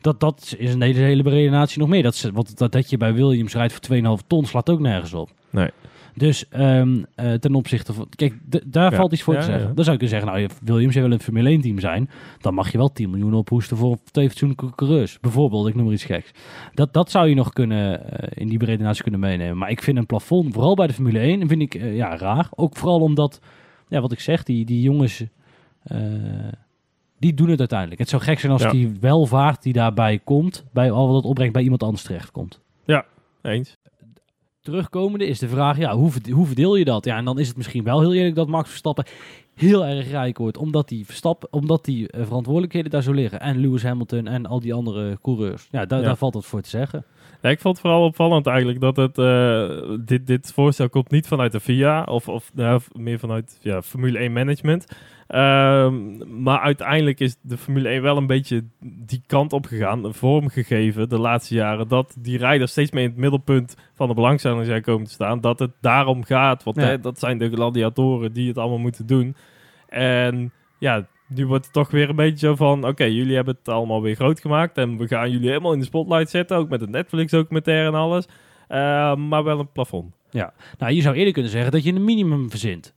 Dat, 0.00 0.20
dat 0.20 0.54
is 0.58 0.74
een 0.74 0.82
hele, 0.82 0.98
hele 0.98 1.22
redenatie 1.30 1.78
nog 1.78 1.88
meer. 1.88 2.02
Dat, 2.02 2.30
want 2.32 2.58
dat, 2.58 2.72
dat 2.72 2.90
je 2.90 2.96
bij 2.96 3.14
Williams 3.14 3.54
rijdt 3.54 3.72
voor 3.86 4.18
2,5 4.20 4.26
ton 4.26 4.44
slaat 4.46 4.70
ook 4.70 4.80
nergens 4.80 5.14
op. 5.14 5.30
Nee. 5.50 5.70
Dus 6.14 6.48
ehm, 6.48 7.02
eh, 7.14 7.32
ten 7.32 7.54
opzichte 7.54 7.92
van... 7.92 8.06
Kijk, 8.16 8.34
daar 8.66 8.90
Ja. 8.90 8.96
valt 8.96 9.12
iets 9.12 9.22
voor 9.22 9.34
Ja, 9.34 9.40
te 9.40 9.46
zeggen. 9.46 9.68
ja. 9.68 9.74
Dan 9.74 9.84
zou 9.84 9.98
je 9.98 10.06
kunnen 10.06 10.20
zeggen, 10.20 10.28
nou, 10.28 10.40
je- 10.40 10.64
Williams, 10.72 10.94
jij 10.94 11.02
wil 11.02 11.12
een 11.12 11.20
Formule 11.20 11.48
1 11.48 11.60
team 11.60 11.78
zijn. 11.78 12.10
Dan 12.40 12.54
mag 12.54 12.72
je 12.72 12.78
wel 12.78 12.92
10 12.92 13.10
miljoen 13.10 13.34
ophoesten 13.34 13.76
voor 13.76 13.96
twee 14.10 14.28
fatsoenlijke 14.28 14.74
coureurs. 14.74 15.20
Bijvoorbeeld, 15.20 15.66
ik 15.68 15.74
noem 15.74 15.84
maar 15.84 15.94
iets 15.94 16.04
geks. 16.04 16.30
Dat, 16.74 16.92
dat 16.92 17.10
zou 17.10 17.28
je 17.28 17.34
nog 17.34 17.52
kunnen, 17.52 18.10
eh, 18.18 18.28
in 18.34 18.48
die 18.48 18.64
redenatie 18.64 19.02
kunnen 19.02 19.20
meenemen. 19.20 19.56
Maar 19.58 19.70
ik 19.70 19.82
vind 19.82 19.96
een 19.98 20.06
plafond, 20.06 20.54
vooral 20.54 20.74
bij 20.74 20.86
de 20.86 20.92
Formule 20.92 21.18
1, 21.18 21.48
vind 21.48 21.60
ik 21.62 21.74
eh, 21.74 21.96
ja, 21.96 22.16
raar. 22.16 22.48
Ook 22.54 22.76
vooral 22.76 23.00
omdat, 23.00 23.40
ja, 23.88 24.00
wat 24.00 24.12
ik 24.12 24.20
zeg, 24.20 24.42
die, 24.42 24.64
die 24.64 24.80
jongens... 24.82 25.24
die 27.20 27.34
doen 27.34 27.48
het 27.48 27.58
uiteindelijk. 27.58 28.00
Het 28.00 28.08
zou 28.08 28.22
gek 28.22 28.38
zijn 28.38 28.52
als 28.52 28.62
Ja. 28.62 28.70
die 28.70 28.92
welvaart 29.00 29.62
die 29.62 29.72
daarbij 29.72 30.18
komt, 30.24 30.64
bij 30.72 30.90
al 30.90 31.06
wat 31.06 31.16
het 31.16 31.24
opbrengt, 31.24 31.52
bij 31.52 31.62
iemand 31.62 31.82
anders 31.82 32.02
terechtkomt. 32.02 32.60
Eens? 33.42 33.76
Terugkomende 34.62 35.26
is 35.26 35.38
de 35.38 35.48
vraag, 35.48 35.78
ja, 35.78 35.94
hoe, 35.96 36.10
verd- 36.10 36.30
hoe 36.30 36.46
verdeel 36.46 36.76
je 36.76 36.84
dat? 36.84 37.04
Ja, 37.04 37.16
en 37.16 37.24
dan 37.24 37.38
is 37.38 37.48
het 37.48 37.56
misschien 37.56 37.84
wel 37.84 38.00
heel 38.00 38.14
eerlijk 38.14 38.34
dat 38.34 38.48
Max 38.48 38.68
Verstappen 38.68 39.04
heel 39.54 39.86
erg 39.86 40.10
rijk 40.10 40.38
wordt, 40.38 40.56
omdat 40.56 40.88
die, 40.88 41.04
Verstappen, 41.06 41.52
omdat 41.52 41.84
die 41.84 42.08
eh, 42.10 42.24
verantwoordelijkheden 42.24 42.90
daar 42.90 43.02
zo 43.02 43.12
liggen. 43.12 43.40
En 43.40 43.58
Lewis 43.60 43.82
Hamilton 43.82 44.26
en 44.26 44.46
al 44.46 44.60
die 44.60 44.74
andere 44.74 45.18
coureurs. 45.22 45.68
Ja, 45.70 45.84
daar, 45.86 46.00
Ja. 46.00 46.04
daar 46.06 46.16
valt 46.16 46.34
het 46.34 46.44
voor 46.44 46.60
te 46.60 46.68
zeggen. 46.68 47.04
Ja, 47.42 47.48
ik 47.50 47.60
vond 47.60 47.74
het 47.76 47.86
vooral 47.86 48.04
opvallend 48.04 48.46
eigenlijk 48.46 48.80
dat 48.80 48.96
het, 48.96 49.18
eh, 49.18 49.96
dit, 50.04 50.26
dit 50.26 50.52
voorstel 50.52 50.88
komt 50.88 51.10
niet 51.10 51.26
vanuit 51.26 51.52
de 51.52 51.60
FIA 51.60 52.02
of, 52.04 52.28
of 52.28 52.50
nou, 52.54 52.80
meer 52.92 53.18
vanuit 53.18 53.58
ja, 53.60 53.82
Formule 53.82 54.18
1 54.18 54.32
management. 54.32 54.86
Ehm, 55.30 56.16
maar 56.42 56.58
uiteindelijk 56.60 57.20
is 57.20 57.36
de 57.40 57.56
Formule 57.56 57.88
1 57.88 58.02
wel 58.02 58.16
een 58.16 58.26
beetje 58.26 58.64
die 58.80 59.22
kant 59.26 59.52
op 59.52 59.66
gegaan, 59.66 60.04
een 60.04 60.14
vorm 60.14 60.48
gegeven 60.48 61.08
de 61.08 61.18
laatste 61.18 61.54
jaren, 61.54 61.88
dat 61.88 62.16
die 62.18 62.38
rijders 62.38 62.70
steeds 62.70 62.90
meer 62.90 63.02
in 63.02 63.08
het 63.08 63.18
middelpunt 63.18 63.76
van 63.94 64.08
de 64.08 64.14
belangstelling 64.14 64.66
zijn 64.66 64.82
komen 64.82 65.06
te 65.06 65.12
staan. 65.12 65.40
Dat 65.40 65.58
het 65.58 65.70
daarom 65.80 66.24
gaat, 66.24 66.62
want 66.62 66.76
Ja. 66.76 66.82
hè, 66.82 67.00
dat 67.00 67.18
zijn 67.18 67.38
de 67.38 67.50
gladiatoren 67.50 68.32
die 68.32 68.48
het 68.48 68.58
allemaal 68.58 68.78
moeten 68.78 69.06
doen. 69.06 69.36
En 69.88 70.52
ja, 70.78 71.06
nu 71.28 71.46
wordt 71.46 71.64
het 71.64 71.74
toch 71.74 71.90
weer 71.90 72.08
een 72.08 72.16
beetje 72.16 72.46
zo 72.46 72.54
van... 72.54 72.86
Oké, 72.86 73.04
jullie 73.04 73.34
hebben 73.34 73.56
het 73.58 73.68
allemaal 73.74 74.02
weer 74.02 74.14
groot 74.14 74.40
gemaakt. 74.40 74.78
En 74.78 74.96
we 74.96 75.06
gaan 75.08 75.30
jullie 75.30 75.48
helemaal 75.48 75.72
in 75.72 75.78
de 75.78 75.84
spotlight 75.84 76.30
zetten. 76.30 76.56
Ook 76.56 76.68
met 76.68 76.80
het 76.80 76.90
Netflix-documentaire 76.90 77.86
en 77.88 77.94
alles. 77.94 78.26
Eh, 78.68 79.14
maar 79.16 79.44
wel 79.44 79.58
een 79.58 79.72
plafond. 79.72 80.14
Nou, 80.78 80.92
je 80.92 81.00
zou 81.02 81.16
eerder 81.16 81.32
kunnen 81.32 81.50
zeggen 81.50 81.72
dat 81.72 81.84
je 81.84 81.92
een 81.92 82.04
minimum 82.04 82.50
verzint. 82.50 82.94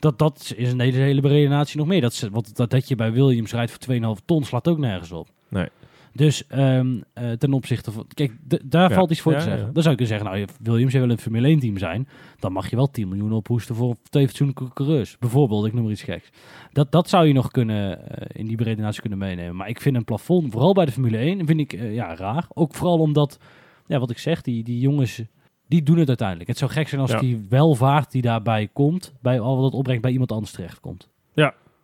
Dat, 0.00 0.18
dat 0.18 0.52
is 0.56 0.72
een 0.72 0.80
hele, 0.80 0.96
hele 0.98 1.20
redenatie 1.28 1.78
nog 1.78 1.86
meer. 1.86 2.00
Dat, 2.00 2.28
want 2.32 2.56
dat, 2.56 2.70
dat 2.70 2.88
je 2.88 2.94
bij 2.94 3.12
Williams 3.12 3.52
rijdt 3.52 3.70
voor 3.84 4.16
2,5 4.20 4.24
ton 4.24 4.44
slaat 4.44 4.68
ook 4.68 4.78
nergens 4.78 5.12
op. 5.12 5.28
Nee. 5.48 5.68
Dus 6.12 6.46
ehm, 6.46 7.00
eh, 7.12 7.30
ten 7.32 7.52
opzichte 7.52 7.92
van... 7.92 8.06
Kijk, 8.14 8.32
daar 8.64 8.88
Ja, 8.90 8.94
valt 8.96 9.10
iets 9.10 9.20
voor 9.20 9.32
ja, 9.32 9.38
te 9.38 9.44
zeggen. 9.44 9.66
ja. 9.66 9.72
Dan 9.72 9.82
zou 9.82 9.96
je 9.96 10.04
kunnen 10.06 10.18
zeggen, 10.18 10.26
nou, 10.26 10.38
je- 10.38 10.70
Williams 10.70 10.92
wil 10.92 11.10
een 11.10 11.18
Formule 11.18 11.46
1 11.48 11.58
team 11.58 11.78
zijn. 11.78 12.08
Dan 12.38 12.52
mag 12.52 12.70
je 12.70 12.76
wel 12.76 12.90
10 12.90 13.08
miljoen 13.08 13.32
ophoesten 13.32 13.74
voor 13.74 13.96
twee 14.02 14.26
fatsoenlijke 14.26 14.72
coureurs. 14.72 15.18
Bijvoorbeeld, 15.18 15.66
ik 15.66 15.72
noem 15.72 15.82
maar 15.82 15.92
iets 15.92 16.02
geks. 16.02 16.28
Dat, 16.72 16.92
dat 16.92 17.08
zou 17.08 17.26
je 17.26 17.32
nog 17.32 17.50
kunnen, 17.50 18.08
eh, 18.08 18.40
in 18.40 18.46
die 18.46 18.62
redenatie 18.62 19.00
kunnen 19.00 19.18
meenemen. 19.18 19.56
Maar 19.56 19.68
ik 19.68 19.80
vind 19.80 19.96
een 19.96 20.04
plafond, 20.04 20.52
vooral 20.52 20.72
bij 20.72 20.84
de 20.84 20.92
Formule 20.92 21.16
1, 21.18 21.46
vind 21.46 21.60
ik 21.60 21.72
eh, 21.72 21.94
ja, 21.94 22.14
raar. 22.14 22.46
Ook 22.54 22.74
vooral 22.74 22.98
omdat, 22.98 23.38
ja, 23.86 23.98
wat 23.98 24.10
ik 24.10 24.18
zeg, 24.18 24.42
die, 24.42 24.62
die 24.64 24.80
jongens... 24.80 25.22
Die 25.70 25.82
doen 25.82 25.98
het 25.98 26.08
uiteindelijk. 26.08 26.48
Het 26.48 26.58
zou 26.58 26.70
gek 26.70 26.88
zijn 26.88 27.00
als 27.00 27.10
Ja. 27.10 27.18
die 27.18 27.46
welvaart 27.48 28.10
die 28.10 28.22
daarbij 28.22 28.68
komt, 28.72 29.12
bij 29.22 29.40
al 29.40 29.56
wat 29.56 29.64
het 29.64 29.74
opbrengt, 29.74 30.02
bij 30.02 30.10
iemand 30.12 30.32
anders 30.32 30.52
terechtkomt. 30.52 31.08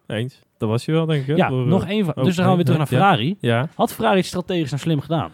Eens. 0.06 0.40
Dat 0.58 0.68
was 0.68 0.84
je 0.84 0.92
wel, 0.92 1.06
denk 1.06 1.20
ik. 1.20 1.26
hè? 1.26 1.34
Ja, 1.34 1.48
Voor, 1.48 1.60
eh, 1.62 1.66
nog 1.68 1.86
één. 1.86 2.04
van- 2.04 2.14
oh, 2.16 2.24
dus 2.24 2.34
dan 2.36 2.44
gaan 2.44 2.56
we 2.56 2.64
weer 2.64 2.74
terug 2.74 2.90
naar 2.90 3.00
ja. 3.00 3.06
Ferrari. 3.06 3.36
Ja. 3.40 3.68
Had 3.74 3.92
Ferrari 3.92 4.16
het 4.16 4.26
strategisch 4.26 4.70
nou 4.70 4.82
slim 4.82 5.00
gedaan? 5.00 5.30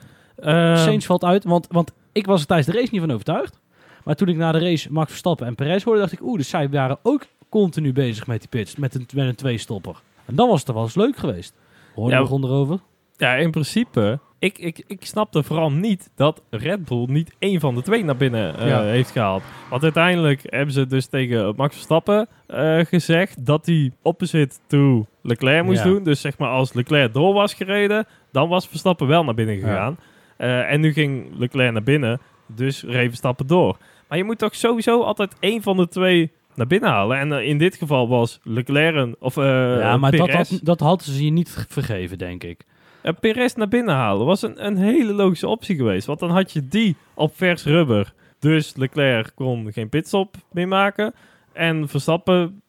Sainz 0.79 1.07
valt 1.07 1.25
uit, 1.25 1.45
want, 1.45 1.67
want 1.71 1.93
ik 2.13 2.27
was 2.27 2.41
er 2.41 2.47
tijdens 2.47 2.69
de 2.69 2.75
race 2.79 2.89
niet 2.93 3.01
van 3.01 3.11
overtuigd. 3.11 3.59
Maar 4.05 4.15
toen 4.15 4.29
ik 4.29 4.37
na 4.37 4.53
de 4.53 4.59
race 4.59 4.93
Max 4.93 5.09
Verstappen 5.09 5.47
en 5.47 5.55
Perez 5.55 5.85
hoorde, 5.85 6.01
dacht 6.01 6.13
ik, 6.13 6.23
oeh, 6.23 6.37
dus 6.37 6.49
zij 6.49 6.69
waren 6.71 6.99
ook 7.03 7.27
continu 7.49 7.93
bezig 7.93 8.27
met 8.27 8.39
die 8.41 8.49
pits, 8.49 8.77
met 8.77 8.95
een, 8.95 9.07
met 9.15 9.27
een 9.27 9.35
tweestopper. 9.35 9.97
En 10.25 10.35
dan 10.35 10.49
was 10.49 10.61
het 10.67 10.73
wel 10.75 10.83
eens 10.83 10.95
leuk 10.95 11.17
geweest. 11.17 11.55
Hoorde 11.95 12.11
Ja, 12.11 12.17
je 12.17 12.23
begon 12.23 12.45
erover? 12.45 12.79
Ja, 13.17 13.35
in 13.35 13.51
principe. 13.51 14.19
Ik, 14.43 14.59
ik, 14.59 14.85
ik 14.87 15.05
snapte 15.05 15.43
vooral 15.43 15.71
niet 15.73 16.11
dat 16.17 16.43
Red 16.51 16.85
Bull 16.85 17.05
niet 17.09 17.35
één 17.39 17.61
van 17.61 17.75
de 17.75 17.83
twee 17.83 18.05
naar 18.05 18.17
binnen 18.17 18.59
eh, 18.59 18.69
Ja. 18.69 18.83
heeft 18.83 19.11
gehaald. 19.11 19.43
Want 19.71 19.83
uiteindelijk 19.83 20.41
hebben 20.47 20.75
ze 20.75 20.87
dus 20.87 21.07
tegen 21.07 21.53
Max 21.57 21.75
Verstappen 21.75 22.29
eh, 22.47 22.79
gezegd 22.79 23.47
dat 23.47 23.67
hij 23.67 23.93
opposite 24.03 24.57
to 24.67 25.07
Leclerc 25.23 25.65
moest 25.65 25.79
Ja. 25.79 25.85
doen. 25.85 26.03
Dus 26.03 26.21
zeg 26.21 26.39
maar 26.39 26.49
als 26.49 26.73
Leclerc 26.73 27.15
door 27.15 27.35
was 27.35 27.55
gereden, 27.55 28.07
dan 28.33 28.49
was 28.49 28.69
Verstappen 28.69 29.07
wel 29.07 29.25
naar 29.25 29.35
binnen 29.35 29.59
gegaan. 29.59 29.97
Eh, 30.37 30.73
en 30.73 30.81
nu 30.81 30.93
ging 30.93 31.27
Leclerc 31.39 31.73
naar 31.73 31.83
binnen, 31.83 32.21
dus 32.47 32.83
reed 32.83 33.09
Verstappen 33.09 33.47
door. 33.47 33.77
Maar 34.09 34.19
je 34.19 34.25
moet 34.25 34.39
toch 34.39 34.55
sowieso 34.55 35.03
altijd 35.03 35.35
één 35.41 35.63
van 35.63 35.77
de 35.77 35.89
twee 35.89 36.31
naar 36.55 36.67
binnen 36.67 36.91
halen. 36.91 37.19
En 37.19 37.45
in 37.45 37.59
dit 37.59 37.77
geval 37.77 38.09
was 38.09 38.41
Leclerc 38.43 38.95
een, 38.97 39.17
of 39.19 39.37
eh 39.37 39.45
ja, 39.79 39.97
maar 39.97 40.11
dat, 40.17 40.31
had, 40.31 40.61
dat 40.63 40.81
hadden 40.81 41.07
ze 41.07 41.25
je 41.25 41.31
niet 41.31 41.67
vergeven, 41.69 42.19
denk 42.19 42.45
ik. 42.45 42.65
Perez 43.21 43.55
naar 43.55 43.69
binnen 43.69 43.95
halen 43.95 44.27
was 44.27 44.43
een, 44.43 44.67
een 44.67 44.77
hele 44.77 45.13
logische 45.13 45.49
optie 45.49 45.77
geweest. 45.77 46.07
Want 46.07 46.19
dan 46.19 46.31
had 46.31 46.53
je 46.53 46.69
die 46.69 46.97
op 47.15 47.37
vers 47.37 47.65
rubber. 47.65 48.13
Dus 48.39 48.77
Leclerc 48.77 49.33
kon 49.35 49.73
geen 49.73 49.89
pitstop 49.89 50.37
meer 50.53 50.69
maken. 50.69 51.15
En 51.53 51.89
Verstappen, 51.89 52.63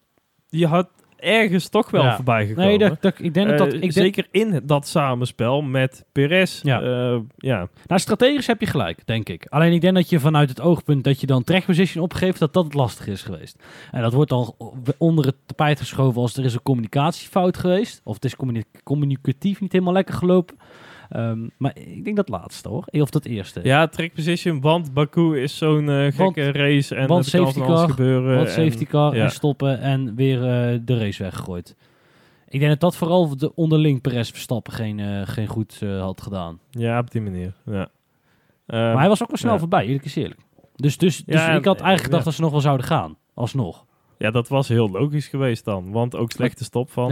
die 0.50 0.68
had 0.68 0.90
ergens 1.24 1.70
toch 1.70 1.90
wel 1.92 2.04
Ja. 2.04 2.16
voorbij 2.16 2.48
gekomen. 2.48 2.68
Nee, 2.70 2.78
dat, 2.78 3.02
dat, 3.02 3.14
ik 3.20 3.34
denk 3.34 3.48
dat 3.50 3.58
dat... 3.58 3.68
Eh, 3.68 3.74
Ik 3.74 3.80
denk, 3.82 3.92
zeker 3.92 4.28
in 4.32 4.62
dat 4.64 4.88
samenspel 4.88 5.62
met 5.62 6.06
Perez. 6.12 6.62
Ja. 6.62 6.80
Ja. 6.82 7.22
ja. 7.38 7.68
Nou, 7.88 8.02
strategisch 8.02 8.48
heb 8.48 8.60
je 8.60 8.66
gelijk, 8.66 9.06
denk 9.06 9.30
ik. 9.30 9.46
Alleen 9.50 9.74
ik 9.74 9.82
denk 9.82 9.96
dat 9.96 10.10
je 10.10 10.20
vanuit 10.20 10.50
het 10.50 10.62
oogpunt 10.62 11.04
dat 11.04 11.22
je 11.22 11.28
dan 11.28 11.44
track 11.44 11.66
position 11.66 12.04
opgeeft, 12.04 12.40
dat 12.40 12.54
dat 12.54 12.64
het 12.64 12.74
lastig 12.74 13.08
is 13.08 13.22
geweest. 13.22 13.64
En 13.92 14.02
dat 14.02 14.14
wordt 14.14 14.30
dan 14.30 14.56
onder 14.98 15.26
het 15.26 15.36
tapijt 15.46 15.80
geschoven 15.80 16.22
als 16.22 16.38
er 16.38 16.46
is 16.46 16.54
een 16.54 16.62
communicatiefout 16.64 17.58
geweest. 17.58 18.02
Of 18.04 18.16
het 18.16 18.26
is 18.26 18.36
communi- 18.36 18.64
communicatief 18.84 19.62
niet 19.62 19.72
helemaal 19.72 19.94
lekker 19.94 20.14
gelopen. 20.16 20.56
Ehm, 21.14 21.48
maar 21.58 21.78
ik 21.78 22.04
denk 22.04 22.16
dat 22.16 22.30
laatste 22.30 22.70
hoor. 22.70 22.86
Of 22.92 23.10
dat 23.10 23.26
eerste. 23.26 23.60
ja, 23.64 23.88
track 23.88 24.14
position, 24.14 24.62
want 24.62 24.94
Baku 24.94 25.42
is 25.42 25.58
zo'n 25.58 25.90
eh, 25.90 26.04
gekke 26.04 26.44
Want- 26.44 26.56
race. 26.56 26.96
En 26.96 27.08
want 27.08 27.30
kan 27.30 27.42
safety 27.46 27.60
car, 27.66 27.90
gebeuren. 27.90 28.38
Wat 28.38 28.46
en- 28.46 28.52
safety 28.52 28.86
car 28.86 29.16
ja. 29.16 29.24
en 29.24 29.32
stoppen 29.32 29.80
en 29.80 30.16
weer 30.16 30.38
eh, 30.38 30.80
de 30.86 30.98
race 30.98 31.24
weggegooid. 31.24 31.76
Ik 32.48 32.60
denk 32.60 32.72
dat 32.72 32.80
dat 32.80 32.96
vooral 32.96 33.38
de 33.38 33.56
onderling 33.56 34.02
Perez 34.02 34.30
Verstappen 34.32 34.74
geen, 34.74 35.00
eh, 35.00 35.22
geen 35.24 35.48
goed 35.48 35.80
had 36.00 36.22
gedaan. 36.22 36.60
Ja, 36.70 37.00
op 37.00 37.12
die 37.12 37.22
manier. 37.22 37.54
Ja. 37.66 37.88
maar 38.66 38.98
hij 39.00 39.08
was 39.08 39.22
ook 39.22 39.28
wel 39.28 39.38
snel 39.38 39.54
ja. 39.54 39.60
voorbij, 39.60 39.86
eerlijk 39.86 40.06
is 40.06 40.16
eerlijk. 40.16 40.40
Dus, 40.76 40.98
dus, 40.98 41.24
dus 41.26 41.36
Ja, 41.36 41.48
ik 41.52 41.66
had 41.66 41.78
en- 41.80 41.86
eigenlijk 41.86 42.04
gedacht 42.04 42.24
dat 42.26 42.34
ze 42.34 42.42
nog 42.42 42.52
wel 42.52 42.62
zouden 42.62 42.86
gaan. 42.86 43.18
Alsnog. 43.34 43.86
Ja, 44.18 44.32
dat 44.32 44.48
was 44.48 44.68
heel 44.68 44.90
logisch 44.90 45.28
geweest 45.28 45.66
dan. 45.66 45.92
Want 45.92 46.16
ook 46.16 46.32
slechte 46.32 46.64
stop 46.64 46.92
van 46.92 47.12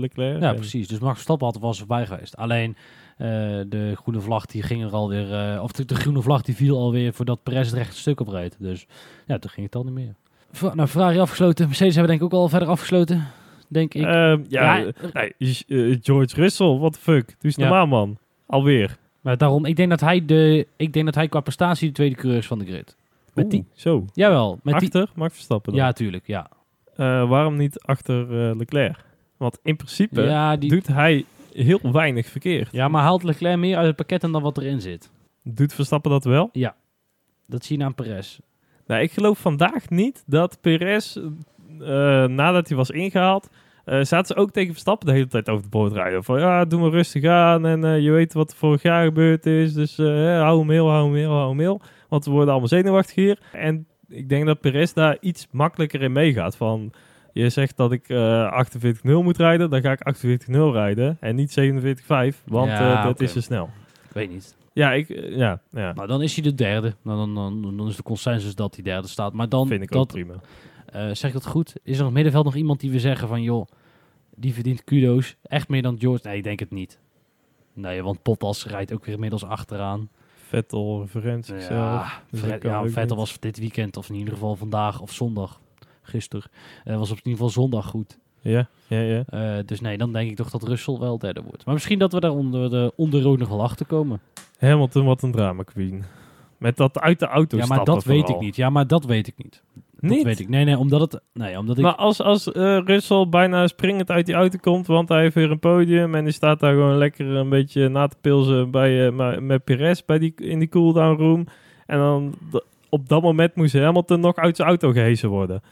Leclerc. 0.00 0.40
Ja, 0.40 0.48
En- 0.50 0.56
precies. 0.56 0.88
Dus 0.88 0.98
Max 0.98 1.12
Verstappen 1.14 1.46
had 1.46 1.54
er 1.54 1.60
wel 1.60 1.70
eens 1.70 1.78
voorbij 1.78 2.06
geweest. 2.06 2.36
Alleen 2.36 2.76
de 3.16 3.92
groene 3.96 4.20
vlag 4.20 4.46
die 4.46 4.62
ging 4.62 4.82
er 4.84 4.90
alweer... 4.92 5.32
eh 5.54 5.62
of 5.62 5.72
de, 5.72 5.84
de 5.84 5.94
groene 5.94 6.22
vlag 6.22 6.42
die 6.42 6.54
viel 6.56 6.78
alweer 6.78 7.12
voordat 7.12 7.42
Perez 7.42 7.66
het 7.70 7.78
rechte 7.78 7.96
stuk 7.96 8.20
opreed. 8.20 8.56
Dus 8.58 8.86
ja, 9.26 9.38
toen 9.38 9.50
ging 9.50 9.66
het 9.66 9.74
al 9.74 9.84
niet 9.84 9.92
meer. 9.94 10.14
Fer- 10.52 10.76
nou, 10.76 10.88
Ferrari 10.88 11.18
afgesloten. 11.18 11.66
Mercedes 11.66 11.94
hebben 11.94 12.16
denk 12.18 12.24
ik 12.30 12.34
ook 12.34 12.40
al 12.40 12.48
verder 12.48 12.68
afgesloten. 12.68 13.26
Denk 13.68 13.94
ik. 13.94 14.02
Ehm, 14.02 14.40
ja, 14.48 14.76
Ja, 14.76 14.84
eh, 14.84 15.12
nee, 15.12 15.34
eh, 15.68 15.98
George 16.02 16.34
Russell, 16.34 16.78
what 16.78 16.92
the 16.92 16.98
fuck? 16.98 17.26
Doe 17.26 17.36
eens 17.40 17.56
Ja. 17.56 17.62
normaal, 17.62 17.86
man. 17.86 18.18
Alweer. 18.46 18.96
maar 19.20 19.36
daarom, 19.38 19.64
ik 19.64 19.76
denk 19.76 19.90
dat 19.90 20.00
hij 20.00 20.24
de... 20.24 20.66
Ik 20.76 20.92
denk 20.92 21.04
dat 21.04 21.14
hij 21.14 21.28
qua 21.28 21.40
prestatie 21.40 21.86
de 21.88 21.94
tweede 21.94 22.14
coureur 22.14 22.38
is 22.38 22.46
van 22.46 22.58
de 22.58 22.64
grid. 22.64 22.96
Met 23.34 23.50
die... 23.50 23.58
Oeh, 23.60 23.68
Zo. 23.74 24.04
Jawel, 24.12 24.58
met 24.62 24.78
die... 24.78 24.88
achter 24.94 25.12
Max 25.14 25.34
Verstappen 25.34 25.72
dan. 25.72 25.82
Ja, 25.82 25.92
tuurlijk, 25.92 26.26
ja. 26.26 26.48
Eh, 26.96 27.28
waarom 27.28 27.56
niet 27.56 27.80
achter 27.80 28.48
eh, 28.50 28.56
Leclerc? 28.56 28.96
Want 29.36 29.58
in 29.62 29.76
principe 29.76 30.22
Ja, 30.22 30.56
die... 30.56 30.70
doet 30.70 30.86
hij 30.86 31.24
heel 31.52 31.92
weinig 31.92 32.26
verkeerd. 32.26 32.68
ja, 32.72 32.88
maar 32.88 33.02
haalt 33.02 33.22
Leclerc 33.22 33.58
meer 33.58 33.76
uit 33.76 33.86
het 33.86 33.96
pakket 33.96 34.20
dan 34.20 34.42
wat 34.42 34.58
erin 34.58 34.80
zit. 34.80 35.10
Doet 35.42 35.74
Verstappen 35.74 36.10
dat 36.10 36.24
wel? 36.24 36.48
Dat 37.46 37.64
zie 37.64 37.78
je 37.78 37.84
aan 37.84 37.94
Perez. 37.94 38.38
Nou, 38.86 39.02
ik 39.02 39.12
geloof 39.12 39.38
vandaag 39.38 39.90
niet 39.90 40.22
dat 40.26 40.58
Perez, 40.60 41.16
eh, 41.16 41.26
nadat 42.26 42.68
hij 42.68 42.76
was 42.76 42.90
ingehaald, 42.90 43.50
eh 43.84 44.02
zaten 44.02 44.26
ze 44.26 44.42
ook 44.42 44.50
tegen 44.50 44.72
Verstappen 44.72 45.06
de 45.06 45.12
hele 45.12 45.26
tijd 45.26 45.48
over 45.48 45.62
de 45.62 45.68
boord 45.68 45.92
rijden. 45.92 46.24
Van 46.24 46.40
ja, 46.40 46.64
doe 46.64 46.80
maar 46.80 46.90
rustig 46.90 47.24
aan 47.24 47.66
en 47.66 47.84
eh, 47.84 48.00
je 48.00 48.10
weet 48.10 48.32
wat 48.32 48.50
er 48.50 48.56
vorig 48.56 48.82
jaar 48.82 49.04
gebeurd 49.04 49.46
is. 49.46 49.72
Dus 49.72 49.96
hou 49.96 50.58
hem 50.58 50.70
heel, 50.70 50.88
hou 50.88 51.04
hem 51.04 51.14
heel, 51.14 51.30
hou 51.30 51.48
hem 51.48 51.58
heel. 51.58 51.80
Want 52.08 52.24
we 52.24 52.30
worden 52.30 52.50
allemaal 52.50 52.68
zenuwachtig 52.68 53.14
hier. 53.14 53.38
En 53.52 53.86
ik 54.08 54.28
denk 54.28 54.46
dat 54.46 54.60
Perez 54.60 54.92
daar 54.92 55.16
iets 55.20 55.46
makkelijker 55.50 56.02
in 56.02 56.12
meegaat. 56.12 56.56
Van, 56.56 56.92
je 57.32 57.48
zegt 57.48 57.76
dat 57.76 57.92
ik 57.92 58.08
eh 58.08 58.64
48-0 59.06 59.22
moet 59.22 59.36
rijden, 59.36 59.70
dan 59.70 59.80
ga 59.80 59.92
ik 59.92 60.14
48-0 60.46 60.50
rijden 60.72 61.16
en 61.20 61.34
niet 61.34 61.60
47-5, 61.60 62.44
want 62.44 62.68
Ja, 62.70 62.98
eh, 62.98 63.04
dat 63.04 63.20
is 63.20 63.32
te 63.32 63.40
snel. 63.40 63.70
Ik 64.08 64.12
weet 64.12 64.30
niet. 64.30 64.56
Ja, 64.72 64.92
ik, 64.92 65.08
eh, 65.08 65.36
ja, 65.36 65.60
ja. 65.70 65.92
Nou, 65.92 66.06
dan 66.08 66.22
is 66.22 66.34
hij 66.34 66.42
de 66.42 66.54
derde. 66.54 66.94
Dan, 67.04 67.34
dan, 67.34 67.62
dan, 67.62 67.76
dan 67.76 67.88
is 67.88 67.96
de 67.96 68.02
consensus 68.02 68.54
dat 68.54 68.74
hij 68.74 68.84
derde 68.84 69.08
staat. 69.08 69.32
Maar 69.32 69.48
dan, 69.48 69.66
vind 69.66 69.82
ik 69.82 69.90
dat, 69.90 70.00
ook 70.00 70.08
prima. 70.08 70.34
zeg 71.14 71.24
ik 71.24 71.32
dat 71.32 71.46
goed? 71.46 71.74
Is 71.82 71.94
er 71.94 71.98
op 72.00 72.04
het 72.04 72.14
middenveld 72.14 72.44
nog 72.44 72.54
iemand 72.54 72.80
die 72.80 72.90
we 72.90 73.00
zeggen 73.00 73.28
van, 73.28 73.42
joh, 73.42 73.66
die 74.36 74.54
verdient 74.54 74.84
kudo's. 74.84 75.36
Echt 75.42 75.68
meer 75.68 75.82
dan 75.82 75.96
George? 76.00 76.28
Nee, 76.28 76.36
ik 76.36 76.44
denk 76.44 76.60
het 76.60 76.70
niet. 76.70 76.98
Nee, 77.74 78.02
want 78.02 78.22
Bottas 78.22 78.66
rijdt 78.66 78.92
ook 78.92 79.04
weer 79.04 79.14
inmiddels 79.14 79.44
achteraan. 79.44 80.08
Vettel, 80.48 81.00
referentie 81.00 81.60
zelf. 81.60 81.70
Ja, 81.70 82.12
dus 82.30 82.40
Fred- 82.40 82.50
dat 82.52 82.60
kan 82.60 82.70
ja 82.70 82.82
Vettel 82.88 83.02
niet. 83.02 83.14
was 83.28 83.40
dit 83.40 83.58
weekend, 83.58 83.96
of 83.96 84.08
in 84.08 84.14
ieder 84.14 84.32
geval 84.34 84.56
vandaag 84.56 85.00
of 85.00 85.12
zondag, 85.12 85.60
gisteren, 86.12 86.50
eh, 86.84 86.96
was 86.96 87.10
op 87.10 87.16
in 87.16 87.22
ieder 87.24 87.32
geval 87.44 87.62
zondag 87.62 87.86
goed. 87.86 88.18
Ja, 88.40 88.68
ja, 88.86 89.00
ja. 89.00 89.22
Eh, 89.26 89.64
dus 89.66 89.80
nee, 89.80 89.98
dan 89.98 90.12
denk 90.12 90.30
ik 90.30 90.36
toch 90.36 90.50
dat 90.50 90.62
Russell 90.62 90.98
wel 90.98 91.18
derde 91.18 91.42
wordt. 91.42 91.64
Maar 91.64 91.74
misschien 91.74 91.98
dat 91.98 92.12
we 92.12 92.20
daar 92.20 92.30
onder 92.30 92.70
de, 92.70 92.92
onder 92.96 93.38
nog 93.38 93.48
wel 93.48 93.62
achter 93.62 93.86
komen. 93.86 94.20
Hamilton, 94.58 95.04
wat 95.04 95.22
een 95.22 95.32
drama 95.32 95.62
queen. 95.62 96.04
Met 96.58 96.76
dat 96.76 97.00
uit 97.00 97.18
de 97.18 97.26
auto 97.26 97.56
Ja, 97.56 97.66
maar 97.66 97.84
dat 97.84 98.04
weet 98.04 98.28
ik 98.28 98.40
niet. 98.40 98.56
Ja, 98.56 98.70
maar 98.70 98.86
dat 98.86 99.04
weet 99.04 99.26
ik 99.26 99.34
niet. 99.36 99.62
Dat 99.74 100.10
Niet? 100.10 100.22
weet 100.22 100.40
ik. 100.40 100.48
Nee, 100.48 100.64
nee, 100.64 100.78
omdat 100.78 101.00
het... 101.00 101.20
Nee, 101.32 101.58
omdat 101.58 101.76
ik... 101.76 101.82
Maar 101.82 101.94
als, 101.94 102.20
als 102.20 102.52
eh, 102.52 102.78
Russell 102.84 103.28
bijna 103.28 103.66
springend 103.66 104.10
uit 104.10 104.26
die 104.26 104.34
auto 104.34 104.58
komt, 104.60 104.86
want 104.86 105.08
hij 105.08 105.20
heeft 105.20 105.34
weer 105.34 105.50
een 105.50 105.58
podium 105.58 106.14
en 106.14 106.24
die 106.24 106.32
staat 106.32 106.60
daar 106.60 106.72
gewoon 106.72 106.96
lekker 106.96 107.26
een 107.26 107.48
beetje 107.48 107.88
na 107.88 108.06
te 108.06 108.16
pilsen 108.20 108.70
bij, 108.70 109.06
eh, 109.06 109.12
ma- 109.12 109.40
met 109.40 109.64
Perez 109.64 110.00
bij 110.06 110.18
die, 110.18 110.32
in 110.36 110.58
die 110.58 110.68
cooldown 110.68 111.22
room. 111.22 111.46
En 111.86 111.98
dan 111.98 112.34
op 112.88 113.08
dat 113.08 113.22
moment 113.22 113.54
moest 113.54 113.74
Hamilton 113.74 114.20
nog 114.20 114.36
uit 114.36 114.56
zijn 114.56 114.68
auto 114.68 114.92
gehezen 114.92 115.28
worden. 115.28 115.62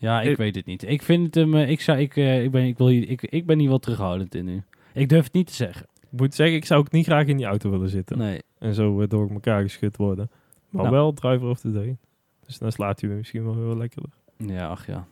Ja, 0.00 0.20
ik 0.22 0.30
ik- 0.30 0.36
weet 0.36 0.54
het 0.54 0.66
niet. 0.66 0.82
Ik 0.88 1.02
vind 1.02 1.26
het 1.26 1.34
hem... 1.34 1.54
eh, 1.54 1.70
Ik, 1.70 1.80
zou, 1.80 1.98
ik, 1.98 2.16
eh, 2.16 2.42
ik, 2.44 2.50
ben, 2.50 2.64
ik, 2.66 2.78
wil 2.78 2.88
hier, 2.88 3.08
ik, 3.08 3.22
ik 3.22 3.46
ben 3.46 3.58
hier 3.58 3.68
wel 3.68 3.78
terughoudend 3.78 4.34
in 4.34 4.44
nu. 4.44 4.62
Ik 4.94 5.08
durf 5.08 5.24
het 5.24 5.32
niet 5.32 5.46
te 5.46 5.54
zeggen. 5.54 5.86
Ik 6.12 6.20
moet 6.20 6.34
zeggen, 6.34 6.56
ik 6.56 6.64
zou 6.64 6.80
ook 6.80 6.90
niet 6.92 7.04
graag 7.06 7.26
in 7.26 7.36
die 7.36 7.46
auto 7.46 7.70
willen 7.70 7.88
zitten. 7.88 8.18
Nee. 8.18 8.40
En 8.58 8.74
zo 8.74 9.00
eh, 9.00 9.08
door 9.08 9.30
elkaar 9.30 9.62
geschud 9.62 9.96
worden. 9.96 10.30
Maar 10.68 10.82
Nou. 10.82 10.94
wel 10.94 11.12
driver 11.12 11.48
of 11.48 11.60
the 11.60 11.72
day. 11.72 11.96
Dus 12.46 12.58
dan 12.58 12.72
slaat 12.72 13.00
hij 13.00 13.10
me 13.10 13.16
misschien 13.16 13.44
wel 13.44 13.54
heel 13.54 13.76
lekkerder. 13.76 14.10
Ja, 14.36 14.66
ach 14.68 14.86
ja. 14.86 15.06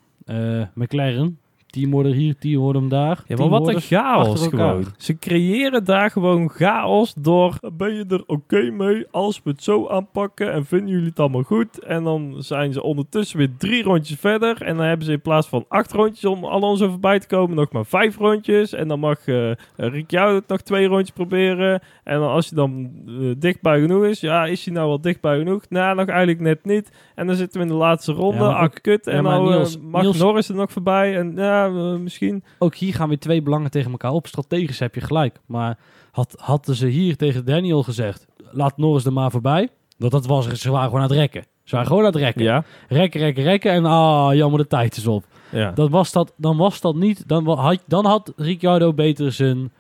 McLaren, 0.74 1.39
teamorder 1.71 2.12
hier, 2.12 2.37
teamorder 2.39 2.89
daar. 2.89 3.23
Ja, 3.27 3.37
maar 3.37 3.49
wat 3.49 3.69
een 3.69 3.81
chaos 3.81 4.47
gewoon. 4.47 4.85
Ze 4.97 5.19
creëren 5.19 5.85
daar 5.85 6.11
gewoon 6.11 6.49
chaos 6.51 7.14
door... 7.19 7.59
Ben 7.73 7.95
je 7.95 8.05
er 8.09 8.23
oké 8.27 8.71
mee 8.71 9.07
als 9.11 9.41
we 9.45 9.51
het 9.51 9.62
zo 9.62 9.89
aanpakken 9.89 10.53
en 10.53 10.64
vinden 10.64 10.89
jullie 10.89 11.09
het 11.09 11.21
allemaal 11.21 11.43
goed? 11.43 11.79
En 11.85 12.05
dan 12.05 12.35
zijn 12.39 12.73
ze 12.73 12.83
ondertussen 12.83 13.39
weer 13.39 13.51
drie 13.59 13.83
rondjes 13.83 14.19
verder. 14.21 14.62
En 14.62 14.77
dan 14.77 14.87
hebben 14.87 15.07
ze 15.07 15.12
in 15.12 15.21
plaats 15.21 15.49
van 15.49 15.64
acht 15.69 15.93
rondjes 15.93 16.25
om 16.25 16.45
Alonso 16.45 16.89
voorbij 16.89 17.19
te 17.19 17.27
komen, 17.27 17.57
nog 17.57 17.73
maar 17.73 17.87
vijf 17.87 18.16
rondjes. 18.16 18.73
En 18.73 18.89
dan 18.89 19.01
mag 19.01 19.27
eh 19.27 19.51
Ricciardo 19.77 20.35
het 20.35 20.49
nog 20.49 20.61
twee 20.61 20.87
rondjes 20.87 21.11
proberen. 21.11 21.81
En 22.05 22.19
dan 22.19 22.29
als 22.29 22.49
hij 22.49 22.57
dan 22.59 22.91
eh, 23.07 23.14
dichtbij 23.39 23.81
genoeg 23.81 24.05
is, 24.05 24.21
ja, 24.21 24.45
is 24.47 24.64
hij 24.64 24.75
nou 24.75 24.89
wel 24.89 25.01
dichtbij 25.01 25.39
genoeg? 25.39 25.62
Nou, 25.69 25.97
nog 25.97 26.07
eigenlijk 26.07 26.41
net 26.41 26.64
niet. 26.64 26.91
En 27.14 27.27
dan 27.27 27.37
zitten 27.37 27.61
we 27.61 27.66
in 27.66 27.73
de 27.73 27.79
laatste 27.79 28.12
ronde. 28.12 28.37
Ja, 28.39 28.47
maar 28.47 28.55
ah, 28.57 28.62
ook- 28.64 28.79
kut. 28.83 29.05
ja, 29.05 29.12
En 29.12 29.23
nou 29.23 29.49
eh, 29.51 29.57
Niels- 29.57 29.79
mag 29.81 30.03
Niels- 30.03 30.19
Norris 30.19 30.49
er 30.49 30.55
nog 30.55 30.73
voorbij. 30.73 31.16
En 31.16 31.33
ja, 31.37 31.58
misschien... 32.03 32.45
Ook 32.59 32.75
hier 32.75 32.95
gaan 32.95 33.09
weer 33.09 33.19
twee 33.19 33.43
belangen 33.43 33.71
tegen 33.71 33.91
elkaar 33.91 34.13
op. 34.13 34.27
Strategisch 34.27 34.79
heb 34.79 34.95
je 34.95 35.01
gelijk. 35.01 35.37
Maar 35.47 35.79
had, 36.13 36.35
hadden 36.41 36.75
ze 36.75 36.87
hier 36.87 37.17
tegen 37.17 37.45
Daniel 37.45 37.83
gezegd, 37.83 38.27
laat 38.51 38.77
Norris 38.77 39.05
er 39.05 39.13
maar 39.13 39.31
voorbij. 39.31 39.69
Want 39.99 40.13
dat 40.13 40.27
was, 40.27 40.47
ze 40.49 40.71
waren 40.71 40.87
gewoon 40.87 41.03
aan 41.03 41.09
het 41.09 41.19
rekken. 41.19 41.45
Ze 41.65 41.75
waren 41.75 41.89
gewoon 41.89 42.05
aan 42.05 42.13
het 42.13 42.21
rekken. 42.23 42.43
Ja, 42.43 42.65
Rekken, 42.89 43.21
rekken, 43.21 43.43
rekken. 43.43 43.73
En 43.73 43.85
ah, 43.85 44.35
jammer, 44.35 44.61
de 44.61 44.67
tijd 44.67 44.97
is 44.97 45.07
op. 45.07 45.25
ja. 45.51 45.71
Dan 45.73 45.91
was 45.91 46.13
dat, 46.13 46.33
dan 46.37 46.57
was 46.57 46.81
dat 46.81 46.95
niet. 46.95 47.29
Dan 47.29 47.49
had, 47.49 47.83
dan 47.87 48.05
had 48.07 48.33
Ricciardo 48.37 48.93
beter 48.95 49.33
zijn, 49.33 49.73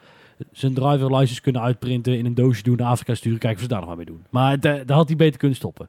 zijn 0.52 0.74
driver 0.74 1.16
license 1.16 1.40
kunnen 1.40 1.62
uitprinten. 1.62 2.18
In 2.18 2.26
een 2.26 2.34
doosje 2.34 2.62
doen, 2.62 2.76
naar 2.76 2.88
Afrika 2.90 3.14
sturen. 3.14 3.38
Kijken 3.38 3.56
of 3.58 3.62
ze 3.62 3.68
daar 3.68 3.78
nog 3.78 3.88
maar 3.88 3.96
mee 3.96 4.06
doen. 4.06 4.24
Maar 4.30 4.60
da- 4.60 4.84
daar 4.84 4.96
had 4.96 5.08
hij 5.08 5.16
beter 5.16 5.38
kunnen 5.38 5.56
stoppen. 5.56 5.88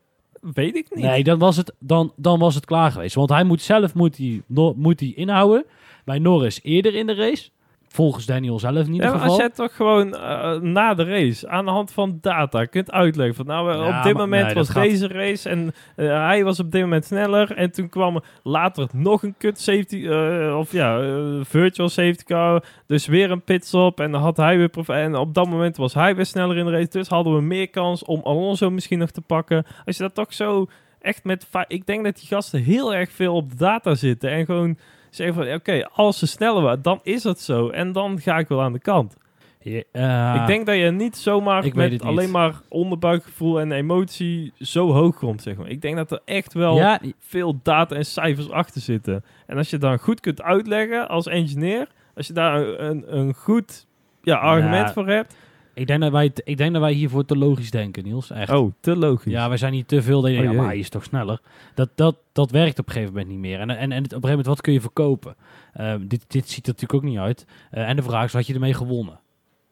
Weet 0.53 0.75
ik 0.75 0.87
niet. 0.95 1.03
Nee, 1.03 1.23
dan 1.23 1.39
was, 1.39 1.57
het, 1.57 1.73
dan, 1.79 2.11
dan 2.15 2.39
was 2.39 2.55
het 2.55 2.65
klaar 2.65 2.91
geweest. 2.91 3.15
Want 3.15 3.29
hij 3.29 3.43
moet 3.43 3.61
zelf 3.61 3.93
moet 3.93 4.17
hij, 4.17 4.41
moet 4.75 4.99
hij 4.99 5.13
inhouden. 5.15 5.65
Bij 6.09 6.19
Norris 6.19 6.59
eerder 6.63 6.95
in 6.95 7.05
de 7.07 7.13
race. 7.13 7.49
Volgens 7.87 8.25
Daniel 8.25 8.59
zelf 8.59 8.85
in 8.85 8.93
ieder 8.93 9.07
Ja, 9.07 9.11
geval. 9.11 9.27
als 9.27 9.37
jij 9.37 9.49
toch 9.49 9.75
gewoon 9.75 10.15
eh, 10.15 10.55
na 10.59 10.93
de 10.93 11.03
race 11.03 11.47
aan 11.47 11.65
de 11.65 11.71
hand 11.71 11.91
van 11.91 12.17
data. 12.21 12.65
Kunt 12.65 12.91
uitleggen? 12.91 13.35
Van 13.35 13.45
nou 13.45 13.71
eh, 13.71 13.77
Ja, 13.77 13.97
op 13.97 14.03
dit 14.03 14.13
maar- 14.13 14.21
moment 14.23 14.45
nee, 14.45 14.53
was 14.53 14.69
gaat- 14.69 14.83
deze 14.83 15.07
race 15.07 15.49
en 15.49 15.73
eh, 15.95 16.07
hij 16.25 16.43
was 16.43 16.59
op 16.59 16.71
dit 16.71 16.81
moment 16.81 17.05
sneller. 17.05 17.51
En 17.55 17.71
toen 17.71 17.89
kwam 17.89 18.15
er 18.15 18.23
later 18.43 18.87
nog 18.93 19.23
een 19.23 19.35
kut 19.37 19.59
safety 19.59 20.07
eh, 20.07 20.57
of 20.57 20.71
ja 20.71 20.99
virtual 21.43 21.89
safety 21.89 22.23
car. 22.23 22.63
Dus 22.87 23.05
weer 23.05 23.31
een 23.31 23.41
pitstop 23.43 23.99
en 23.99 24.11
dan 24.11 24.21
had 24.21 24.37
hij 24.37 24.57
weer 24.57 24.69
en 24.87 25.15
op 25.15 25.33
dat 25.33 25.49
moment 25.49 25.77
was 25.77 25.93
hij 25.93 26.15
weer 26.15 26.25
sneller 26.25 26.57
in 26.57 26.65
de 26.65 26.71
race. 26.71 26.89
Dus 26.89 27.07
hadden 27.07 27.35
we 27.35 27.41
meer 27.41 27.69
kans 27.69 28.03
om 28.03 28.21
Alonso 28.23 28.69
misschien 28.69 28.99
nog 28.99 29.11
te 29.11 29.21
pakken. 29.21 29.65
Als 29.85 29.97
je 29.97 30.03
dat 30.03 30.15
toch 30.15 30.33
zo 30.33 30.67
echt 31.01 31.23
met 31.23 31.47
ik 31.67 31.85
denk 31.85 32.03
dat 32.03 32.15
die 32.19 32.27
gasten 32.27 32.61
heel 32.63 32.93
erg 32.93 33.11
veel 33.11 33.35
op 33.35 33.49
de 33.49 33.55
data 33.55 33.95
zitten 33.95 34.29
en 34.31 34.45
gewoon 34.45 34.77
zeggen 35.09 35.35
van 35.35 35.53
oké 35.53 35.87
als 35.93 36.19
ze 36.19 36.27
sneller 36.27 36.61
waren 36.61 36.81
dan 36.81 36.99
is 37.03 37.23
het 37.23 37.39
zo 37.41 37.69
en 37.69 37.91
dan 37.91 38.19
ga 38.21 38.37
ik 38.37 38.47
wel 38.47 38.61
aan 38.61 38.73
de 38.73 38.79
kant 38.79 39.15
Ja, 39.59 39.81
eh, 39.91 40.41
ik 40.41 40.47
denk 40.47 40.65
dat 40.65 40.75
je 40.75 40.91
niet 40.91 41.17
zomaar 41.17 41.65
Ik 41.65 41.73
met 41.73 41.91
niet. 41.91 42.01
alleen 42.01 42.31
maar 42.31 42.53
onderbuikgevoel 42.69 43.59
en 43.59 43.71
emotie 43.71 44.53
zo 44.57 44.91
hoog 44.91 45.15
komt, 45.15 45.41
zeg 45.41 45.55
maar. 45.57 45.67
Ik 45.67 45.81
denk 45.81 45.95
dat 45.95 46.11
er 46.11 46.19
echt 46.25 46.53
wel 46.53 46.75
Ja, 46.75 46.99
veel 47.19 47.59
data 47.63 47.95
en 47.95 48.05
cijfers 48.05 48.49
achter 48.49 48.81
zitten. 48.81 49.23
En 49.47 49.57
als 49.57 49.69
je 49.69 49.77
dan 49.77 49.99
goed 49.99 50.19
kunt 50.19 50.41
uitleggen 50.41 51.09
als 51.09 51.27
engineer, 51.27 51.87
als 52.15 52.27
je 52.27 52.33
daar 52.33 52.55
een, 52.61 52.85
een, 52.85 53.17
een 53.17 53.33
goed 53.33 53.87
ja, 54.21 54.35
argument 54.37 54.87
Ja. 54.87 54.93
voor 54.93 55.07
hebt. 55.07 55.35
Ik, 55.79 55.87
denk 55.87 56.01
dat 56.01 56.11
wij, 56.11 56.31
ik 56.43 56.57
denk 56.57 56.73
dat 56.73 56.81
wij 56.81 56.93
hiervoor 56.93 57.25
te 57.25 57.37
logisch 57.37 57.71
denken, 57.71 58.03
Niels. 58.03 58.29
Echt. 58.31 58.51
Oh, 58.51 58.71
te 58.79 58.95
logisch. 58.95 59.31
Ja, 59.31 59.47
wij 59.47 59.57
zijn 59.57 59.73
niet 59.73 59.87
te 59.87 60.01
veel. 60.01 60.21
Oh, 60.21 60.29
ja, 60.29 60.41
jee. 60.41 60.51
maar 60.53 60.65
hij 60.65 60.77
is 60.77 60.89
toch 60.89 61.03
sneller. 61.03 61.41
Dat, 61.75 61.89
dat, 61.95 62.17
dat 62.31 62.51
werkt 62.51 62.79
op 62.79 62.87
een 62.87 62.93
gegeven 62.93 63.13
moment 63.13 63.31
niet 63.31 63.39
meer. 63.41 63.59
En, 63.59 63.69
en, 63.69 63.77
en 63.77 63.87
op 63.87 63.93
een 63.93 64.01
gegeven 64.09 64.27
moment, 64.29 64.45
wat 64.45 64.61
kun 64.61 64.73
je 64.73 64.81
verkopen? 64.81 65.35
Ehm, 65.73 66.07
dit, 66.07 66.25
dit 66.27 66.49
ziet 66.49 66.67
er 66.67 66.73
natuurlijk 66.73 66.93
ook 67.03 67.09
niet 67.09 67.17
uit. 67.19 67.45
Eh, 67.71 67.89
en 67.89 67.95
de 67.95 68.01
vraag 68.01 68.25
is, 68.25 68.31
wat 68.31 68.41
had 68.41 68.47
je 68.47 68.53
ermee 68.53 68.73
gewonnen? 68.73 69.19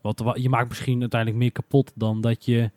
Want 0.02 0.20
wa- 0.20 0.36
je 0.40 0.50
maakt 0.50 0.68
misschien 0.70 1.00
uiteindelijk 1.02 1.42
meer 1.42 1.52
kapot 1.52 1.92
dan 1.96 2.22
dat 2.22 2.46
je 2.46 2.72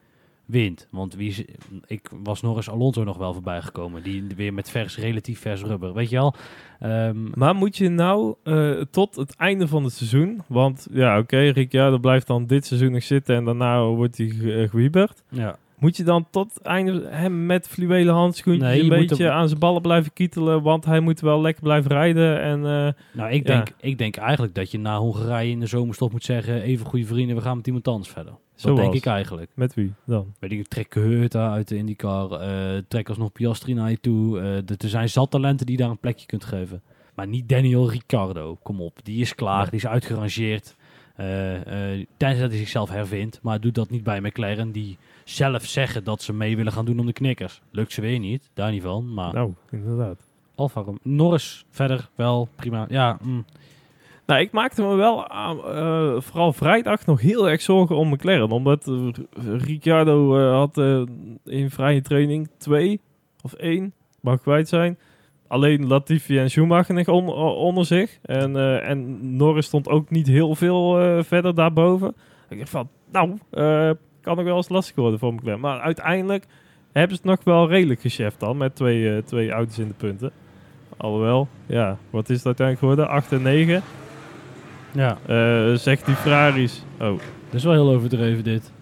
wint. 0.51 0.89
Want 0.91 1.15
wie 1.15 1.47
ik 1.87 2.11
was 2.23 2.43
nog 2.43 2.57
eens 2.57 2.71
Alonso 2.71 3.05
nog 3.05 3.17
wel 3.17 3.33
voorbij 3.33 3.63
gekomen. 3.63 4.03
Die 4.03 4.25
weer 4.37 4.55
met 4.55 4.71
vers, 4.71 4.99
relatief 4.99 5.41
vers 5.41 5.63
rubber. 5.63 5.93
Weet 5.95 6.11
je 6.11 6.17
wel? 6.17 6.35
Ehm, 6.81 7.17
Maar 7.35 7.55
moet 7.55 7.77
je 7.77 7.89
nou 7.89 8.35
eh, 8.43 8.71
tot 8.91 9.17
het 9.17 9.37
einde 9.37 9.69
van 9.69 9.85
het 9.85 9.93
seizoen, 9.93 10.41
want 10.47 10.87
ja, 10.93 11.19
oké, 11.19 11.39
Ricciardo 11.39 11.99
blijft 11.99 12.27
dan 12.27 12.47
dit 12.47 12.67
seizoen 12.67 12.93
nog 12.93 13.03
zitten 13.03 13.37
en 13.37 13.45
daarna 13.45 13.85
wordt 13.85 14.19
hij 14.19 14.29
ge- 14.29 14.55
eh, 14.63 14.69
gewieberd. 14.69 15.23
ja. 15.29 15.57
Moet 15.79 15.97
je 15.97 16.03
dan 16.05 16.27
tot 16.31 16.55
het 16.55 16.63
einde 16.63 17.07
hem 17.09 17.47
met 17.47 17.69
fluwelen 17.69 18.15
handschoentjes 18.15 18.69
Nee, 18.71 18.83
een 18.83 18.89
beetje 18.89 19.23
hem- 19.25 19.33
aan 19.33 19.49
zijn 19.49 19.61
ballen 19.61 19.83
blijven 19.83 20.13
kietelen, 20.13 20.63
want 20.63 20.85
hij 20.85 21.01
moet 21.01 21.21
wel 21.21 21.41
lekker 21.41 21.63
blijven 21.63 21.91
rijden 21.91 22.41
en... 22.43 22.57
eh, 22.65 22.93
Nou, 23.13 23.31
ik 23.31 23.47
Ja. 23.49 23.55
denk, 23.55 23.69
ik 23.81 23.99
denk 23.99 24.17
eigenlijk 24.17 24.55
dat 24.55 24.71
je 24.71 24.79
na 24.79 24.99
Hongarije 24.99 25.51
in 25.51 25.61
de 25.61 25.67
zomerstop 25.67 26.13
moet 26.13 26.25
zeggen... 26.25 26.63
even 26.63 26.87
goede 26.87 27.07
vrienden, 27.07 27.37
we 27.37 27.43
gaan 27.43 27.57
met 27.57 27.67
iemand 27.67 27.89
anders 27.89 28.09
verder. 28.09 28.33
Dat 28.63 28.77
Zoals? 28.77 28.81
denk 28.81 28.95
ik 29.05 29.07
eigenlijk. 29.07 29.51
Met 29.55 29.75
wie 29.75 29.93
dan? 30.05 30.35
Weet 30.39 30.53
ik, 30.53 30.69
trek 30.69 30.95
Heurta 30.95 31.53
uit 31.53 31.69
de 31.69 31.77
IndyCar. 31.77 32.31
eh 32.33 32.83
trek 32.89 33.09
alsnog 33.09 33.33
Piastri 33.33 33.75
naar 33.75 33.91
je 33.91 34.01
toe. 34.01 34.39
eh, 34.41 34.45
de- 34.65 34.75
er 34.79 34.89
zijn 34.89 35.09
zat 35.09 35.31
talenten 35.31 35.67
die 35.67 35.77
daar 35.77 35.91
een 35.91 35.99
plekje 35.99 36.27
kunt 36.27 36.45
geven. 36.45 36.83
Maar 37.15 37.27
niet 37.27 37.49
Daniel 37.49 37.91
Ricciardo. 37.91 38.59
Kom 38.63 38.81
op, 38.81 38.99
die 39.03 39.21
is 39.21 39.35
klaar. 39.35 39.65
Die 39.71 39.79
is 39.79 39.87
uitgerangeerd. 39.87 40.77
Eh, 41.17 41.27
tenzij 42.17 42.41
dat 42.41 42.51
hij 42.51 42.59
zichzelf 42.59 42.91
hervindt. 42.91 43.39
Maar 43.43 43.61
doet 43.61 43.75
dat 43.75 43.91
niet 43.91 44.03
bij 44.05 44.21
McLaren. 44.21 44.73
Die 44.73 44.99
zelf 45.25 45.65
zeggen 45.67 46.05
dat 46.05 46.23
ze 46.23 46.33
mee 46.33 46.57
willen 46.57 46.73
gaan 46.73 46.85
doen 46.85 46.99
om 46.99 47.07
de 47.07 47.13
knikkers. 47.13 47.61
Lukt 47.71 47.93
ze 47.93 48.01
weer 48.01 48.19
niet. 48.19 48.51
Daar 48.55 48.71
niet 48.71 48.83
van. 48.83 49.15
Maar 49.15 49.35
Nou, 49.35 49.53
inderdaad. 49.71 50.21
Alfa 50.55 50.85
Norris 51.03 51.65
verder 51.71 52.09
wel 52.15 52.49
prima. 52.57 52.87
Ja, 52.89 53.19
mm. 53.23 53.45
Nou, 54.31 54.43
ik 54.43 54.53
maakte 54.53 54.83
me 54.83 54.95
wel 54.95 55.27
eh, 55.27 56.21
vooral 56.21 56.53
vrijdag 56.53 57.07
nog 57.07 57.21
heel 57.21 57.49
erg 57.49 57.61
zorgen 57.61 57.97
om 57.97 58.09
McLaren. 58.09 58.51
Omdat 58.51 58.87
eh, 58.89 59.09
Ricciardo 59.59 60.39
eh, 60.39 60.53
had 60.53 60.77
in 61.45 61.71
vrije 61.71 62.01
training 62.03 62.49
twee 62.59 63.01
of 63.43 63.53
één, 63.53 63.93
mag 64.21 64.41
kwijt 64.41 64.69
zijn. 64.69 64.99
Alleen 65.49 65.87
Latifi 65.87 66.39
en 66.39 66.51
Schumacher 66.51 66.95
nog 66.95 67.09
on- 67.09 67.29
onder 67.55 67.87
zich. 67.87 68.19
En, 68.23 68.81
en 68.83 69.37
Norris 69.37 69.67
stond 69.67 69.89
ook 69.89 70.11
niet 70.11 70.27
heel 70.27 70.55
veel 70.55 70.93
verder 71.25 71.55
daarboven. 71.55 72.15
Ik 72.49 72.59
dacht 72.59 72.71
van, 72.71 72.89
nou, 73.13 73.39
kan 74.21 74.37
nog 74.37 74.45
wel 74.45 74.57
eens 74.57 74.69
lastig 74.69 74.97
worden 74.97 75.19
voor 75.19 75.35
McLaren. 75.35 75.61
Maar 75.61 75.81
uiteindelijk 75.81 76.45
hebben 76.93 77.17
ze 77.17 77.23
het 77.23 77.31
nog 77.33 77.45
wel 77.45 77.69
redelijk 77.69 78.01
gecheft 78.01 78.41
dan. 78.41 78.57
Met 78.57 78.75
twee, 78.75 79.23
twee 79.25 79.51
auto's 79.51 79.79
in 79.79 79.89
de 79.89 79.95
punten. 79.95 80.33
Alhoewel, 80.97 81.49
ja, 81.67 81.99
wat 82.11 82.29
is 82.29 82.37
het 82.37 82.47
uiteindelijk 82.47 82.87
geworden? 82.87 83.15
8 83.15 83.33
en 83.33 83.43
9. 83.43 83.83
Ja, 84.93 85.19
Eh, 85.27 85.75
zegt 85.75 86.07
die 86.07 86.15
Ferraris. 86.15 86.85
Oh, 87.01 87.07
dat 87.47 87.55
is 87.55 87.65
wel 87.65 87.73
heel 87.73 87.91
overdreven 87.95 88.45
dit. 88.45 88.73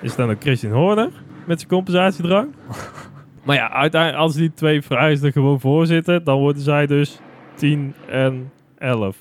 is 0.00 0.16
dan 0.16 0.30
ook 0.30 0.40
Christian 0.40 0.72
Horner 0.72 1.10
met 1.46 1.58
zijn 1.58 1.70
compensatiedrang? 1.70 2.54
maar 3.44 3.56
ja, 3.56 3.70
uiteindelijk, 3.72 4.22
als 4.22 4.34
die 4.34 4.52
twee 4.54 4.82
Ferraris 4.82 5.22
er 5.22 5.32
gewoon 5.32 5.60
voor 5.60 5.86
zitten, 5.86 6.24
dan 6.24 6.38
worden 6.38 6.62
zij 6.62 6.86
dus 6.86 7.20
10 7.54 7.94
en 8.08 8.52
11. 8.78 9.16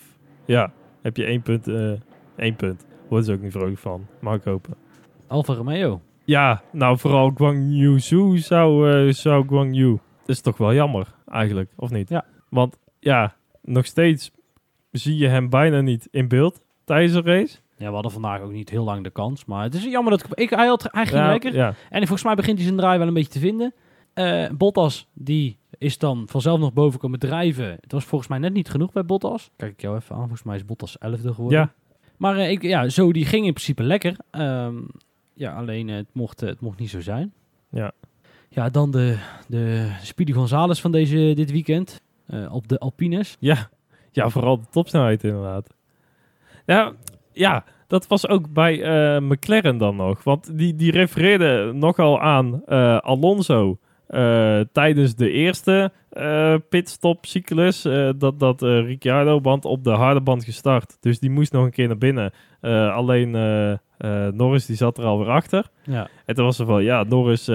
Ja, 0.46 0.72
heb 1.02 1.18
je 1.18 1.24
één 1.26 1.42
punt. 1.42 1.68
eh 1.68 1.92
één 2.36 2.56
punt. 2.56 2.86
Worden 3.10 3.26
ze 3.26 3.34
ook 3.34 3.42
niet 3.42 3.52
vrolijk 3.52 3.78
van. 3.78 4.06
Mag 4.20 4.36
ik 4.36 4.44
hopen. 4.44 4.74
Alfa 5.28 5.54
Romeo. 5.54 6.02
Ja, 6.26 6.62
nou 6.72 6.98
vooral 6.98 7.32
Guang 7.36 7.66
Yu 7.70 8.00
Zhu 8.00 8.38
zou, 8.38 8.92
eh, 9.08 9.14
zou 9.14 9.48
Guang 9.48 9.76
Yu. 9.76 9.90
Dat 10.26 10.36
is 10.36 10.42
toch 10.42 10.58
wel 10.58 10.74
jammer, 10.74 11.08
eigenlijk, 11.28 11.70
of 11.76 11.90
niet? 11.92 12.10
Ja. 12.10 12.26
Want 12.50 12.78
ja, 13.00 13.36
nog 13.66 13.86
steeds 13.86 14.32
zie 14.92 15.18
je 15.18 15.28
hem 15.28 15.50
bijna 15.50 15.82
niet 15.82 16.08
in 16.12 16.28
beeld 16.28 16.62
tijdens 16.84 17.14
een 17.14 17.24
race. 17.24 17.58
Ja, 17.78 17.88
we 17.88 17.94
hadden 17.94 18.12
vandaag 18.12 18.42
ook 18.42 18.52
niet 18.52 18.70
heel 18.70 18.84
lang 18.84 19.04
de 19.04 19.10
kans. 19.10 19.46
Maar 19.46 19.64
het 19.64 19.74
is 19.74 19.84
jammer 19.84 20.12
dat 20.12 20.24
ik... 20.24 20.34
ik 20.34 20.50
hij, 20.50 20.68
had, 20.68 20.88
hij 20.92 21.06
ging 21.06 21.18
ja, 21.18 21.32
lekker. 21.32 21.54
Ja, 21.54 21.68
En 21.90 22.00
volgens 22.00 22.24
mij 22.24 22.36
begint 22.36 22.58
hij 22.58 22.66
zijn 22.66 22.78
draai 22.78 22.98
wel 22.98 23.08
een 23.08 23.14
beetje 23.14 23.32
te 23.32 23.40
vinden. 23.40 23.74
Eh, 24.14 24.50
Bottas, 24.50 25.08
die 25.14 25.58
is 25.78 25.98
dan 25.98 26.24
vanzelf 26.28 26.60
nog 26.60 26.74
boven 26.74 27.00
komen 27.00 27.20
drijven. 27.20 27.78
Het 27.82 27.92
was 27.92 28.04
volgens 28.04 28.30
mij 28.30 28.40
net 28.40 28.54
niet 28.54 28.70
genoeg 28.70 28.92
bij 28.92 29.06
Bottas. 29.06 29.52
Kijk 29.56 29.72
ik 29.72 29.82
jou 29.82 29.96
even 29.96 30.12
aan. 30.16 30.22
Volgens 30.22 30.44
mij 30.44 30.56
is 30.56 30.66
Bottas 30.66 30.98
11e 30.98 31.22
geworden. 31.22 31.60
ja. 31.60 31.74
Maar 32.18 32.38
eh, 32.38 32.52
ik, 32.52 32.62
ja, 32.62 32.90
zo, 32.90 33.12
die 33.12 33.26
ging 33.26 33.46
in 33.46 33.54
principe 33.54 33.84
lekker. 33.84 34.18
Ehm, 34.32 34.76
ja, 35.34 35.54
alleen 35.54 35.90
eh, 35.90 35.96
het, 35.96 36.08
mocht, 36.12 36.40
het 36.40 36.62
mocht 36.62 36.80
niet 36.80 36.90
zo 36.90 37.02
zijn. 37.02 37.34
Ja. 37.70 37.92
Ja, 38.50 38.70
dan 38.70 38.92
de, 38.92 39.18
de 39.48 39.92
Speedy 40.02 40.32
Gonzales 40.32 40.82
van 40.82 40.92
deze, 40.92 41.34
dit 41.36 41.52
weekend. 41.52 42.02
Eh, 42.28 42.54
op 42.54 42.68
de 42.68 42.80
Alpines. 42.80 43.38
Ja, 43.40 43.70
ja 44.12 44.30
vooral 44.30 44.60
de 44.60 44.66
topsnelheid 44.70 45.24
inderdaad. 45.24 45.76
Ja, 46.66 46.94
ja 47.34 47.64
dat 47.88 48.08
was 48.08 48.28
ook 48.28 48.54
bij 48.54 48.82
eh, 48.82 49.22
McLaren 49.22 49.78
dan 49.78 49.96
nog. 49.96 50.24
Want 50.24 50.58
die, 50.58 50.76
die 50.76 50.92
refereerde 50.92 51.72
nogal 51.74 52.22
aan 52.22 52.66
eh, 52.66 52.98
Alonso 52.98 53.78
tijdens 54.72 55.16
de 55.16 55.32
eerste 55.32 55.92
eh 56.10 56.56
pitstopcyclus. 56.70 57.82
dat 58.18 58.40
dat 58.40 58.62
Ricciardo-band 58.62 59.66
op 59.66 59.84
de 59.84 59.90
harde 59.90 60.22
band 60.22 60.44
gestart. 60.44 60.98
Dus 61.00 61.20
die 61.20 61.30
moest 61.30 61.52
nog 61.52 61.66
een 61.66 61.72
keer 61.72 61.88
naar 61.88 61.98
binnen. 61.98 62.32
Alleen 62.94 63.32
Norris 64.34 64.66
die 64.66 64.76
zat 64.76 64.98
er 64.98 65.06
alweer 65.06 65.30
achter. 65.30 65.66
Ja. 65.84 66.08
En 66.26 66.36
toen 66.36 66.46
was 66.46 66.60
er 66.60 66.66
van, 66.66 66.84
ja, 66.84 67.04
Norris, 67.04 67.52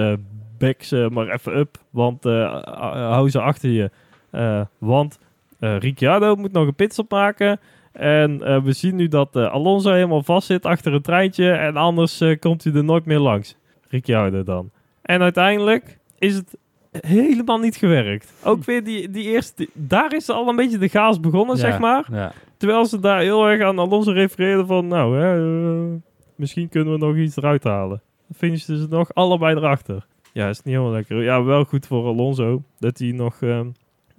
back 0.57 0.83
ze 0.83 1.09
maar 1.11 1.29
even 1.29 1.57
up, 1.57 1.77
want 1.89 2.23
hou 2.23 3.29
ze 3.29 3.41
achter 3.41 3.69
je. 3.69 3.91
Eh, 4.31 4.61
want 4.77 5.19
eh, 5.59 5.77
Ricciardo 5.77 6.35
moet 6.35 6.51
nog 6.51 6.67
een 6.67 6.75
pitstop 6.75 7.11
maken. 7.11 7.59
En 7.91 8.43
eh, 8.43 8.63
we 8.63 8.71
zien 8.73 8.95
nu 8.95 9.07
dat 9.07 9.35
Alonso 9.35 9.91
helemaal 9.91 10.23
vast 10.23 10.47
zit 10.47 10.65
achter 10.65 10.93
een 10.93 11.01
treintje. 11.01 11.51
En 11.51 11.77
anders 11.77 12.23
komt 12.39 12.63
hij 12.63 12.73
er 12.73 12.83
nooit 12.83 13.05
meer 13.05 13.19
langs. 13.19 13.55
Ricciardo 13.87 14.43
dan. 14.43 14.69
En 15.01 15.21
uiteindelijk 15.21 15.97
is 16.17 16.35
het 16.35 16.57
helemaal 16.91 17.57
niet 17.57 17.75
gewerkt. 17.75 18.33
Ook 18.43 18.63
weer 18.63 18.83
die, 18.83 19.09
die 19.09 19.23
eerste... 19.23 19.69
daar 19.73 20.13
is 20.13 20.29
al 20.29 20.47
een 20.47 20.55
beetje 20.55 20.77
de 20.77 20.87
chaos 20.87 21.19
begonnen, 21.19 21.55
Ja. 21.55 21.61
zeg 21.61 21.79
maar. 21.79 22.05
Ja. 22.11 22.31
Terwijl 22.57 22.85
ze 22.85 22.99
daar 22.99 23.19
heel 23.19 23.47
erg 23.47 23.61
aan 23.61 23.79
Alonso 23.79 24.11
refereerden 24.11 24.67
van... 24.67 24.87
Nou, 24.87 25.17
hè, 25.19 25.99
misschien 26.35 26.69
kunnen 26.69 26.93
we 26.93 27.05
nog 27.05 27.15
iets 27.15 27.37
eruit 27.37 27.63
halen. 27.63 28.01
Dan 28.27 28.37
finishen 28.37 28.77
ze 28.77 28.87
nog 28.89 29.13
allebei 29.13 29.55
erachter. 29.55 30.05
Ja, 30.33 30.49
is 30.49 30.57
niet 30.57 30.73
helemaal 30.73 30.93
lekker. 30.93 31.23
Ja, 31.23 31.43
wel 31.43 31.63
goed 31.63 31.87
voor 31.87 32.05
Alonso. 32.05 32.63
Dat 32.79 32.97
hij 32.97 33.11
nog 33.11 33.41
ehm, 33.41 33.67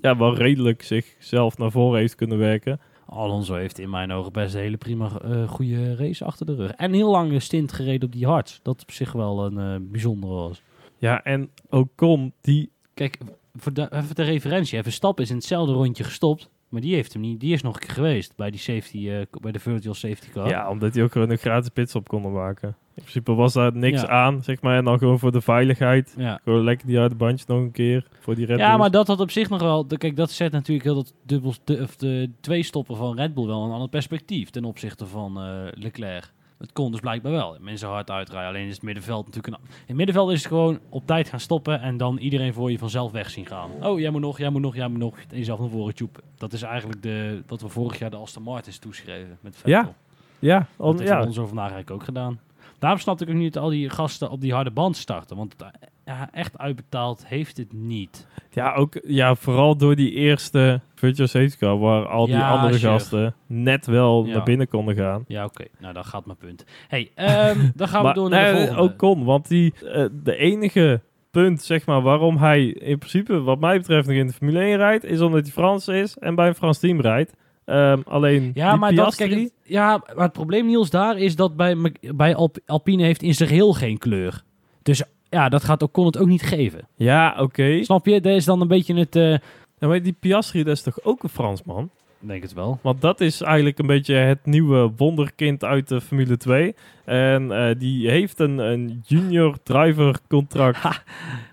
ja, 0.02 0.16
wel 0.16 0.36
redelijk 0.36 0.82
zichzelf 0.82 1.58
naar 1.58 1.70
voren 1.70 2.00
heeft 2.00 2.14
kunnen 2.14 2.38
werken. 2.38 2.80
Alonso 3.06 3.54
heeft 3.54 3.78
in 3.78 3.90
mijn 3.90 4.12
ogen 4.12 4.32
best 4.32 4.54
een 4.54 4.60
hele 4.60 4.76
prima 4.76 5.10
eh 5.22 5.48
goede 5.48 5.96
race 5.96 6.24
achter 6.24 6.46
de 6.46 6.54
rug. 6.54 6.70
En 6.70 6.92
heel 6.92 7.10
lange 7.10 7.40
stint 7.40 7.72
gereden 7.72 8.08
op 8.08 8.12
die 8.12 8.26
hards. 8.26 8.60
Dat 8.62 8.82
op 8.82 8.90
zich 8.90 9.12
wel 9.12 9.44
een 9.44 9.58
eh, 9.58 9.90
bijzondere 9.90 10.32
was. 10.32 10.62
Ja, 10.98 11.22
en 11.22 11.50
Ocon, 11.70 12.32
die... 12.40 12.70
Kijk, 12.94 13.18
voor 13.54 13.72
de, 13.72 13.92
even 13.92 14.14
de 14.14 14.22
referentie. 14.22 14.72
Even 14.72 14.84
Verstappen 14.84 15.24
is 15.24 15.30
in 15.30 15.36
hetzelfde 15.36 15.72
rondje 15.72 16.04
gestopt. 16.04 16.50
Maar 16.72 16.80
die 16.80 16.94
heeft 16.94 17.12
hem 17.12 17.22
niet. 17.22 17.40
Die 17.40 17.52
is 17.52 17.62
nog 17.62 17.74
een 17.74 17.80
keer 17.80 17.90
geweest 17.94 18.36
bij 18.36 18.50
die 18.50 18.60
safety, 18.60 19.08
eh, 19.10 19.20
bij 19.40 19.52
de 19.52 19.58
virtual 19.58 19.94
safety 19.94 20.30
car. 20.30 20.48
Ja, 20.48 20.70
omdat 20.70 20.94
hij 20.94 21.02
ook 21.04 21.12
gewoon 21.12 21.30
een 21.30 21.38
gratis 21.38 21.68
pitstop 21.68 22.08
konden 22.08 22.32
maken. 22.32 22.68
In 22.68 23.02
principe 23.02 23.34
was 23.34 23.52
daar 23.52 23.76
niks 23.76 24.00
Ja. 24.00 24.08
aan, 24.08 24.42
zeg 24.42 24.60
maar. 24.62 24.76
En 24.76 24.84
dan 24.84 24.98
gewoon 24.98 25.18
voor 25.18 25.32
de 25.32 25.40
veiligheid. 25.40 26.14
Ja. 26.18 26.40
Gewoon 26.44 26.64
lekker 26.64 26.86
die 26.86 26.98
harde 26.98 27.14
bandjes 27.14 27.46
nog 27.46 27.58
een 27.58 27.70
keer 27.70 28.06
voor 28.20 28.34
die 28.34 28.46
Red 28.46 28.58
Ja, 28.58 28.64
Bulls. 28.66 28.78
maar 28.80 28.90
dat 28.90 29.06
had 29.06 29.20
op 29.20 29.30
zich 29.30 29.48
nog 29.48 29.60
wel. 29.60 29.86
de- 29.86 29.96
Kijk, 29.98 30.16
dat 30.16 30.30
zet 30.30 30.52
natuurlijk 30.52 30.84
heel 30.86 30.94
dat 30.94 31.14
dubbel, 31.26 31.54
de, 31.64 31.78
of 31.82 31.96
de 31.96 32.30
twee 32.40 32.62
stoppen 32.62 32.96
van 32.96 33.16
Red 33.16 33.34
Bull 33.34 33.46
wel 33.46 33.64
een 33.64 33.70
ander 33.72 33.88
perspectief 33.88 34.50
ten 34.50 34.64
opzichte 34.64 35.06
van 35.06 35.38
eh, 35.40 35.54
Leclerc. 35.70 36.32
Het 36.62 36.72
kon 36.72 36.90
dus 36.90 37.00
blijkbaar 37.00 37.32
wel. 37.32 37.56
Mensen 37.60 37.88
hard 37.88 38.10
uitrijden. 38.10 38.48
Alleen 38.50 38.66
is 38.66 38.74
het 38.74 38.82
middenveld 38.82 39.26
natuurlijk 39.26 39.54
een. 39.54 39.62
In 39.70 39.84
het 39.86 39.96
middenveld 39.96 40.30
is 40.30 40.38
het 40.38 40.48
gewoon 40.48 40.78
op 40.88 41.06
tijd 41.06 41.28
gaan 41.28 41.40
stoppen 41.40 41.80
en 41.80 41.96
dan 41.96 42.18
iedereen 42.18 42.52
voor 42.54 42.70
je 42.70 42.78
vanzelf 42.78 43.12
weg 43.12 43.30
zien 43.30 43.46
gaan. 43.46 43.70
Oh, 43.80 44.00
jij 44.00 44.10
moet 44.10 44.20
nog, 44.20 44.38
jij 44.38 44.50
moet 44.50 44.60
nog, 44.60 44.74
jij 44.74 44.88
moet 44.88 44.98
nog. 44.98 45.16
En 45.30 45.38
jezelf 45.38 45.60
naar 45.60 45.68
voren 45.68 45.94
tjoepen. 45.94 46.22
Dat 46.36 46.52
is 46.52 46.62
eigenlijk 46.62 47.02
de, 47.02 47.42
wat 47.46 47.60
we 47.60 47.68
vorig 47.68 47.98
jaar 47.98 48.10
de 48.10 48.16
Aston 48.16 48.42
Martins 48.42 48.78
toeschreven 48.78 49.38
met 49.40 49.56
Vettel. 49.56 49.72
Ja, 49.72 49.94
Ja, 50.38 50.66
Dat 50.76 50.98
heeft 50.98 51.10
ja. 51.10 51.18
Alonso 51.18 51.46
vandaag 51.46 51.70
eigenlijk 51.70 51.90
ook 52.00 52.04
gedaan. 52.04 52.40
Daarom 52.82 53.00
snapte 53.00 53.24
ik 53.24 53.30
ook 53.30 53.36
niet 53.36 53.52
dat 53.52 53.62
al 53.62 53.68
die 53.68 53.90
gasten 53.90 54.30
op 54.30 54.40
die 54.40 54.52
harde 54.52 54.70
band 54.70 54.96
starten. 54.96 55.36
Want 55.36 55.56
ja, 56.04 56.28
echt 56.32 56.58
uitbetaald 56.58 57.26
heeft 57.26 57.56
het 57.56 57.72
niet. 57.72 58.26
Ja, 58.50 58.74
ook, 58.74 59.00
ja, 59.06 59.34
vooral 59.34 59.76
door 59.76 59.96
die 59.96 60.10
eerste 60.10 60.80
virtual 60.94 61.28
safety 61.28 61.56
car, 61.56 61.78
waar 61.78 62.06
al 62.06 62.26
die 62.26 62.34
Ja, 62.34 62.50
andere 62.50 62.78
sure. 62.78 62.92
gasten 62.92 63.34
net 63.46 63.86
wel 63.86 64.24
Ja. 64.26 64.32
naar 64.34 64.42
binnen 64.42 64.68
konden 64.68 64.96
gaan. 64.96 65.24
Ja, 65.26 65.44
oké. 65.44 65.64
Nou, 65.78 65.94
dan 65.94 66.04
gaat 66.04 66.26
mijn 66.26 66.38
punt. 66.38 66.64
hey, 66.88 67.10
ehm, 67.14 67.58
dan 67.76 67.88
gaan 67.88 67.98
we 68.00 68.06
maar 68.06 68.14
door 68.14 68.28
naar 68.30 68.44
de 68.46 68.52
nee, 68.52 68.66
volgende. 68.66 68.82
ook 68.92 68.98
kon, 68.98 69.24
want 69.24 69.48
die, 69.48 69.74
eh, 69.92 70.06
de 70.12 70.36
enige 70.36 71.00
punt, 71.30 71.62
zeg 71.62 71.86
maar, 71.86 72.02
waarom 72.02 72.36
hij 72.36 72.66
in 72.66 72.98
principe, 72.98 73.40
wat 73.40 73.60
mij 73.60 73.78
betreft, 73.78 74.06
nog 74.06 74.16
in 74.16 74.26
de 74.26 74.32
Formule 74.32 74.60
1 74.60 74.76
rijdt, 74.76 75.04
is 75.04 75.20
omdat 75.20 75.42
hij 75.42 75.50
Frans 75.52 75.88
is 75.88 76.18
en 76.18 76.34
bij 76.34 76.46
een 76.48 76.54
Frans 76.54 76.78
team 76.78 77.00
rijdt. 77.00 77.32
Ehm, 77.64 78.00
alleen 78.04 78.50
Ja, 78.54 78.70
die 78.70 78.78
maar, 78.78 78.94
dat, 78.94 79.04
Piastri, 79.04 79.28
kijk, 79.28 79.40
het, 79.40 79.52
ja, 79.64 80.02
maar 80.14 80.24
het 80.24 80.32
probleem, 80.32 80.66
Niels, 80.66 80.90
daar 80.90 81.18
is 81.18 81.36
dat 81.36 81.56
bij, 81.56 81.76
bij 82.14 82.34
Alp- 82.34 82.58
Alpine 82.66 83.02
heeft 83.02 83.22
in 83.22 83.34
zijn 83.34 83.48
geheel 83.48 83.72
geen 83.72 83.98
kleur. 83.98 84.42
Dus 84.82 85.02
ja, 85.28 85.48
dat 85.48 85.64
gaat 85.64 85.82
Ocon 85.82 86.06
het 86.06 86.18
ook 86.18 86.28
niet 86.28 86.42
geven. 86.42 86.88
Ja, 86.96 87.34
oké. 87.38 87.84
Snap 87.84 88.06
je? 88.06 88.20
Dat 88.20 88.32
is 88.34 88.44
dan 88.44 88.60
een 88.60 88.68
beetje 88.68 88.94
het... 88.94 89.16
eh, 89.16 89.30
Ja, 89.78 89.88
maar 89.88 90.02
die 90.02 90.16
Piastri, 90.20 90.62
dat 90.62 90.76
is 90.76 90.82
toch 90.82 90.98
ook 91.04 91.22
een 91.22 91.28
Fransman? 91.28 91.90
Denk 92.18 92.42
het 92.42 92.52
wel. 92.52 92.78
Want 92.82 93.00
dat 93.00 93.20
is 93.20 93.40
eigenlijk 93.40 93.78
een 93.78 93.86
beetje 93.86 94.14
het 94.14 94.38
nieuwe 94.44 94.92
wonderkind 94.96 95.64
uit 95.64 95.88
de 95.88 96.00
Formule 96.00 96.36
2. 96.36 96.74
En 97.04 97.52
eh, 97.68 97.74
die 97.78 98.10
heeft 98.10 98.38
een, 98.40 98.58
een 98.58 99.02
junior 99.06 99.56
driver 99.62 100.16
contract. 100.28 101.02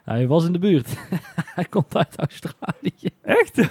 Hij 0.03 0.27
was 0.27 0.45
in 0.45 0.51
de 0.51 0.59
buurt. 0.59 0.97
Hij 1.55 1.65
komt 1.65 1.97
uit 1.97 2.15
Australië. 2.17 3.09
Echt? 3.21 3.57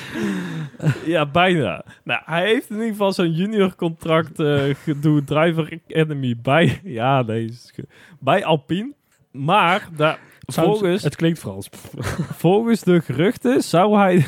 ja, 1.14 1.26
bijna. 1.26 1.84
Nou, 2.04 2.20
hij 2.24 2.46
heeft 2.46 2.70
in 2.70 2.76
ieder 2.76 2.90
geval 2.90 3.12
zo'n 3.12 3.32
junior 3.32 3.74
contract 3.74 4.40
eh 4.40 4.64
gedoe 4.74 5.24
Driver 5.24 5.80
Academy 5.86 6.36
bij, 6.42 6.80
ja, 6.98 7.22
deze, 7.22 7.84
bij 8.20 8.44
Alpine. 8.44 8.92
Maar 9.30 9.88
daar, 9.96 10.18
volgens, 10.46 11.02
Het 11.02 11.16
klinkt 11.16 11.38
Frans. 11.38 11.68
volgens 12.44 12.80
de 12.80 13.00
geruchten 13.00 13.62
zou 13.62 13.98
hij, 13.98 14.26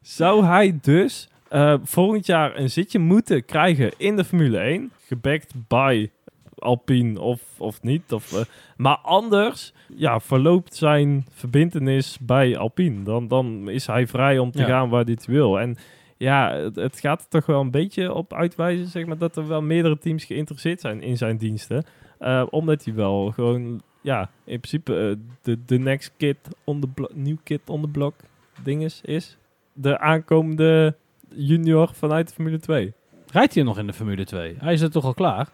zou 0.00 0.44
hij 0.44 0.78
dus 0.80 1.28
eh, 1.48 1.74
volgend 1.82 2.26
jaar 2.26 2.56
een 2.56 2.70
zitje 2.70 2.98
moeten 2.98 3.44
krijgen 3.44 3.92
in 3.96 4.16
de 4.16 4.24
Formule 4.24 4.58
1. 4.58 4.92
Gebackt 5.06 5.52
bij 5.68 6.10
Alpine 6.60 7.20
of, 7.20 7.40
of 7.58 7.82
niet. 7.82 8.12
Of, 8.12 8.32
eh, 8.32 8.40
maar 8.76 8.96
anders 8.96 9.72
ja, 9.96 10.20
verloopt 10.20 10.74
zijn 10.74 11.26
verbindenis 11.30 12.18
bij 12.20 12.58
Alpine. 12.58 13.02
Dan, 13.02 13.28
dan 13.28 13.68
is 13.68 13.86
hij 13.86 14.06
vrij 14.06 14.38
om 14.38 14.50
te 14.50 14.58
Ja. 14.58 14.66
gaan 14.66 14.88
waar 14.88 15.04
hij 15.04 15.12
het 15.12 15.26
wil. 15.26 15.60
En 15.60 15.76
ja, 16.16 16.52
het, 16.52 16.76
het 16.76 17.00
gaat 17.00 17.20
er 17.22 17.28
toch 17.28 17.46
wel 17.46 17.60
een 17.60 17.70
beetje 17.70 18.12
op 18.12 18.34
uitwijzen 18.34 18.86
zeg 18.86 19.06
maar, 19.06 19.18
dat 19.18 19.36
er 19.36 19.48
wel 19.48 19.62
meerdere 19.62 19.98
teams 19.98 20.24
geïnteresseerd 20.24 20.80
zijn 20.80 21.02
in 21.02 21.16
zijn 21.16 21.36
diensten. 21.36 21.84
Eh, 22.18 22.46
omdat 22.50 22.84
hij 22.84 22.94
wel 22.94 23.30
gewoon, 23.30 23.82
ja, 24.00 24.30
in 24.44 24.60
principe 24.60 24.96
eh, 25.08 25.16
de, 25.42 25.58
de 25.66 25.78
next 25.78 26.12
kid 26.16 26.36
on 26.64 26.80
the 26.80 26.86
block, 26.88 27.14
new 27.14 27.36
kid 27.42 27.60
on 27.66 27.80
the 27.82 27.88
block 27.88 28.14
dinges 28.62 29.00
is. 29.04 29.36
De 29.72 29.98
aankomende 29.98 30.96
junior 31.34 31.90
vanuit 31.94 32.28
de 32.28 32.34
Formule 32.34 32.58
2. 32.60 32.92
Rijdt 33.32 33.54
hij 33.54 33.62
nog 33.62 33.78
in 33.78 33.86
de 33.86 33.92
Formule 33.92 34.24
2? 34.24 34.54
Hij 34.58 34.72
is 34.72 34.80
er 34.80 34.90
toch 34.90 35.04
al 35.04 35.14
klaar? 35.14 35.48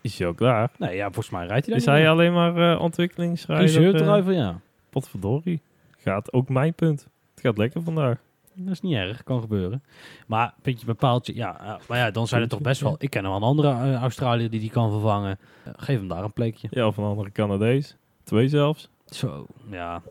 Is 0.00 0.18
hij 0.18 0.28
ook 0.28 0.36
klaar? 0.36 0.70
Nee, 0.78 0.96
ja, 0.96 1.04
volgens 1.04 1.30
mij 1.30 1.46
rijdt 1.46 1.66
hij 1.66 1.76
Is 1.76 1.84
daar 1.84 1.96
hij 1.96 2.10
alleen 2.10 2.32
maar 2.32 2.72
eh 2.72 2.80
ontwikkelingsrijder? 2.80 3.94
Eh, 3.94 4.06
driver, 4.06 4.32
ja. 4.32 4.60
Potverdorie. 4.90 5.60
Gaat 5.98 6.32
ook 6.32 6.48
mijn 6.48 6.74
punt. 6.74 7.08
Het 7.34 7.40
gaat 7.40 7.58
lekker 7.58 7.82
vandaag. 7.82 8.18
Dat 8.54 8.72
is 8.72 8.80
niet 8.80 8.94
erg, 8.94 9.22
kan 9.22 9.40
gebeuren. 9.40 9.82
Maar 10.26 10.54
puntje 10.62 10.86
bepaaltje, 10.86 11.34
ja. 11.34 11.60
eh, 11.60 11.74
maar 11.88 11.98
ja, 11.98 12.10
dan 12.10 12.28
zijn 12.28 12.42
er 12.42 12.48
toch 12.48 12.60
best 12.60 12.80
wel... 12.80 12.96
Ik 12.98 13.10
ken 13.10 13.22
wel 13.22 13.36
een 13.36 13.42
andere 13.42 13.94
Australiër 13.94 14.50
die 14.50 14.60
die 14.60 14.70
kan 14.70 14.90
vervangen. 14.90 15.38
Geef 15.76 15.98
hem 15.98 16.08
daar 16.08 16.24
een 16.24 16.32
plekje. 16.32 16.68
Ja, 16.70 16.86
of 16.86 16.96
een 16.96 17.04
andere 17.04 17.32
Canadees. 17.32 17.96
Twee 18.24 18.48
zelfs. 18.48 18.88
Zo, 19.06 19.46
ja. 19.70 20.02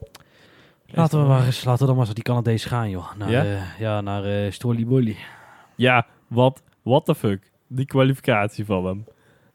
Laten 0.85 1.21
we 1.21 1.27
maar 1.27 1.45
eens, 1.45 1.63
laten 1.63 1.81
we 1.81 1.85
dan 1.87 1.95
maar 1.95 2.05
eens 2.05 2.13
die 2.15 2.23
Canadees 2.23 2.65
gaan, 2.65 2.89
joh. 2.89 3.15
Naar, 3.17 3.31
Ja? 3.31 3.63
ja? 3.79 4.01
naar 4.01 4.53
Stolly 4.53 5.15
Ja, 5.75 6.05
wat, 6.27 6.63
what 6.81 7.05
the 7.05 7.15
fuck. 7.15 7.51
Die 7.67 7.85
kwalificatie 7.85 8.65
van 8.65 8.85
hem. 8.85 9.05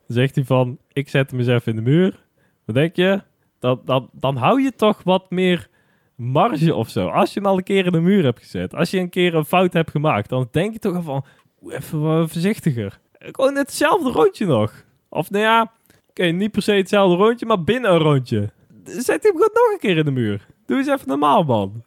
Zegt 0.06 0.34
hij 0.34 0.44
van, 0.44 0.78
ik 0.92 1.08
zet 1.08 1.30
hem 1.30 1.40
in 1.64 1.76
de 1.76 1.82
muur. 1.82 2.24
Wat 2.64 2.74
denk 2.74 2.96
je? 2.96 3.22
Dan, 3.58 3.80
dan, 3.84 4.08
dan 4.12 4.36
hou 4.36 4.62
je 4.62 4.74
toch 4.74 5.02
wat 5.02 5.30
meer 5.30 5.68
marge 6.14 6.74
of 6.74 6.88
zo. 6.88 7.08
Als 7.08 7.34
je 7.34 7.40
hem 7.40 7.48
al 7.48 7.56
een 7.56 7.64
keer 7.64 7.86
in 7.86 7.92
de 7.92 8.00
muur 8.00 8.24
hebt 8.24 8.38
gezet. 8.38 8.74
Als 8.74 8.90
je 8.90 8.98
een 8.98 9.10
keer 9.10 9.34
een 9.34 9.44
fout 9.44 9.72
hebt 9.72 9.90
gemaakt. 9.90 10.28
Dan 10.28 10.48
denk 10.50 10.72
je 10.72 10.78
toch 10.78 11.04
van, 11.04 11.24
"Oeh, 11.62 11.74
even 11.74 12.00
wat 12.00 12.30
voorzichtiger. 12.30 13.00
Gewoon 13.18 13.56
hetzelfde 13.56 14.10
rondje 14.10 14.46
nog. 14.46 14.84
Of 15.08 15.30
nou 15.30 15.44
ja, 15.44 15.72
oké, 16.08 16.24
niet 16.24 16.50
per 16.50 16.62
se 16.62 16.72
hetzelfde 16.72 17.16
rondje, 17.16 17.46
maar 17.46 17.64
binnen 17.64 17.90
een 17.90 17.98
rondje. 17.98 18.50
Zet 18.84 19.22
hem 19.22 19.32
gewoon 19.32 19.50
nog 19.52 19.72
een 19.72 19.78
keer 19.78 19.96
in 19.96 20.04
de 20.04 20.10
muur. 20.10 20.46
Doe 20.66 20.76
eens 20.76 20.88
even 20.88 21.08
normaal, 21.08 21.42
man. 21.42 21.82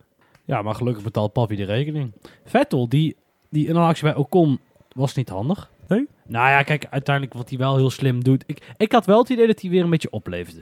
Ja, 0.45 0.61
maar 0.61 0.75
gelukkig 0.75 1.03
betaalt 1.03 1.33
papi 1.33 1.55
de 1.55 1.63
rekening. 1.63 2.13
Vettel, 2.45 2.89
die, 2.89 3.15
die 3.49 3.67
in 3.67 3.75
een 3.75 3.81
actie 3.81 4.03
bij 4.03 4.15
Ocon 4.15 4.59
was 4.91 5.15
niet 5.15 5.29
handig. 5.29 5.71
Nee? 5.87 6.07
Nou 6.27 6.49
ja, 6.49 6.63
kijk, 6.63 6.87
uiteindelijk 6.89 7.35
wat 7.35 7.49
hij 7.49 7.57
wel 7.57 7.75
heel 7.75 7.89
slim 7.89 8.23
doet. 8.23 8.43
Ik, 8.45 8.73
ik 8.77 8.91
had 8.91 9.05
wel 9.05 9.19
het 9.19 9.29
idee 9.29 9.47
dat 9.47 9.61
hij 9.61 9.69
weer 9.69 9.83
een 9.83 9.89
beetje 9.89 10.11
opleverde. 10.11 10.61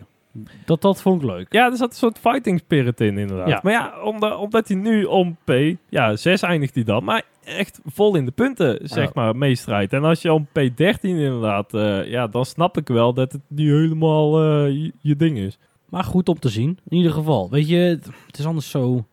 Dat, 0.65 0.81
dat 0.81 1.01
vond 1.01 1.21
ik 1.21 1.27
leuk. 1.27 1.53
Ja, 1.53 1.65
er 1.65 1.77
zat 1.77 1.89
een 1.89 1.95
soort 1.95 2.19
fighting 2.19 2.59
spirit 2.59 3.01
in, 3.01 3.17
inderdaad. 3.17 3.47
Ja. 3.47 3.59
Maar 3.63 3.73
ja, 3.73 4.01
omdat, 4.01 4.37
omdat 4.37 4.67
hij 4.67 4.77
nu 4.77 5.03
om 5.03 5.37
P, 5.43 5.51
ja, 5.89 6.15
6 6.15 6.41
eindigt 6.41 6.75
hij 6.75 6.83
dan, 6.83 7.03
maar 7.03 7.23
echt 7.43 7.79
vol 7.85 8.15
in 8.15 8.25
de 8.25 8.31
punten, 8.31 8.79
zeg 8.83 9.13
maar, 9.13 9.35
meestrijdt. 9.35 9.93
En 9.93 10.03
als 10.03 10.21
je 10.21 10.33
om 10.33 10.47
P13 10.47 10.99
inderdaad, 11.01 11.73
eh, 11.73 12.09
ja, 12.09 12.27
dan 12.27 12.45
snap 12.45 12.77
ik 12.77 12.87
wel 12.87 13.13
dat 13.13 13.31
het 13.31 13.41
niet 13.47 13.69
helemaal 13.69 14.41
eh, 14.41 14.69
je, 14.69 14.93
je 15.01 15.15
ding 15.15 15.37
is. 15.37 15.57
Maar 15.89 16.03
goed 16.03 16.29
om 16.29 16.39
te 16.39 16.49
zien, 16.49 16.79
in 16.89 16.97
ieder 16.97 17.11
geval. 17.11 17.49
Weet 17.49 17.69
je, 17.69 17.75
het, 17.75 18.05
het 18.27 18.37
is 18.37 18.45
anders 18.45 18.69
zo 18.69 19.05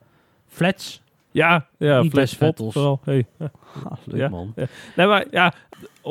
flats. 0.46 1.02
Ja, 1.32 1.66
ja, 1.78 2.04
Flash 2.04 2.34
Vettels. 2.36 2.72
vooral. 2.72 3.00
Hey. 3.04 3.26
Ja. 3.38 3.50
Ah, 3.84 3.92
leuk 4.04 4.20
Ja. 4.20 4.28
man. 4.28 4.54
Nee, 4.96 5.06
maar 5.06 5.26
ja, 5.30 5.52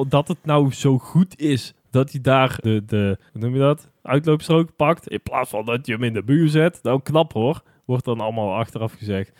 dat 0.07 0.27
het 0.27 0.37
nou 0.43 0.73
zo 0.73 0.97
goed 0.97 1.39
is 1.39 1.73
dat 1.89 2.11
hij 2.11 2.21
daar 2.21 2.57
de, 2.61 2.83
de 2.85 3.17
hoe 3.31 3.41
noem 3.41 3.53
je 3.53 3.59
dat, 3.59 3.89
uitloopstrook 4.01 4.75
pakt, 4.75 5.07
in 5.07 5.21
plaats 5.23 5.49
van 5.49 5.65
dat 5.65 5.85
je 5.85 5.93
hem 5.93 6.03
in 6.03 6.13
de 6.13 6.23
buur 6.23 6.49
zet. 6.49 6.79
Nou, 6.83 7.01
knap 7.03 7.33
hoor. 7.33 7.61
Wordt 7.85 8.05
dan 8.05 8.19
allemaal 8.19 8.53
achteraf 8.55 8.93
gezegd. 8.93 9.31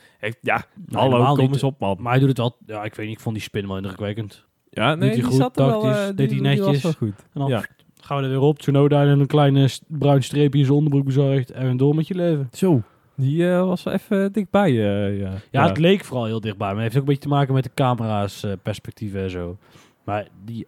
Ja, 0.42 0.64
hallo, 0.92 1.12
helemaal 1.12 1.36
kom 1.36 1.48
eens 1.54 1.64
op 1.64 1.80
man. 1.80 1.98
Maar 2.00 2.12
hij 2.12 2.20
doet 2.20 2.30
het 2.30 2.38
wel, 2.38 2.56
ja, 2.66 2.84
ik 2.84 2.96
weet 2.96 3.06
niet, 3.08 3.16
ik 3.16 3.22
vond 3.22 3.36
die 3.36 3.44
spin 3.44 3.68
wel 3.68 3.78
indrukwekkend. 3.78 4.46
Ja, 4.70 4.98
hij 4.98 5.14
die 5.14 5.24
goed, 5.24 5.34
zat 5.34 5.60
er 5.60 5.66
wel, 5.66 5.84
eh, 5.86 6.06
deed 6.16 6.30
die, 6.30 6.42
hij 6.42 6.58
was 6.58 6.66
netjes. 6.66 6.84
wel 6.84 6.94
goed. 6.94 7.20
En 7.34 7.40
dan 7.40 7.50
Ja. 7.50 7.64
gaan 8.02 8.18
we 8.18 8.24
er 8.24 8.30
weer 8.30 8.40
op, 8.40 8.60
Tsunoda 8.60 9.02
en 9.02 9.20
een 9.20 9.28
kleine 9.28 9.70
bruin 9.88 10.24
streepje 10.24 10.60
in 10.60 10.66
zijn 10.66 10.78
onderbroek 10.78 11.06
bezorgd 11.06 11.52
en 11.52 11.78
door 11.78 11.96
met 11.96 12.08
je 12.08 12.16
leven. 12.16 12.50
Zo. 12.52 12.82
Die 13.16 13.50
eh, 13.52 13.66
was 13.66 13.84
wel 13.84 13.94
even 13.94 14.32
dichtbij. 14.32 14.70
eh, 14.70 15.20
ja. 15.20 15.34
Ja, 15.52 15.68
het 15.68 15.78
leek 15.78 16.04
vooral 16.06 16.26
heel 16.26 16.42
dichtbij. 16.42 16.74
Maar 16.74 16.84
het 16.84 16.94
heeft 16.94 16.96
ook 16.96 17.02
een 17.02 17.14
beetje 17.14 17.30
te 17.30 17.36
maken 17.36 17.54
met 17.54 17.64
de 17.64 17.72
camera's, 17.74 18.44
eh, 18.44 18.52
perspectieven 18.64 19.22
en 19.22 19.30
zo. 19.30 19.58
Maar 20.04 20.28
die, 20.46 20.68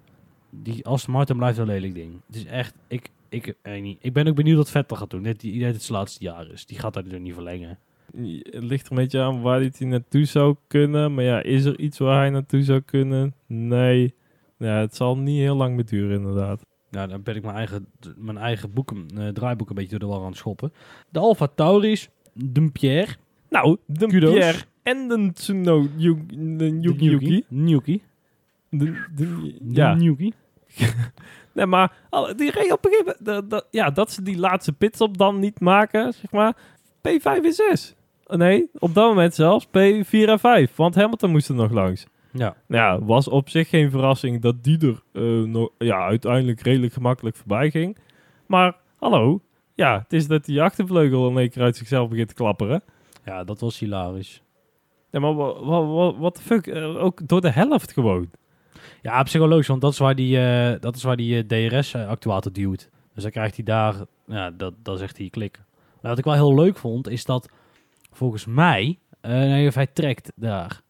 die 0.50 0.86
Aston 0.86 1.14
Martin 1.14 1.38
blijft 1.38 1.58
een 1.58 1.66
lelijk 1.66 1.94
ding. 1.94 2.14
Het 2.28 2.36
is 2.36 2.46
echt... 2.46 2.74
Ik, 2.88 3.10
ik, 3.30 3.56
eh, 3.62 3.82
niet. 3.82 3.98
ik 4.02 4.14
ben 4.14 4.28
ook 4.28 4.36
benieuwd 4.36 4.58
wat 4.58 4.70
Vettel 4.70 4.98
gaat 4.98 5.10
doen. 5.10 5.22
Net 5.22 5.40
die 5.40 5.52
idee 5.52 5.66
dat 5.66 5.74
het 5.74 5.84
zijn 5.84 5.98
laatste 5.98 6.24
jaar 6.24 6.48
is. 6.52 6.66
Die 6.66 6.80
gaat 6.80 6.94
daar 6.94 7.04
dus 7.04 7.20
niet 7.20 7.34
verlengen. 7.34 7.78
Het 8.44 8.64
ligt 8.64 8.86
er 8.86 8.92
een 8.92 8.98
beetje 8.98 9.22
aan 9.22 9.42
waar 9.42 9.60
hij 9.60 9.72
naartoe 9.88 10.26
zou 10.26 10.56
kunnen. 10.68 11.14
Maar 11.14 11.24
ja, 11.24 11.44
is 11.44 11.66
er 11.66 11.80
iets 11.80 11.98
waar 11.98 12.18
hij 12.20 12.30
naartoe 12.30 12.64
zou 12.64 12.80
kunnen? 12.80 13.34
Nee. 13.48 14.14
Ja, 14.58 14.80
het 14.80 14.96
zal 14.96 15.18
niet 15.18 15.40
heel 15.40 15.56
lang 15.56 15.76
meer 15.76 15.86
duren, 15.86 16.18
inderdaad. 16.18 16.66
Nou, 16.90 17.08
dan 17.08 17.24
ben 17.24 17.36
ik 17.36 17.44
mijn 17.44 17.56
eigen, 17.56 17.88
mijn 18.18 18.38
eigen 18.38 18.74
boeken, 18.74 19.06
eh, 19.18 19.28
draaiboek 19.28 19.70
een 19.70 19.76
beetje 19.76 19.90
door 19.90 20.00
de 20.00 20.06
war 20.16 20.20
aan 20.24 20.30
het 20.30 20.38
schoppen. 20.38 20.74
De 21.10 21.20
Alfa 21.20 21.48
Tauris, 21.48 22.10
Dumpierre, 22.34 23.12
Nou, 23.50 23.78
de 23.86 24.08
Kudos. 24.08 24.32
Pierre 24.34 24.58
en 24.84 25.08
de 25.08 25.32
Tsuno 25.34 25.88
Yuki 25.98 26.26
Yuki. 27.50 28.02
Ja. 29.68 29.94
Nuki. 29.94 30.34
nee, 31.54 31.66
maar 31.66 31.92
die 32.36 32.52
reed 32.52 32.72
op 32.72 32.86
een 32.86 32.92
gegeven 32.92 33.16
moment... 33.26 33.50
dat- 33.50 33.68
Ja, 33.72 33.90
dat 33.90 34.12
ze 34.12 34.22
die 34.24 34.38
laatste 34.38 34.74
pitstop 34.74 35.18
dan 35.18 35.40
niet 35.40 35.60
maken, 35.60 36.14
zeg 36.14 36.32
maar. 36.32 36.56
P5 37.10 37.44
en 37.44 37.54
6. 37.54 37.96
Nee, 38.28 38.70
op 38.80 38.94
dat 38.94 39.08
moment 39.10 39.34
zelfs 39.36 39.68
P4 39.68 39.72
en 40.10 40.40
5. 40.40 40.76
Want 40.76 40.96
Hamilton 40.96 41.32
moest 41.32 41.50
er 41.50 41.56
nog 41.56 41.72
langs. 41.72 42.06
Ja. 42.32 42.56
Nou 42.68 42.84
ja, 43.02 43.06
was 43.06 43.28
op 43.28 43.50
zich 43.50 43.70
geen 43.70 43.90
verrassing 43.92 44.42
dat 44.42 44.64
die 44.64 44.78
er 44.80 45.02
eh, 45.14 45.66
ja, 45.78 45.98
uiteindelijk 46.06 46.62
redelijk 46.62 46.94
gemakkelijk 46.94 47.36
voorbij 47.36 47.70
ging. 47.72 47.98
Maar 48.48 48.76
hallo, 48.98 49.42
ja, 49.74 50.00
het 50.00 50.14
is 50.14 50.28
dat 50.28 50.46
die 50.46 50.62
achtervleugel 50.62 51.30
in 51.30 51.38
één 51.38 51.50
keer 51.50 51.64
uit 51.64 51.78
zichzelf 51.78 52.10
begint 52.10 52.28
te 52.28 52.34
klapperen. 52.34 52.84
ja, 53.26 53.44
dat 53.44 53.60
was 53.60 53.80
hilarisch. 53.80 54.42
Ja, 55.10 55.20
maar 55.20 55.36
wat 56.20 56.36
de 56.36 56.42
fuck, 56.42 56.68
eh, 56.68 57.04
ook 57.04 57.28
door 57.28 57.42
de 57.42 57.50
helft 57.50 57.92
gewoon. 57.94 58.30
Ja, 59.02 59.20
op 59.20 59.28
zich 59.28 59.40
wel 59.40 59.50
logisch, 59.50 59.68
want 59.68 59.82
dat 59.82 59.92
is 59.92 59.98
waar 59.98 60.16
die, 60.16 60.40
eh, 60.40 60.80
dat 60.80 60.96
is 60.96 61.04
waar 61.04 61.16
die 61.16 61.46
DRS-actuator 61.46 62.54
duwt. 62.54 62.90
Dus 63.14 63.24
dan 63.24 63.32
krijgt 63.32 63.56
hij 63.56 63.66
daar, 63.66 63.96
ja, 64.26 64.52
dat, 64.52 64.74
dat 64.84 65.00
zegt 65.00 65.18
hij 65.18 65.30
klik. 65.30 65.62
Maar 66.02 66.12
wat 66.12 66.18
ik 66.18 66.24
wel 66.24 66.34
heel 66.34 66.56
leuk 66.56 66.78
vond, 66.78 67.10
is 67.10 67.26
dat 67.26 67.50
volgens 68.12 68.46
mij, 68.46 69.00
eh 69.22 69.32
nee, 69.32 69.68
of 69.68 69.76
hij 69.76 69.88
trekt 69.88 70.32
daar. 70.36 70.82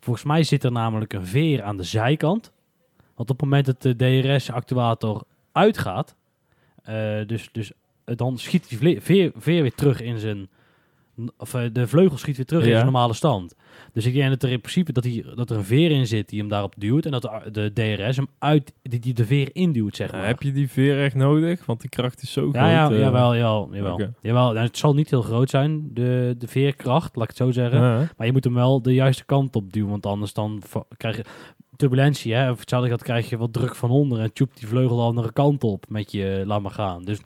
Volgens 0.00 0.24
mij 0.24 0.42
zit 0.42 0.64
er 0.64 0.72
namelijk 0.72 1.12
een 1.12 1.26
veer 1.26 1.62
aan 1.62 1.76
de 1.76 1.82
zijkant. 1.82 2.52
Want 3.14 3.30
op 3.30 3.40
het 3.40 3.40
moment 3.40 3.66
dat 3.66 3.82
de 3.82 3.96
DRS-actuator 3.96 5.22
uitgaat, 5.52 6.16
eh, 6.82 7.26
dus, 7.26 7.48
dus 7.52 7.72
eh, 7.72 7.78
dan 8.16 8.38
schiet 8.38 8.68
die 8.68 9.00
veer, 9.00 9.32
veer 9.36 9.62
weer 9.62 9.74
terug 9.74 10.00
in 10.00 10.18
zijn, 10.18 10.48
of 11.36 11.54
eh, 11.54 11.62
de 11.72 11.86
vleugel 11.86 12.18
schiet 12.18 12.36
weer 12.36 12.46
terug 12.46 12.64
in 12.64 12.70
zijn 12.70 12.84
normale 12.84 13.14
stand. 13.14 13.54
Dus 13.92 14.06
ik 14.06 14.14
denk 14.14 14.28
dat 14.30 14.42
er 14.42 14.50
in 14.50 14.60
principe 14.60 14.92
dat, 14.92 15.04
hij, 15.04 15.24
dat 15.34 15.50
er 15.50 15.56
een 15.56 15.64
veer 15.64 15.90
in 15.90 16.06
zit 16.06 16.28
die 16.28 16.38
hem 16.38 16.48
daarop 16.48 16.74
duwt 16.76 17.04
en 17.04 17.10
dat 17.10 17.22
de, 17.22 17.70
de 17.72 17.96
DRS 17.96 18.16
hem 18.16 18.26
uit, 18.38 18.72
die, 18.82 18.98
die 18.98 19.14
de 19.14 19.24
veer 19.24 19.48
induwt, 19.52 19.96
zeg 19.96 20.12
maar. 20.12 20.20
Eh, 20.20 20.26
heb 20.26 20.42
je 20.42 20.52
die 20.52 20.70
veer 20.70 21.04
echt 21.04 21.14
nodig? 21.14 21.66
Want 21.66 21.80
die 21.80 21.90
kracht 21.90 22.22
is 22.22 22.32
zo 22.32 22.48
ja, 22.52 22.70
ja, 22.70 22.84
groot. 22.86 22.96
eh. 22.96 23.02
jawel, 23.04 23.36
jawel, 23.36 23.68
jawel. 23.72 24.00
Jawel 24.22 24.52
nou, 24.52 24.66
het 24.66 24.78
zal 24.78 24.94
niet 24.94 25.10
heel 25.10 25.22
groot 25.22 25.50
zijn, 25.50 25.90
de, 25.94 26.34
de 26.38 26.48
veerkracht, 26.48 27.16
laat 27.16 27.30
ik 27.30 27.36
het 27.36 27.46
zo 27.46 27.50
zeggen. 27.50 27.80
Ja. 27.80 28.08
Maar 28.16 28.26
je 28.26 28.32
moet 28.32 28.44
hem 28.44 28.54
wel 28.54 28.82
de 28.82 28.94
juiste 28.94 29.24
kant 29.24 29.56
op 29.56 29.72
duwen, 29.72 29.90
want 29.90 30.06
anders 30.06 30.32
dan 30.32 30.62
krijg 30.96 31.16
je 31.16 31.24
turbulentie. 31.76 32.34
Hè? 32.34 32.50
Of 32.50 32.58
hetzelfde 32.60 32.88
dat 32.88 33.02
krijg 33.02 33.28
je 33.28 33.36
wat 33.36 33.52
druk 33.52 33.74
van 33.74 33.90
onder 33.90 34.20
en 34.20 34.32
tjoept 34.32 34.58
die 34.58 34.68
vleugel 34.68 34.96
de 34.96 35.02
andere 35.02 35.32
kant 35.32 35.64
op 35.64 35.84
met 35.88 36.12
je 36.12 36.42
laat 36.46 36.62
maar 36.62 36.70
gaan. 36.70 37.04
Dus, 37.04 37.18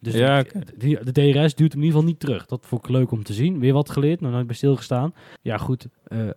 dus 0.00 0.14
Ja, 0.14 0.42
de, 0.76 1.00
de 1.04 1.12
DRS 1.12 1.54
duwt 1.54 1.72
hem 1.72 1.80
in 1.80 1.86
ieder 1.86 2.00
geval 2.00 2.02
niet 2.02 2.20
terug. 2.20 2.46
Dat 2.46 2.66
vond 2.66 2.84
ik 2.84 2.90
leuk 2.90 3.10
om 3.10 3.22
te 3.22 3.32
zien. 3.32 3.58
Weer 3.58 3.72
wat 3.72 3.90
geleerd, 3.90 4.20
nog 4.20 4.32
nooit 4.32 4.46
bij 4.46 4.56
stilgestaan. 4.56 5.14
Ja 5.42 5.56
goed, 5.56 5.86
eh, 6.04 6.28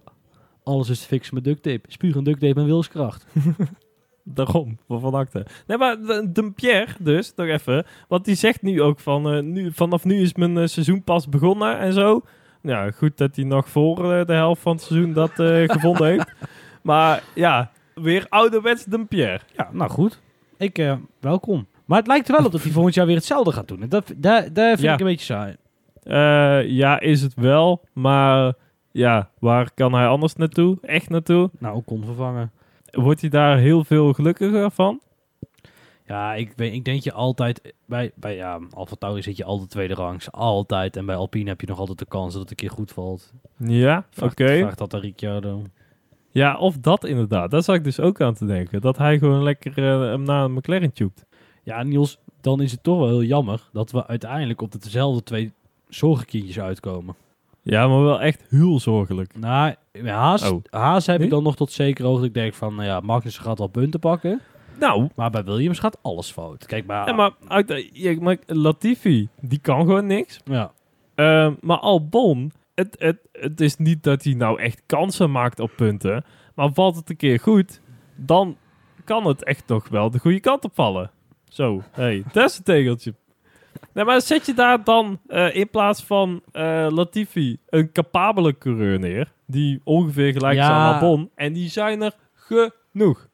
alles 0.64 0.89
is 0.89 0.99
te 0.99 1.07
fixen 1.07 1.36
met 1.36 1.43
duct 1.43 1.64
tape. 1.64 1.91
Spuug 1.91 2.16
en 2.16 2.24
duct 2.24 2.39
tape 2.39 2.59
en 2.59 2.66
wilskracht. 2.66 3.26
Daarom, 4.24 4.78
van 4.88 5.14
acte. 5.14 5.45
Nee, 5.68 5.78
maar 5.78 5.97
de, 6.34 6.51
Pierre 6.55 6.93
dus, 6.99 7.34
nog 7.36 7.47
even. 7.47 7.86
Want 8.07 8.26
die 8.26 8.36
zegt 8.36 8.62
nu 8.62 8.82
ook 8.82 8.99
van, 8.99 9.32
eh, 9.32 9.41
nu, 9.41 9.72
vanaf 9.72 10.03
nu 10.03 10.22
is 10.22 10.34
mijn 10.34 10.57
eh, 10.57 10.68
seizoen 10.68 11.03
pas 11.03 11.30
begonnen 11.30 11.80
en 11.80 11.93
zo. 11.93 12.22
Ja, 12.62 12.91
goed 12.91 13.18
dat 13.18 13.36
hij 13.36 13.45
nog 13.45 13.70
voor 13.70 14.26
de 14.26 14.34
helft 14.34 14.62
van 14.62 14.72
het 14.72 14.82
seizoen 14.82 15.14
dat 15.14 15.32
gevonden 15.76 16.07
heeft. 16.07 16.34
Maar 16.82 17.24
ja, 17.36 17.72
weer 17.95 18.26
ouderwets 18.30 18.86
de 18.86 19.05
Pierre. 19.05 19.39
Ja, 19.55 19.70
nou 19.72 19.89
goed. 19.89 20.22
Ik, 20.57 20.97
welkom. 21.20 21.68
Maar 21.92 22.00
het 22.00 22.10
lijkt 22.10 22.28
er 22.30 22.36
wel 22.38 22.46
op 22.46 22.52
dat 22.52 22.64
hij 22.64 22.72
volgend 22.72 22.96
jaar 22.96 23.06
weer 23.06 23.16
hetzelfde 23.16 23.52
gaat 23.52 23.68
doen. 23.68 23.82
En 23.82 23.89
dat, 23.89 24.14
daar, 24.18 24.54
daar 24.54 24.70
vind 24.70 24.82
Ja. 24.82 24.94
ik 24.94 25.00
een 25.00 25.06
beetje 25.06 25.26
saai. 25.26 25.56
Eh, 26.04 26.70
ja, 26.70 27.00
is 27.00 27.22
het 27.22 27.34
wel. 27.36 27.82
Maar 27.94 28.54
ja, 28.92 29.30
waar 29.39 29.72
kan 29.74 29.94
hij 29.94 30.08
anders 30.08 30.36
naartoe? 30.36 30.78
Echt 30.82 31.10
naartoe? 31.10 31.50
Nou, 31.60 31.76
ook 31.76 31.86
kon 31.86 32.06
vervangen. 32.06 32.52
Wordt 32.92 33.22
hij 33.22 33.30
daar 33.30 33.58
heel 33.58 33.84
veel 33.84 34.14
gelukkiger 34.14 34.72
van? 34.72 35.02
Ja, 36.06 36.34
ik, 36.34 36.54
weet, 36.56 36.74
ik 36.74 36.86
denk 36.86 37.02
je 37.02 37.14
altijd... 37.14 37.74
Bij, 37.86 38.12
bij 38.16 38.36
ja, 38.36 38.60
Alfa 38.74 38.96
Tauri 39.00 39.22
zit 39.22 39.38
je 39.38 39.44
altijd 39.44 39.70
tweede 39.70 39.94
rangs. 39.94 40.32
Altijd. 40.32 40.96
En 40.98 41.06
bij 41.06 41.16
Alpine 41.16 41.50
heb 41.50 41.62
je 41.62 41.68
nog 41.68 41.80
altijd 41.80 42.00
de 42.00 42.06
kans 42.06 42.32
dat 42.34 42.42
het 42.42 42.50
een 42.52 42.56
keer 42.56 42.70
goed 42.70 42.92
valt. 42.92 43.34
Ja, 43.58 44.06
oké. 44.22 44.46
Vraag, 44.46 44.58
vraag 44.60 44.76
dat 44.76 44.94
aan 44.94 45.00
Ricciardo. 45.00 45.64
Ja, 46.30 46.58
of 46.58 46.78
dat 46.78 47.04
inderdaad. 47.04 47.52
Daar 47.52 47.64
zat 47.64 47.76
ik 47.76 47.84
dus 47.84 48.00
ook 48.00 48.22
aan 48.22 48.34
te 48.34 48.46
denken. 48.46 48.82
Dat 48.82 48.98
hij 48.98 49.18
gewoon 49.18 49.44
lekker 49.44 49.78
eh, 49.78 50.00
hem 50.10 50.24
naar 50.24 50.44
een 50.44 50.54
McLaren 50.54 50.94
tjoept. 50.94 51.26
Ja, 51.72 51.84
Niels, 51.84 52.17
dan 52.41 52.61
is 52.61 52.72
het 52.72 52.84
toch 52.84 52.97
wel 52.99 53.07
heel 53.07 53.24
jammer 53.24 53.69
dat 53.74 53.91
we 53.91 54.07
uiteindelijk 54.07 54.61
op 54.61 54.82
dezelfde 54.82 55.24
twee 55.24 55.53
zorgenkindjes 55.89 56.59
uitkomen. 56.59 57.15
Ja, 57.61 57.88
maar 57.88 58.03
wel 58.03 58.22
echt 58.22 58.45
heel 58.49 58.80
zorgelijk. 58.80 59.38
Nou, 59.38 59.74
Haas, 60.05 60.49
Oh. 60.49 60.63
Haas 60.69 61.05
heb 61.05 61.22
ik 61.22 61.30
dan 61.30 61.43
nog 61.43 61.55
tot 61.55 61.72
zeker 61.72 62.05
hoogte. 62.05 62.26
Ik 62.26 62.34
denk 62.34 62.53
van, 62.53 62.76
nou 62.76 62.88
ja, 62.88 62.99
Magnussen 62.99 63.43
gaat 63.43 63.57
wel 63.57 63.67
punten 63.67 63.99
pakken. 63.99 64.41
Nou, 64.80 65.09
Maar 65.15 65.30
bij 65.30 65.43
Williams 65.43 65.80
gaat 65.80 65.97
alles 66.01 66.32
fout. 66.32 66.65
Kijk, 66.65 66.86
maar... 66.86 67.07
ja, 67.07 67.13
maar, 67.13 67.32
uit, 67.47 67.89
ja, 67.93 68.15
maar 68.19 68.38
Latifi, 68.45 69.28
die 69.41 69.59
kan 69.59 69.80
gewoon 69.80 70.05
niks. 70.05 70.39
ja. 70.43 70.72
Eh, 71.15 71.51
maar 71.61 71.78
Albon, 71.78 72.51
het, 72.76 72.95
het, 72.99 73.17
het 73.32 73.61
is 73.61 73.78
niet 73.78 74.03
dat 74.03 74.24
hij 74.24 74.34
nou 74.34 74.59
echt 74.59 74.82
kansen 74.86 75.32
maakt 75.32 75.59
op 75.59 75.72
punten. 75.76 76.24
Maar 76.55 76.74
valt 76.74 76.95
het 76.95 77.09
een 77.09 77.15
keer 77.15 77.39
goed, 77.39 77.82
dan 78.15 78.57
kan 79.03 79.26
het 79.28 79.43
echt 79.43 79.67
nog 79.67 79.88
wel 79.88 80.11
de 80.11 80.19
goede 80.19 80.39
kant 80.39 80.63
op 80.63 80.72
vallen. 80.74 81.11
Zo, 81.52 81.84
hey, 81.91 82.24
dat 82.32 82.49
is 82.49 82.58
een 82.58 82.64
tegeltje. 82.64 83.14
Nee, 83.93 84.06
maar 84.06 84.22
zet 84.22 84.45
je 84.45 84.54
daar 84.54 84.84
dan 84.84 85.20
eh, 85.28 85.56
in 85.56 85.70
plaats 85.70 86.04
van 86.04 86.41
eh, 86.52 86.88
Latifi 86.89 87.58
een 87.70 87.91
capabele 87.91 88.58
coureur 88.58 88.99
neer, 88.99 89.32
die 89.45 89.82
ongeveer 89.84 90.32
gelijk 90.32 90.58
is 90.58 90.64
aan 90.64 90.93
Albon, 90.93 91.30
en 91.36 91.54
die 91.54 91.70
zijn 91.70 92.02
er 92.02 92.14
genoeg. 92.34 93.28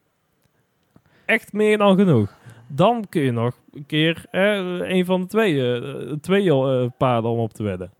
Echt 1.25 1.53
meer 1.53 1.77
dan 1.77 1.97
genoeg. 1.97 2.35
Dan 2.67 3.05
kun 3.09 3.21
je 3.21 3.31
nog 3.31 3.59
een 3.73 3.85
keer 3.85 4.25
eh, 4.31 4.79
een 4.79 5.05
van 5.05 5.21
de 5.21 5.27
twee, 5.27 5.79
eh, 5.79 6.11
twee 6.21 6.89
paarden 6.89 7.31
om 7.31 7.39
op 7.39 7.53
te 7.53 7.63
wedden. 7.63 7.91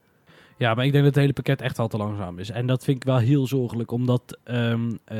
Ja, 0.58 0.74
maar 0.74 0.86
ik 0.86 0.92
denk 0.92 1.04
dat 1.04 1.14
het 1.14 1.22
hele 1.22 1.34
pakket 1.34 1.62
echt 1.62 1.80
al 1.80 1.88
te 1.88 1.98
langzaam 1.98 2.40
is. 2.40 2.50
En 2.50 2.68
dat 2.68 2.84
vind 2.84 2.98
ik 2.98 3.04
wel 3.04 3.18
heel 3.18 3.48
zorgelijk, 3.48 3.92
omdat 3.92 4.40
eh, 4.44 4.74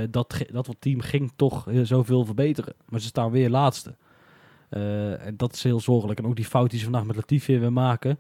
dat, 0.10 0.46
dat 0.52 0.76
team 0.80 1.02
ging 1.02 1.32
toch 1.36 1.68
zoveel 1.84 2.26
verbeteren. 2.26 2.74
Maar 2.90 3.00
ze 3.00 3.08
staan 3.08 3.32
weer 3.32 3.50
laatste. 3.50 3.96
Eh, 4.70 5.26
en 5.26 5.38
dat 5.38 5.54
is 5.54 5.64
heel 5.64 5.80
zorgelijk. 5.80 6.20
En 6.20 6.26
ook 6.26 6.36
die 6.36 6.46
fout 6.46 6.70
die 6.70 6.78
ze 6.80 6.86
vandaag 6.86 7.06
met 7.06 7.16
Latifi 7.16 7.60
weer 7.60 7.74
maken. 7.74 8.18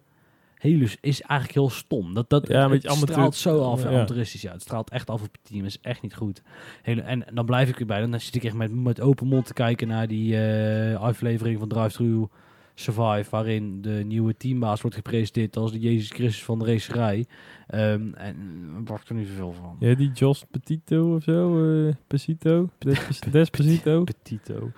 Helus 0.57 0.97
is 1.01 1.21
eigenlijk 1.21 1.59
heel 1.59 1.69
stom. 1.69 2.13
Dat, 2.13 2.29
dat, 2.29 2.47
Ja, 2.47 2.69
het 2.69 2.87
amateur- 2.87 3.07
straalt 3.13 3.35
zo 3.35 3.61
af, 3.71 3.83
ja. 3.83 3.89
amateuristisch. 3.89 4.41
Ja, 4.41 4.51
het 4.51 4.61
straalt 4.61 4.89
echt 4.89 5.09
af 5.09 5.21
op 5.21 5.31
het 5.31 5.39
team. 5.43 5.65
is 5.65 5.79
echt 5.81 6.01
niet 6.01 6.15
goed. 6.15 6.41
Hele, 6.81 7.01
en, 7.01 7.25
dan 7.33 7.45
blijf 7.45 7.69
ik 7.69 7.79
erbij. 7.79 7.99
Dan 8.07 8.19
zit 8.19 8.35
ik 8.35 8.43
echt 8.43 8.55
met, 8.55 8.75
met 8.75 9.01
open 9.01 9.27
mond 9.27 9.45
te 9.45 9.53
kijken 9.53 9.87
naar 9.87 10.07
die 10.07 10.37
eh, 10.39 10.99
aflevering 11.01 11.59
van 11.59 11.67
Drive 11.67 11.89
Thru 11.95 12.27
Survive, 12.75 13.29
waarin 13.29 13.81
de 13.81 13.89
nieuwe 14.05 14.37
teambaas 14.37 14.81
wordt 14.81 14.95
gepresenteerd 14.95 15.57
als 15.57 15.71
de 15.71 15.79
Jezus 15.79 16.09
Christus 16.09 16.43
van 16.43 16.59
de 16.59 16.65
racerij. 16.65 17.25
Ehm, 17.67 18.13
en 18.13 18.35
ik 18.81 18.87
wacht 18.87 19.09
er 19.09 19.15
niet 19.15 19.27
zoveel 19.27 19.53
van. 19.53 19.75
Ja, 19.79 19.95
die 19.95 20.11
Jos 20.11 20.45
Petito 20.51 21.15
of 21.15 21.23
zo, 21.23 21.63
eh 21.87 21.93
Pesito, 22.07 22.69
Des- 22.77 23.19
Despacito. 23.31 24.03
Petito. 24.03 24.71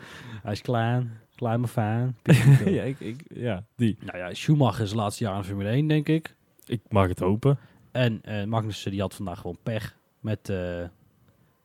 Hij 0.43 0.51
is 0.51 0.61
klein, 0.61 1.11
klein 1.39 1.59
maar 1.59 1.69
fijn. 1.69 2.17
Ja, 2.77 2.83
ik, 2.83 2.99
ik, 2.99 3.21
ja, 3.33 3.63
die. 3.75 3.97
Nou 3.99 4.17
ja, 4.17 4.33
Schumacher 4.33 4.83
is 4.83 4.89
het 4.89 4.99
laatste 4.99 5.23
jaar 5.23 5.37
in 5.37 5.43
Formule 5.43 5.69
1, 5.69 5.87
denk 5.87 6.07
ik. 6.07 6.35
Ik 6.65 6.81
mag 6.89 7.07
het 7.07 7.19
hopen. 7.19 7.57
En 7.91 8.19
eh 8.23 8.43
Magnussen 8.43 8.91
die 8.91 9.01
had 9.01 9.15
vandaag 9.15 9.39
gewoon 9.39 9.57
pech 9.63 9.97
met, 10.19 10.49
eh, 10.49 10.81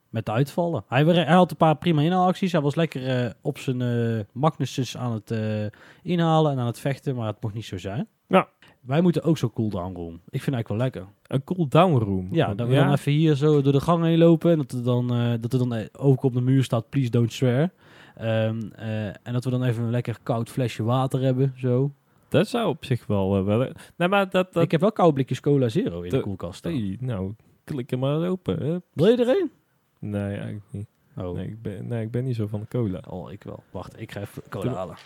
met 0.08 0.26
de 0.26 0.32
uitvallen. 0.32 0.84
Hij, 0.88 1.04
hij 1.04 1.34
had 1.34 1.50
een 1.50 1.56
paar 1.56 1.76
prima 1.76 2.02
inhaalacties. 2.02 2.52
Hij 2.52 2.60
was 2.60 2.74
lekker 2.74 3.24
eh, 3.24 3.30
op 3.40 3.58
zijn 3.58 3.82
eh 3.82 4.24
Magnussen 4.32 5.00
aan 5.00 5.12
het 5.12 5.30
eh, 5.30 5.66
inhalen 6.02 6.52
en 6.52 6.58
aan 6.58 6.66
het 6.66 6.80
vechten, 6.80 7.14
maar 7.14 7.26
het 7.26 7.40
mocht 7.42 7.54
niet 7.54 7.64
zo 7.64 7.78
zijn. 7.78 8.08
Ja. 8.26 8.48
Wij 8.80 9.00
moeten 9.00 9.22
ook 9.22 9.38
zo 9.38 9.50
cooldown 9.50 9.94
room. 9.94 10.14
Ik 10.14 10.42
vind 10.42 10.44
het 10.44 10.54
eigenlijk 10.54 10.68
wel 10.68 10.76
lekker. 10.76 11.06
Een 11.26 11.44
cool-down 11.44 12.04
room. 12.04 12.28
Ja, 12.30 12.54
dat 12.54 12.68
we 12.68 12.74
dan 12.74 12.92
even 12.92 13.12
hier 13.12 13.34
zo 13.34 13.62
door 13.62 13.72
de 13.72 13.80
gang 13.80 14.04
heen 14.04 14.18
lopen. 14.18 14.50
En 14.50 14.56
dat 14.56 14.72
er 14.72 14.82
dan, 14.82 15.14
eh, 15.14 15.32
dat 15.40 15.52
er 15.52 15.58
dan 15.58 15.88
ook 15.98 16.22
op 16.22 16.32
de 16.34 16.40
muur 16.40 16.64
staat, 16.64 16.88
please 16.88 17.10
don't 17.10 17.32
swear. 17.32 17.70
Ehm, 18.14 18.60
eh, 18.76 19.06
en 19.06 19.32
dat 19.32 19.44
we 19.44 19.50
dan 19.50 19.62
even 19.64 19.82
een 19.84 19.90
lekker 19.90 20.18
koud 20.22 20.50
flesje 20.50 20.82
water 20.82 21.20
hebben, 21.20 21.54
zo. 21.56 21.92
Dat 22.28 22.48
zou 22.48 22.68
op 22.68 22.84
zich 22.84 23.06
wel... 23.06 23.36
eh, 23.38 23.44
wel 23.44 23.58
nee, 23.96 24.08
maar 24.08 24.30
dat... 24.30 24.52
dat 24.52 24.62
Ik 24.62 24.70
heb 24.70 24.80
wel 24.80 24.92
koude 24.92 25.14
blikjes 25.14 25.40
cola 25.40 25.68
zero 25.68 26.02
in 26.02 26.10
de, 26.10 26.16
De- 26.16 26.22
koelkast 26.22 26.58
staan. 26.58 26.72
hey, 26.72 26.96
nou, 27.00 27.34
klik 27.64 27.90
hem 27.90 27.98
maar 27.98 28.28
open. 28.28 28.62
hè. 28.66 28.78
Wil 28.92 29.06
je 29.06 29.16
er 29.16 29.28
een? 29.28 29.50
Nee, 29.98 30.30
eigenlijk 30.30 30.62
niet. 30.70 30.86
Oh. 31.16 31.34
Nee 31.34 31.46
ik, 31.48 31.62
ben, 31.62 31.86
nee, 31.86 32.02
ik 32.04 32.10
ben 32.10 32.24
niet 32.24 32.36
zo 32.36 32.46
van 32.46 32.60
de 32.60 32.66
cola. 32.68 33.00
oh, 33.08 33.32
ik 33.32 33.42
wel. 33.42 33.62
Wacht, 33.70 34.00
ik 34.00 34.12
ga 34.12 34.20
even 34.20 34.42
cola 34.48 34.64
Doe- 34.64 34.74
halen. 34.74 34.96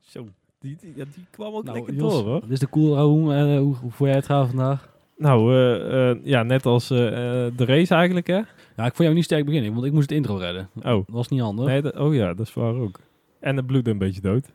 Zo, 0.00 0.28
die, 0.58 0.76
die, 0.80 0.92
ja, 0.96 1.04
die 1.14 1.26
kwam 1.30 1.54
ook 1.54 1.64
Nou, 1.64 1.76
lekker 1.76 1.94
Jos, 1.94 2.12
door, 2.12 2.24
hoor. 2.24 2.40
Dit 2.40 2.50
is 2.50 2.58
de 2.58 2.68
cool 2.68 2.98
hoe, 3.00 3.34
eh, 3.34 3.58
hoe, 3.58 3.74
hoe 3.76 3.90
voel 3.90 4.06
jij 4.06 4.16
het 4.16 4.26
gaan 4.26 4.46
vandaag? 4.46 4.91
Nou, 5.22 5.54
eh, 5.54 6.10
eh, 6.10 6.16
ja, 6.22 6.42
net 6.42 6.66
als 6.66 6.90
eh, 6.90 6.98
de 7.56 7.64
race 7.64 7.94
eigenlijk, 7.94 8.26
hè? 8.26 8.40
Ja, 8.76 8.86
ik 8.86 8.94
vond 8.94 8.98
jou 8.98 9.14
niet 9.14 9.24
sterk 9.24 9.44
beginnen, 9.44 9.72
want 9.72 9.86
ik 9.86 9.92
moest 9.92 10.08
het 10.08 10.18
intro 10.18 10.36
redden. 10.36 10.68
Oh, 10.76 10.82
Dat 10.84 11.04
was 11.06 11.28
niet 11.28 11.40
handig. 11.40 11.66
nee, 11.66 12.00
oh 12.00 12.14
ja, 12.14 12.34
dat 12.34 12.46
is 12.46 12.54
waar 12.54 12.74
ook. 12.74 13.00
En 13.40 13.56
het 13.56 13.66
bloed 13.66 13.86
een 13.86 13.98
beetje 13.98 14.20
dood. 14.20 14.52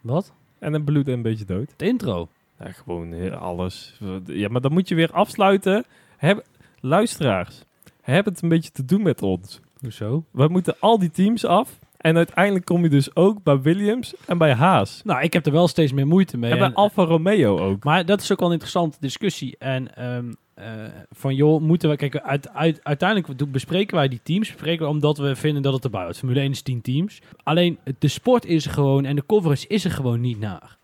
Wat? 0.00 0.32
En 0.58 0.72
het 0.72 0.84
bloed 0.84 1.08
een 1.08 1.22
beetje 1.22 1.44
dood. 1.44 1.70
Het 1.70 1.82
intro. 1.82 2.28
Ja, 2.58 2.70
gewoon 2.70 3.38
alles. 3.38 4.00
Ja, 4.24 4.48
maar 4.48 4.60
dan 4.60 4.72
moet 4.72 4.88
je 4.88 4.94
weer 4.94 5.12
afsluiten. 5.12 5.84
Heb, 6.16 6.44
luisteraars, 6.80 7.64
heb 8.00 8.24
het 8.24 8.42
een 8.42 8.48
beetje 8.48 8.70
te 8.70 8.84
doen 8.84 9.02
met 9.02 9.22
ons. 9.22 9.60
Hoezo? 9.80 10.24
We 10.30 10.48
moeten 10.48 10.76
al 10.78 10.98
die 10.98 11.10
teams 11.10 11.44
af. 11.44 11.78
En 12.02 12.16
uiteindelijk 12.16 12.64
kom 12.64 12.82
je 12.82 12.88
dus 12.88 13.16
ook 13.16 13.42
bij 13.42 13.60
Williams 13.60 14.14
en 14.26 14.38
bij 14.38 14.54
Haas. 14.54 15.00
Nou, 15.04 15.22
ik 15.22 15.32
heb 15.32 15.46
er 15.46 15.52
wel 15.52 15.68
steeds 15.68 15.92
meer 15.92 16.06
moeite 16.06 16.38
mee. 16.38 16.50
en 16.50 16.58
bij 16.58 16.66
En- 16.66 16.74
Alfa 16.74 17.02
Romeo 17.04 17.58
ook. 17.58 17.84
Maar 17.84 18.04
dat 18.06 18.20
is 18.20 18.32
ook 18.32 18.38
wel 18.38 18.48
een 18.48 18.52
interessante 18.54 18.96
discussie. 19.00 19.56
En 19.58 19.96
ehm, 19.96 20.32
eh, 20.54 20.66
van 21.10 21.34
joh, 21.34 21.60
moeten 21.60 21.88
we... 21.88 21.96
Kijk, 21.96 22.16
uit, 22.18 22.48
uit, 22.54 22.80
uiteindelijk 22.82 23.52
bespreken 23.52 23.96
wij 23.96 24.08
die 24.08 24.20
teams. 24.22 24.52
Bespreken 24.52 24.84
we 24.86 24.90
omdat 24.92 25.18
we 25.18 25.36
vinden 25.36 25.62
dat 25.62 25.72
het 25.72 25.84
erbij 25.84 26.02
hoort. 26.04 26.18
Formule 26.18 26.40
1 26.40 26.50
is 26.50 26.62
10 26.62 26.80
teams. 26.80 27.20
Alleen 27.42 27.78
de 27.98 28.08
sport 28.08 28.44
is 28.44 28.64
er 28.64 28.70
gewoon 28.72 29.04
en 29.04 29.16
de 29.16 29.26
coverage 29.26 29.66
is 29.66 29.84
er 29.84 29.90
gewoon 29.90 30.20
niet 30.20 30.38
naar. 30.40 30.76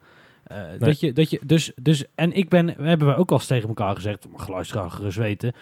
Eh, 0.44 0.58
dat 0.78 1.00
je, 1.00 1.12
dat 1.12 1.30
je, 1.30 1.40
dus, 1.44 1.72
dus, 1.82 2.04
en 2.14 2.32
ik 2.32 2.48
ben, 2.48 2.66
we 2.66 2.88
hebben 2.88 3.08
we 3.08 3.16
ook 3.16 3.30
al 3.30 3.36
eens 3.36 3.46
tegen 3.46 3.68
elkaar 3.68 3.94
gezegd, 3.94 4.26
mag 4.32 4.48
luisteraar 4.48 4.90
gerust 4.90 5.18
weten. 5.18 5.52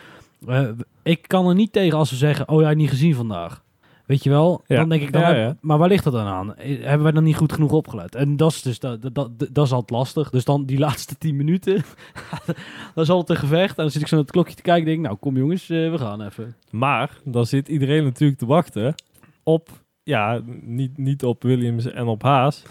eh, 0.47 0.69
ik 1.03 1.29
kan 1.29 1.49
er 1.49 1.55
niet 1.55 1.73
tegen 1.73 1.99
als 1.99 2.09
ze 2.09 2.17
zeggen, 2.17 2.49
oh 2.49 2.61
ja, 2.61 2.73
niet 2.73 2.89
gezien 2.91 3.15
vandaag. 3.15 3.65
Weet 4.07 4.23
je 4.23 4.31
wel? 4.31 4.63
Ja. 4.67 4.77
Dan 4.77 4.89
denk 4.89 5.03
ik, 5.03 5.13
dan 5.13 5.21
Ja, 5.21 5.27
heb- 5.29 5.37
ja. 5.37 5.57
maar 5.61 5.79
waar 5.79 5.89
ligt 5.89 6.05
dat 6.05 6.13
dan 6.13 6.27
aan? 6.27 6.57
Eh, 6.57 6.85
Hebben 6.85 7.03
wij 7.03 7.13
dan 7.13 7.25
niet 7.25 7.37
goed 7.37 7.53
genoeg 7.53 7.73
opgelet? 7.73 8.15
En 8.15 8.37
dat 8.37 8.51
is 8.53 8.63
dus 8.63 8.79
dat, 8.79 9.03
dat, 9.03 9.15
dat, 9.15 9.39
dat 9.53 9.67
is 9.67 9.73
altijd 9.73 9.91
lastig. 9.91 10.31
Dus 10.31 10.45
dan 10.45 10.65
die 10.65 10.79
laatste 10.87 11.19
10 11.19 11.37
minuten, 11.37 11.75
dan 12.95 13.05
is 13.05 13.11
altijd 13.11 13.39
een 13.39 13.49
gevecht. 13.49 13.77
En 13.77 13.83
dan 13.83 13.91
zit 13.91 14.01
ik 14.03 14.09
zo 14.09 14.15
naar 14.17 14.25
het 14.25 14.33
klokje 14.35 14.55
te 14.55 14.63
kijken 14.63 14.83
en 14.83 14.89
denk, 14.93 15.05
nou 15.07 15.17
kom 15.17 15.37
jongens, 15.37 15.71
eh, 15.71 15.91
we 15.91 15.99
gaan 15.99 16.23
even. 16.23 16.57
Maar 16.71 17.11
dan 17.25 17.47
zit 17.47 17.69
iedereen 17.69 18.05
natuurlijk 18.05 18.39
te 18.39 18.47
wachten 18.47 18.95
op, 19.43 19.69
ja, 20.03 20.41
niet, 20.63 20.99
niet 20.99 21.25
op 21.25 21.43
Williams 21.43 21.85
en 21.93 22.07
op 22.07 22.23
Haas. 22.23 22.63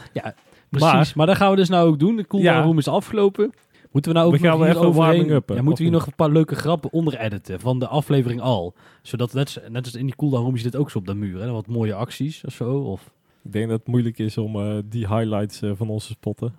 Precies, 0.70 0.92
maar, 0.94 1.12
Maar- 1.16 1.26
dat 1.28 1.36
gaan 1.36 1.50
we 1.50 1.56
dus 1.56 1.70
nou 1.70 1.88
ook 1.88 2.00
doen. 2.00 2.16
De 2.16 2.28
cooldown 2.28 2.56
Ja. 2.58 2.62
room 2.64 2.78
is 2.78 2.88
afgelopen. 2.88 3.52
Moeten 3.96 4.14
we 4.14 4.18
nou 4.20 4.32
ook 4.34 4.40
We 4.40 4.48
gaan 4.48 4.60
nog 4.60 4.68
even 4.68 4.82
overheen- 4.82 5.26
Ja, 5.28 5.34
moeten 5.62 5.64
we 5.64 5.84
hier 5.84 5.92
nog 5.92 6.06
een 6.08 6.16
paar 6.16 6.30
leuke 6.30 6.56
grappen 6.56 6.92
onder 6.94 7.20
editen 7.20 7.60
van 7.60 7.80
de 7.80 7.88
aflevering 7.88 8.42
al. 8.42 8.74
Zodat 9.02 9.34
net, 9.34 9.62
net 9.70 9.86
als 9.86 9.96
in 9.96 10.06
die 10.06 10.16
cooldown 10.16 10.44
room 10.44 10.56
dit 10.56 10.76
ook 10.76 10.90
zo 10.92 10.98
op 10.98 11.06
de 11.06 11.14
muur. 11.14 11.42
Hè? 11.42 11.52
Wat 11.52 11.68
mooie 11.68 11.94
acties 11.94 12.44
of 12.46 12.54
zo. 12.54 12.78
Of, 12.80 13.12
Ik 13.44 13.52
denk 13.52 13.70
dat 13.70 13.80
het 13.80 13.88
moeilijk 13.88 14.18
is 14.18 14.38
om 14.38 14.56
eh, 14.56 14.78
die 14.86 15.08
highlights 15.08 15.62
eh, 15.62 15.72
van 15.76 15.90
ons 15.90 16.06
te 16.08 16.12
spotten. 16.12 16.56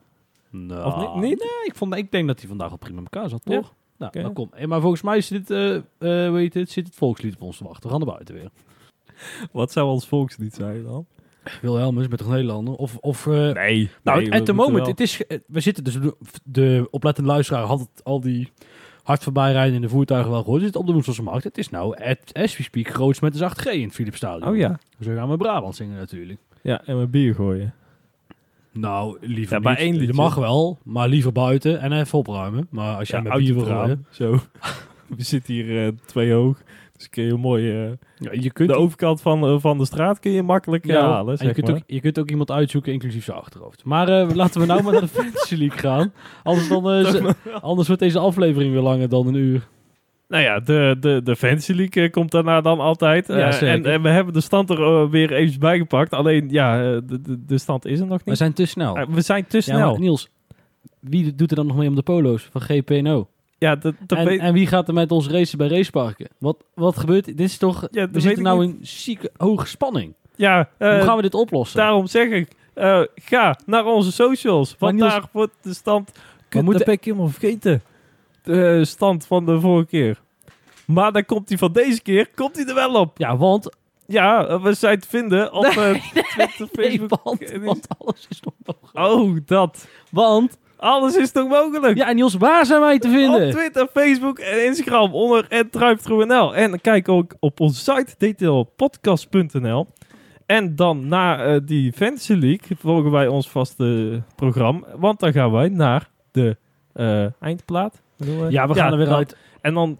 nou, 0.50 0.84
Of 0.86 0.96
niet- 0.96 1.14
niet? 1.30 1.38
Nee, 1.38 1.64
ik, 1.66 1.72
vond, 1.74 1.94
ik 1.96 2.10
denk 2.10 2.26
dat 2.26 2.38
die 2.38 2.48
vandaag 2.48 2.70
al 2.70 2.76
prima 2.76 3.00
met 3.00 3.12
elkaar 3.14 3.28
zat, 3.28 3.40
Ja? 3.44 3.54
toch? 3.60 3.74
Nou, 3.98 4.12
dan 4.22 4.32
kom. 4.32 4.48
Hey, 4.54 4.66
maar 4.66 4.80
volgens 4.80 5.02
mij 5.02 5.20
zit, 5.20 5.50
eh, 5.50 5.74
eh, 5.76 6.32
weet 6.32 6.54
het, 6.54 6.70
zit 6.70 6.86
het 6.86 6.94
volkslied 6.96 7.34
op 7.34 7.42
ons 7.42 7.56
te 7.56 7.64
wachten. 7.64 7.82
We 7.82 7.88
gaan 7.96 7.98
naar 8.06 8.14
buiten 8.14 8.34
weer. 8.34 8.50
Wat 9.52 9.72
zou 9.72 9.88
ons 9.90 10.06
volkslied 10.08 10.54
zijn 10.54 10.82
dan? 10.82 11.06
Wilhelmus 11.62 12.08
met 12.08 12.20
een 12.20 12.28
Nederlander. 12.30 12.74
Of, 12.74 12.96
of 12.96 13.26
eh, 13.26 13.32
Nee. 13.52 13.90
Nou, 14.02 14.18
nee, 14.20 14.32
at 14.32 14.38
we 14.38 14.44
the 14.44 14.52
moment, 14.52 14.76
wel- 14.78 14.86
het 14.86 15.00
is, 15.00 15.16
ge- 15.16 15.42
we 15.46 15.60
zitten 15.60 15.84
dus, 15.84 15.94
de, 15.94 16.16
de 16.44 16.88
oplettende 16.90 17.30
luisteraar 17.30 17.62
had 17.64 17.80
het 17.80 18.04
al 18.04 18.20
die 18.20 18.52
hard 19.02 19.22
voorbij 19.22 19.52
rijden 19.52 19.74
in 19.74 19.80
de 19.80 19.88
voertuigen 19.88 20.30
wel 20.30 20.42
gehoord. 20.42 20.60
Het 20.62 20.70
zit 20.72 20.80
op 20.80 20.86
de 20.86 20.92
Woenselse 20.92 21.22
Markt. 21.22 21.44
Het 21.44 21.58
is 21.58 21.70
nou, 21.70 21.96
at, 22.04 22.18
as 22.32 22.56
we 22.56 22.62
speak, 22.62 22.88
groots 22.88 23.20
met 23.20 23.32
de 23.32 23.38
zacht 23.38 23.60
G 23.60 23.64
in 23.66 23.82
het 23.82 23.94
Philipsstadion. 23.94 24.48
Oh 24.50 24.56
ja. 24.56 24.78
Zo 25.00 25.14
gaan 25.14 25.28
we 25.30 25.36
Brabant 25.36 25.76
zingen 25.76 25.96
natuurlijk. 25.96 26.38
Ja, 26.62 26.82
en 26.84 26.96
mijn 26.96 27.10
bier 27.10 27.34
gooien. 27.34 27.74
Nou, 28.72 29.16
liever 29.20 29.56
Ja, 29.56 29.60
bij 29.62 29.72
niet. 29.72 29.80
één 29.80 29.92
Je 29.92 29.98
liedje. 29.98 30.14
mag 30.14 30.34
wel, 30.34 30.78
maar 30.84 31.08
liever 31.08 31.32
buiten 31.32 31.80
en 31.80 31.92
even 31.92 32.18
opruimen. 32.18 32.66
Maar 32.70 32.96
als 32.96 33.08
jij 33.08 33.22
met 33.22 33.36
bier 33.36 33.54
wil 33.54 33.64
gooien... 33.64 34.06
Zo. 34.10 34.30
we 35.16 35.22
zitten 35.22 35.54
hier 35.54 35.86
eh, 35.86 35.92
twee 36.06 36.32
hoog. 36.32 36.62
Dus 36.96 37.08
kun 37.10 37.24
je 37.24 37.34
mooi... 37.34 37.70
eh, 37.84 37.90
Ja, 38.18 38.30
je 38.32 38.50
kunt, 38.52 38.68
de 38.68 38.74
overkant 38.76 39.20
van, 39.20 39.44
eh, 39.46 39.54
van 39.58 39.78
de 39.78 39.84
straat 39.84 40.18
kun 40.18 40.30
je 40.30 40.42
makkelijk 40.42 40.84
eh, 40.86 40.90
ja, 40.94 41.10
halen, 41.10 41.36
zeg 41.38 41.46
je, 41.48 41.54
kunt 41.54 41.66
maar. 41.66 41.76
ook, 41.76 41.82
je 41.86 42.00
kunt 42.00 42.18
ook 42.18 42.30
iemand 42.30 42.50
uitzoeken, 42.50 42.92
inclusief 42.92 43.24
zijn 43.24 43.36
achterhoofd. 43.36 43.84
Maar 43.84 44.08
eh, 44.08 44.34
laten 44.34 44.60
we 44.60 44.66
nou 44.66 44.82
maar 44.82 44.92
naar 44.92 45.00
de 45.00 45.08
Fantasy 45.22 45.54
League 45.54 45.78
gaan. 45.78 46.12
Anders, 46.42 46.68
dan, 46.68 46.90
eh, 46.90 47.30
anders 47.62 47.86
wordt 47.88 48.02
deze 48.02 48.18
aflevering 48.18 48.72
weer 48.72 48.82
langer 48.82 49.08
dan 49.08 49.26
een 49.26 49.34
uur. 49.34 49.66
Nou 50.28 50.42
ja, 50.42 50.60
de, 50.60 50.96
de, 51.00 51.20
de 51.24 51.36
Fantasy 51.36 51.72
League 51.72 52.10
komt 52.10 52.30
daarna 52.30 52.60
dan 52.60 52.80
altijd. 52.80 53.26
Ja, 53.26 53.52
zeker. 53.52 53.68
en, 53.68 53.84
en 53.84 54.02
we 54.02 54.08
hebben 54.08 54.34
de 54.34 54.40
stand 54.40 54.70
er 54.70 55.10
weer 55.10 55.32
even 55.32 55.60
bijgepakt. 55.60 56.12
Alleen, 56.12 56.48
ja, 56.50 56.78
de, 57.00 57.20
de, 57.22 57.44
de 57.46 57.58
stand 57.58 57.84
is 57.84 58.00
er 58.00 58.06
nog 58.06 58.16
We 58.18 58.30
niet. 58.30 58.38
zijn 58.38 58.52
te 58.52 58.66
snel. 58.66 59.06
We 59.10 59.20
zijn 59.20 59.46
te 59.46 59.56
Ja, 59.56 59.62
snel. 59.62 59.90
maar 59.90 60.00
Niels, 60.00 60.28
wie 61.00 61.34
doet 61.34 61.50
er 61.50 61.56
dan 61.56 61.66
nog 61.66 61.76
mee 61.76 61.88
om 61.88 61.94
de 61.94 62.02
polo's 62.02 62.48
van 62.52 62.60
GPNO? 62.60 63.28
Ja, 63.58 63.76
dat, 63.76 63.94
dat 64.06 64.18
En, 64.18 64.24
weet- 64.24 64.40
en 64.40 64.52
wie 64.52 64.66
gaat 64.66 64.88
er 64.88 64.94
met 64.94 65.12
ons 65.12 65.28
racen 65.28 65.58
bij 65.58 65.68
raceparken? 65.68 66.28
Wat, 66.38 66.56
wat 66.74 66.98
gebeurt? 66.98 67.24
Dit 67.24 67.40
is 67.40 67.56
toch... 67.58 67.88
Ja, 67.90 68.08
we 68.10 68.20
zitten 68.20 68.42
nou 68.42 68.66
niet. 68.66 68.76
in 68.78 68.86
zieke 68.86 69.30
hoge 69.36 69.66
spanning. 69.66 70.14
ja, 70.34 70.68
eh, 70.78 70.90
Hoe 70.94 71.02
gaan 71.02 71.16
we 71.16 71.22
dit 71.22 71.34
oplossen? 71.34 71.78
daarom 71.78 72.06
zeg 72.06 72.28
ik, 72.28 72.48
eh, 72.74 73.00
ga 73.14 73.58
naar 73.66 73.84
onze 73.84 74.12
socials. 74.12 74.76
Want 74.78 74.94
Niels- 74.94 75.12
daar 75.12 75.24
wordt 75.32 75.52
de 75.62 75.74
stand... 75.74 76.10
We 76.48 76.62
moeten- 76.62 76.86
Dat 76.86 76.94
ik 76.94 77.04
helemaal 77.04 77.28
vergeten. 77.28 77.82
De 78.42 78.84
stand 78.84 79.26
van 79.26 79.46
de 79.46 79.60
vorige 79.60 79.86
keer. 79.88 80.20
Maar 80.84 81.12
dan 81.12 81.24
komt 81.24 81.48
hij 81.48 81.58
van 81.58 81.72
deze 81.72 82.02
keer, 82.02 82.28
komt 82.34 82.56
hij 82.56 82.64
er 82.66 82.74
wel 82.74 82.94
op. 82.94 83.18
Ja, 83.18 83.36
want... 83.36 83.76
Ja, 84.06 84.46
eh, 84.46 84.62
we 84.62 84.74
zijn 84.74 85.00
te 85.00 85.08
vinden 85.08 85.52
op 85.52 85.64
eh, 85.64 85.74
Twitter, 86.12 86.68
Nee, 86.72 86.90
Facebook. 86.90 87.20
want, 87.24 87.50
en 87.50 87.62
want 87.64 87.86
alles 87.98 88.26
is 88.28 88.40
nog. 88.40 88.76
Oh, 88.92 89.36
dat. 89.46 89.88
Want... 90.10 90.58
Alles 90.76 91.16
is 91.16 91.30
toch 91.30 91.48
mogelijk? 91.48 91.96
Ja, 91.96 92.08
en 92.08 92.14
Niels, 92.16 92.34
waar 92.34 92.66
zijn 92.66 92.80
wij 92.80 92.98
te 92.98 93.06
Op 93.08 93.14
vinden? 93.14 93.50
Twitter, 93.50 93.88
Facebook 93.92 94.38
en 94.38 94.64
Instagram 94.66 95.14
onder 95.14 95.66
@druiptruenl 95.70 96.54
En 96.54 96.80
kijk 96.80 97.08
ook 97.08 97.34
op 97.40 97.60
onze 97.60 97.80
site 97.92 98.34
dtlpodcast.nl. 98.34 99.86
En 100.46 100.76
dan 100.76 101.08
na 101.08 101.44
eh, 101.44 101.60
die 101.64 101.92
Fantasy 101.92 102.32
League 102.32 102.76
volgen 102.80 103.10
wij 103.10 103.26
ons 103.28 103.48
vaste 103.50 104.22
programma. 104.36 104.86
Want 104.96 105.20
dan 105.20 105.32
gaan 105.32 105.50
wij 105.52 105.68
naar 105.68 106.08
de 106.32 106.56
eh, 106.92 107.42
eindplaat. 107.42 108.00
Eh, 108.18 108.50
Ja, 108.50 108.68
we 108.68 108.74
gaan 108.74 108.92
er 108.92 108.96
weer 108.98 109.06
dan- 109.06 109.14
uit. 109.16 109.36
En 109.60 109.74
dan 109.74 109.98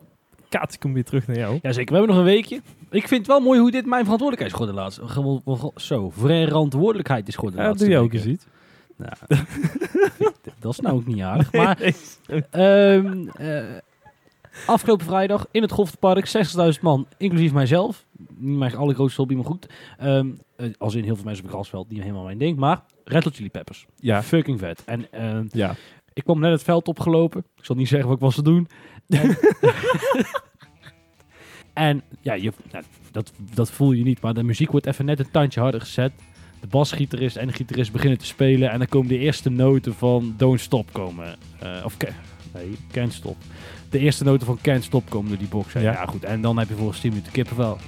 kaats 0.49 0.75
ik 0.77 0.83
hem 0.83 0.93
weer 0.93 1.05
terug 1.05 1.27
naar 1.27 1.37
jou. 1.37 1.59
Jazeker, 1.63 1.93
we 1.93 1.99
hebben 1.99 2.17
nog 2.17 2.25
een 2.27 2.33
weekje. 2.33 2.61
Ik 2.91 3.09
vind 3.09 3.21
het 3.21 3.27
wel 3.27 3.41
mooi 3.41 3.61
hoe 3.61 3.71
dit 3.71 3.87
mijn 3.87 4.05
verantwoordelijkheid 4.05 4.69
is 4.69 5.13
geworden 5.13 5.73
Zo, 5.77 6.11
verantwoordelijkheid 6.17 7.29
is 7.29 7.35
geworden 7.35 7.57
de 7.59 7.63
Ja, 7.65 7.69
laatste 7.71 7.89
doe 7.89 7.97
je 7.97 8.03
ook 8.03 8.13
eens 8.13 8.27
iets. 8.27 8.47
Nou, 8.97 9.13
dat 10.67 10.75
is 10.75 10.81
nou 10.81 10.97
ook 10.97 11.07
niet 11.07 11.21
aardig. 11.21 11.53
Maar 11.53 11.79
Ehm, 12.51 13.29
eh, 13.29 13.65
afgelopen 14.67 15.07
vrijdag 15.07 15.47
in 15.51 15.63
het 15.63 15.71
Golfpark, 15.73 16.27
60.000 16.27 16.83
man, 16.83 17.07
inclusief 17.17 17.53
mijzelf. 17.53 18.07
Niet 18.37 18.59
mijn 18.59 18.77
allergrootste 18.77 19.21
hobby, 19.21 19.35
maar 19.35 19.45
goed. 19.45 19.67
Ehm, 19.99 20.29
eh, 20.57 20.71
als 20.79 20.95
in 20.95 21.05
heel 21.05 21.15
veel 21.15 21.25
mensen 21.25 21.45
op 21.45 21.51
het 21.51 21.59
grasveld, 21.59 21.91
niet 21.91 22.01
helemaal 22.01 22.25
mijn 22.25 22.39
ding. 22.39 22.59
Maar 22.59 22.83
Red 23.05 23.25
Hot 23.25 23.35
Chili 23.35 23.51
Peppers. 23.51 23.87
Ja. 23.97 24.23
Fucking 24.23 24.59
vet. 24.59 24.85
En 24.85 25.13
ehm, 25.13 25.47
Ja. 25.51 25.75
ik 26.13 26.25
kwam 26.25 26.41
net 26.41 26.53
het 26.53 26.63
veld 26.63 26.89
opgelopen. 26.89 27.45
Ik 27.57 27.65
zal 27.65 27.77
niet 27.77 27.89
zeggen 27.89 28.09
wat 28.09 28.17
ik 28.17 28.23
was 28.23 28.35
te 28.35 28.43
doen. 28.43 28.69
En, 29.09 29.39
en 31.75 32.03
ja, 32.21 32.33
je, 32.35 32.53
nou, 32.73 32.85
dat, 33.11 33.33
dat 33.55 33.71
voel 33.71 33.93
je 33.93 34.05
niet. 34.05 34.21
Maar 34.21 34.35
de 34.35 34.43
muziek 34.43 34.71
wordt 34.71 34.87
even 34.87 35.05
net 35.05 35.19
een 35.19 35.31
tandje 35.31 35.61
harder 35.61 35.81
gezet. 35.81 36.13
De 36.61 36.67
basgitarist 36.67 37.37
en 37.37 37.47
de 37.47 37.53
gitarist 37.53 37.93
beginnen 37.93 38.19
te 38.19 38.27
spelen. 38.27 38.71
En 38.71 38.79
dan 38.79 38.89
komen 38.89 39.09
de 39.09 39.19
eerste 39.19 39.51
noten 39.51 39.95
van 39.95 40.35
Don't 40.37 40.61
Stop 40.61 40.93
komen. 40.93 41.37
Eh, 41.59 41.85
of 41.85 41.97
nee, 42.55 42.77
Can't 42.93 43.13
Stop. 43.13 43.37
De 43.91 43.99
eerste 43.99 44.25
noten 44.25 44.47
van 44.47 44.59
Can't 44.63 44.85
Stop 44.85 45.11
komen 45.11 45.29
door 45.29 45.39
die 45.39 45.49
box. 45.49 45.73
Ja. 45.73 45.81
Ja. 45.81 46.07
goed. 46.07 46.25
En 46.25 46.41
dan 46.41 46.59
heb 46.59 46.69
je 46.69 46.75
volgens 46.75 47.01
10 47.01 47.11
minuten 47.11 47.33
kippenvel. 47.33 47.79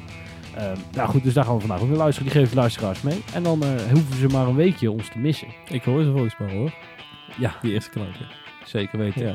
Ehm 0.56 0.76
nou 0.94 1.08
goed, 1.08 1.22
dus 1.22 1.34
daar 1.34 1.44
gaan 1.44 1.54
we 1.54 1.60
vandaag 1.60 1.80
ook 1.80 1.88
naar 1.88 1.96
luisteren. 1.96 2.30
Die 2.30 2.38
geven 2.40 2.54
de 2.54 2.60
luisteraars 2.60 3.02
mee. 3.02 3.22
En 3.34 3.42
dan 3.42 3.62
eh, 3.62 3.68
hoeven 3.92 4.16
ze 4.16 4.26
maar 4.26 4.46
een 4.46 4.54
weekje 4.54 4.90
ons 4.90 5.08
te 5.08 5.18
missen. 5.18 5.48
Ik 5.68 5.82
hoor 5.82 6.02
ze 6.02 6.10
volgens 6.10 6.34
mij 6.38 6.52
hoor. 6.54 6.74
Ja, 7.38 7.56
Die 7.62 7.72
eerste 7.72 7.90
klanken. 7.90 8.26
zeker 8.64 8.98
weten. 8.98 9.26
Ja. 9.26 9.34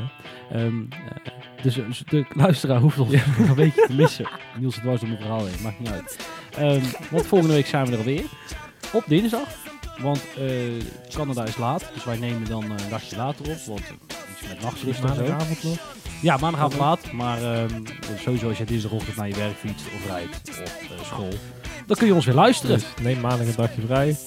Ehm, 0.52 0.82
eh, 0.90 1.34
dus 1.64 1.76
dus 1.76 2.04
de 2.10 2.26
luisteraar 2.36 2.80
hoeft 2.80 3.00
ons 3.00 3.14
een 3.48 3.56
beetje 3.56 3.86
te 3.88 3.94
missen. 3.94 4.28
Niels 4.60 4.76
het 4.76 4.84
was 4.84 5.02
om 5.02 5.08
mijn 5.08 5.20
verhaal 5.22 5.46
heen, 5.46 5.62
maakt 5.64 5.80
niet 5.80 5.90
uit. 5.90 6.28
Ehm, 6.58 6.82
want 7.12 7.26
volgende 7.26 7.54
week 7.54 7.66
zijn 7.66 7.86
we 7.86 7.98
er 7.98 8.04
weer. 8.04 8.24
Op 8.94 9.04
dinsdag. 9.08 9.48
Want 9.98 10.22
eh, 10.38 10.46
Canada 11.10 11.44
is 11.44 11.58
laat. 11.58 11.84
Dus 11.94 12.04
wij 12.04 12.18
nemen 12.18 12.50
dan 12.50 12.64
een 12.64 12.90
dagje 12.90 13.16
later 13.16 13.50
op. 13.50 13.58
Want 13.66 13.80
eh, 13.80 14.18
iets 14.32 14.48
met 14.48 14.62
nachtrust 14.62 15.00
zo. 15.00 15.08
Maandagavond 15.08 15.64
nog. 15.64 15.78
Ja, 16.22 16.38
maandagavond 16.38 16.80
laat. 16.80 17.12
Maar 17.12 17.44
ehm, 17.44 17.84
sowieso 18.20 18.48
als 18.48 18.58
je 18.58 18.64
dinsdagochtend 18.64 19.16
naar 19.16 19.28
je 19.28 19.36
werk 19.36 19.58
fietst 19.58 19.86
of 19.86 20.06
rijdt 20.08 20.42
of 20.50 20.58
eh, 20.58 21.06
school. 21.06 21.34
dan 21.86 21.98
kun 21.98 22.08
je 22.08 22.14
ons 22.14 22.26
weer 22.26 22.36
luisteren. 22.36 22.76
Dus 22.76 22.86
neem 23.02 23.20
maandag 23.20 23.48
een 23.48 23.56
dagje 23.56 23.82
vrij. 23.82 24.18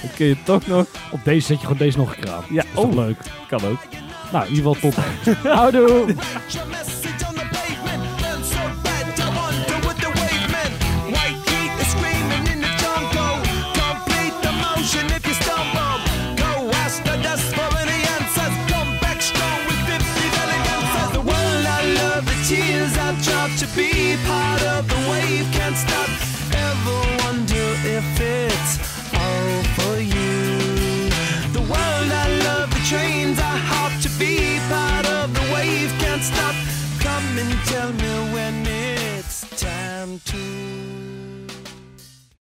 Dan 0.00 0.10
kun 0.16 0.26
je 0.26 0.36
toch 0.42 0.66
nog... 0.66 0.86
Op 1.10 1.24
deze 1.24 1.46
zet 1.46 1.56
je 1.56 1.62
gewoon 1.62 1.78
deze 1.78 1.98
nog 1.98 2.26
aan. 2.26 2.44
Ja, 2.50 2.64
oh, 2.74 2.94
leuk. 2.94 3.18
kan 3.48 3.64
ook. 3.64 3.80
Nou, 4.32 4.46
in 4.46 4.54
ieder 4.54 4.74
geval 4.74 4.90
tot. 4.90 5.04
Houdoe! 5.56 6.14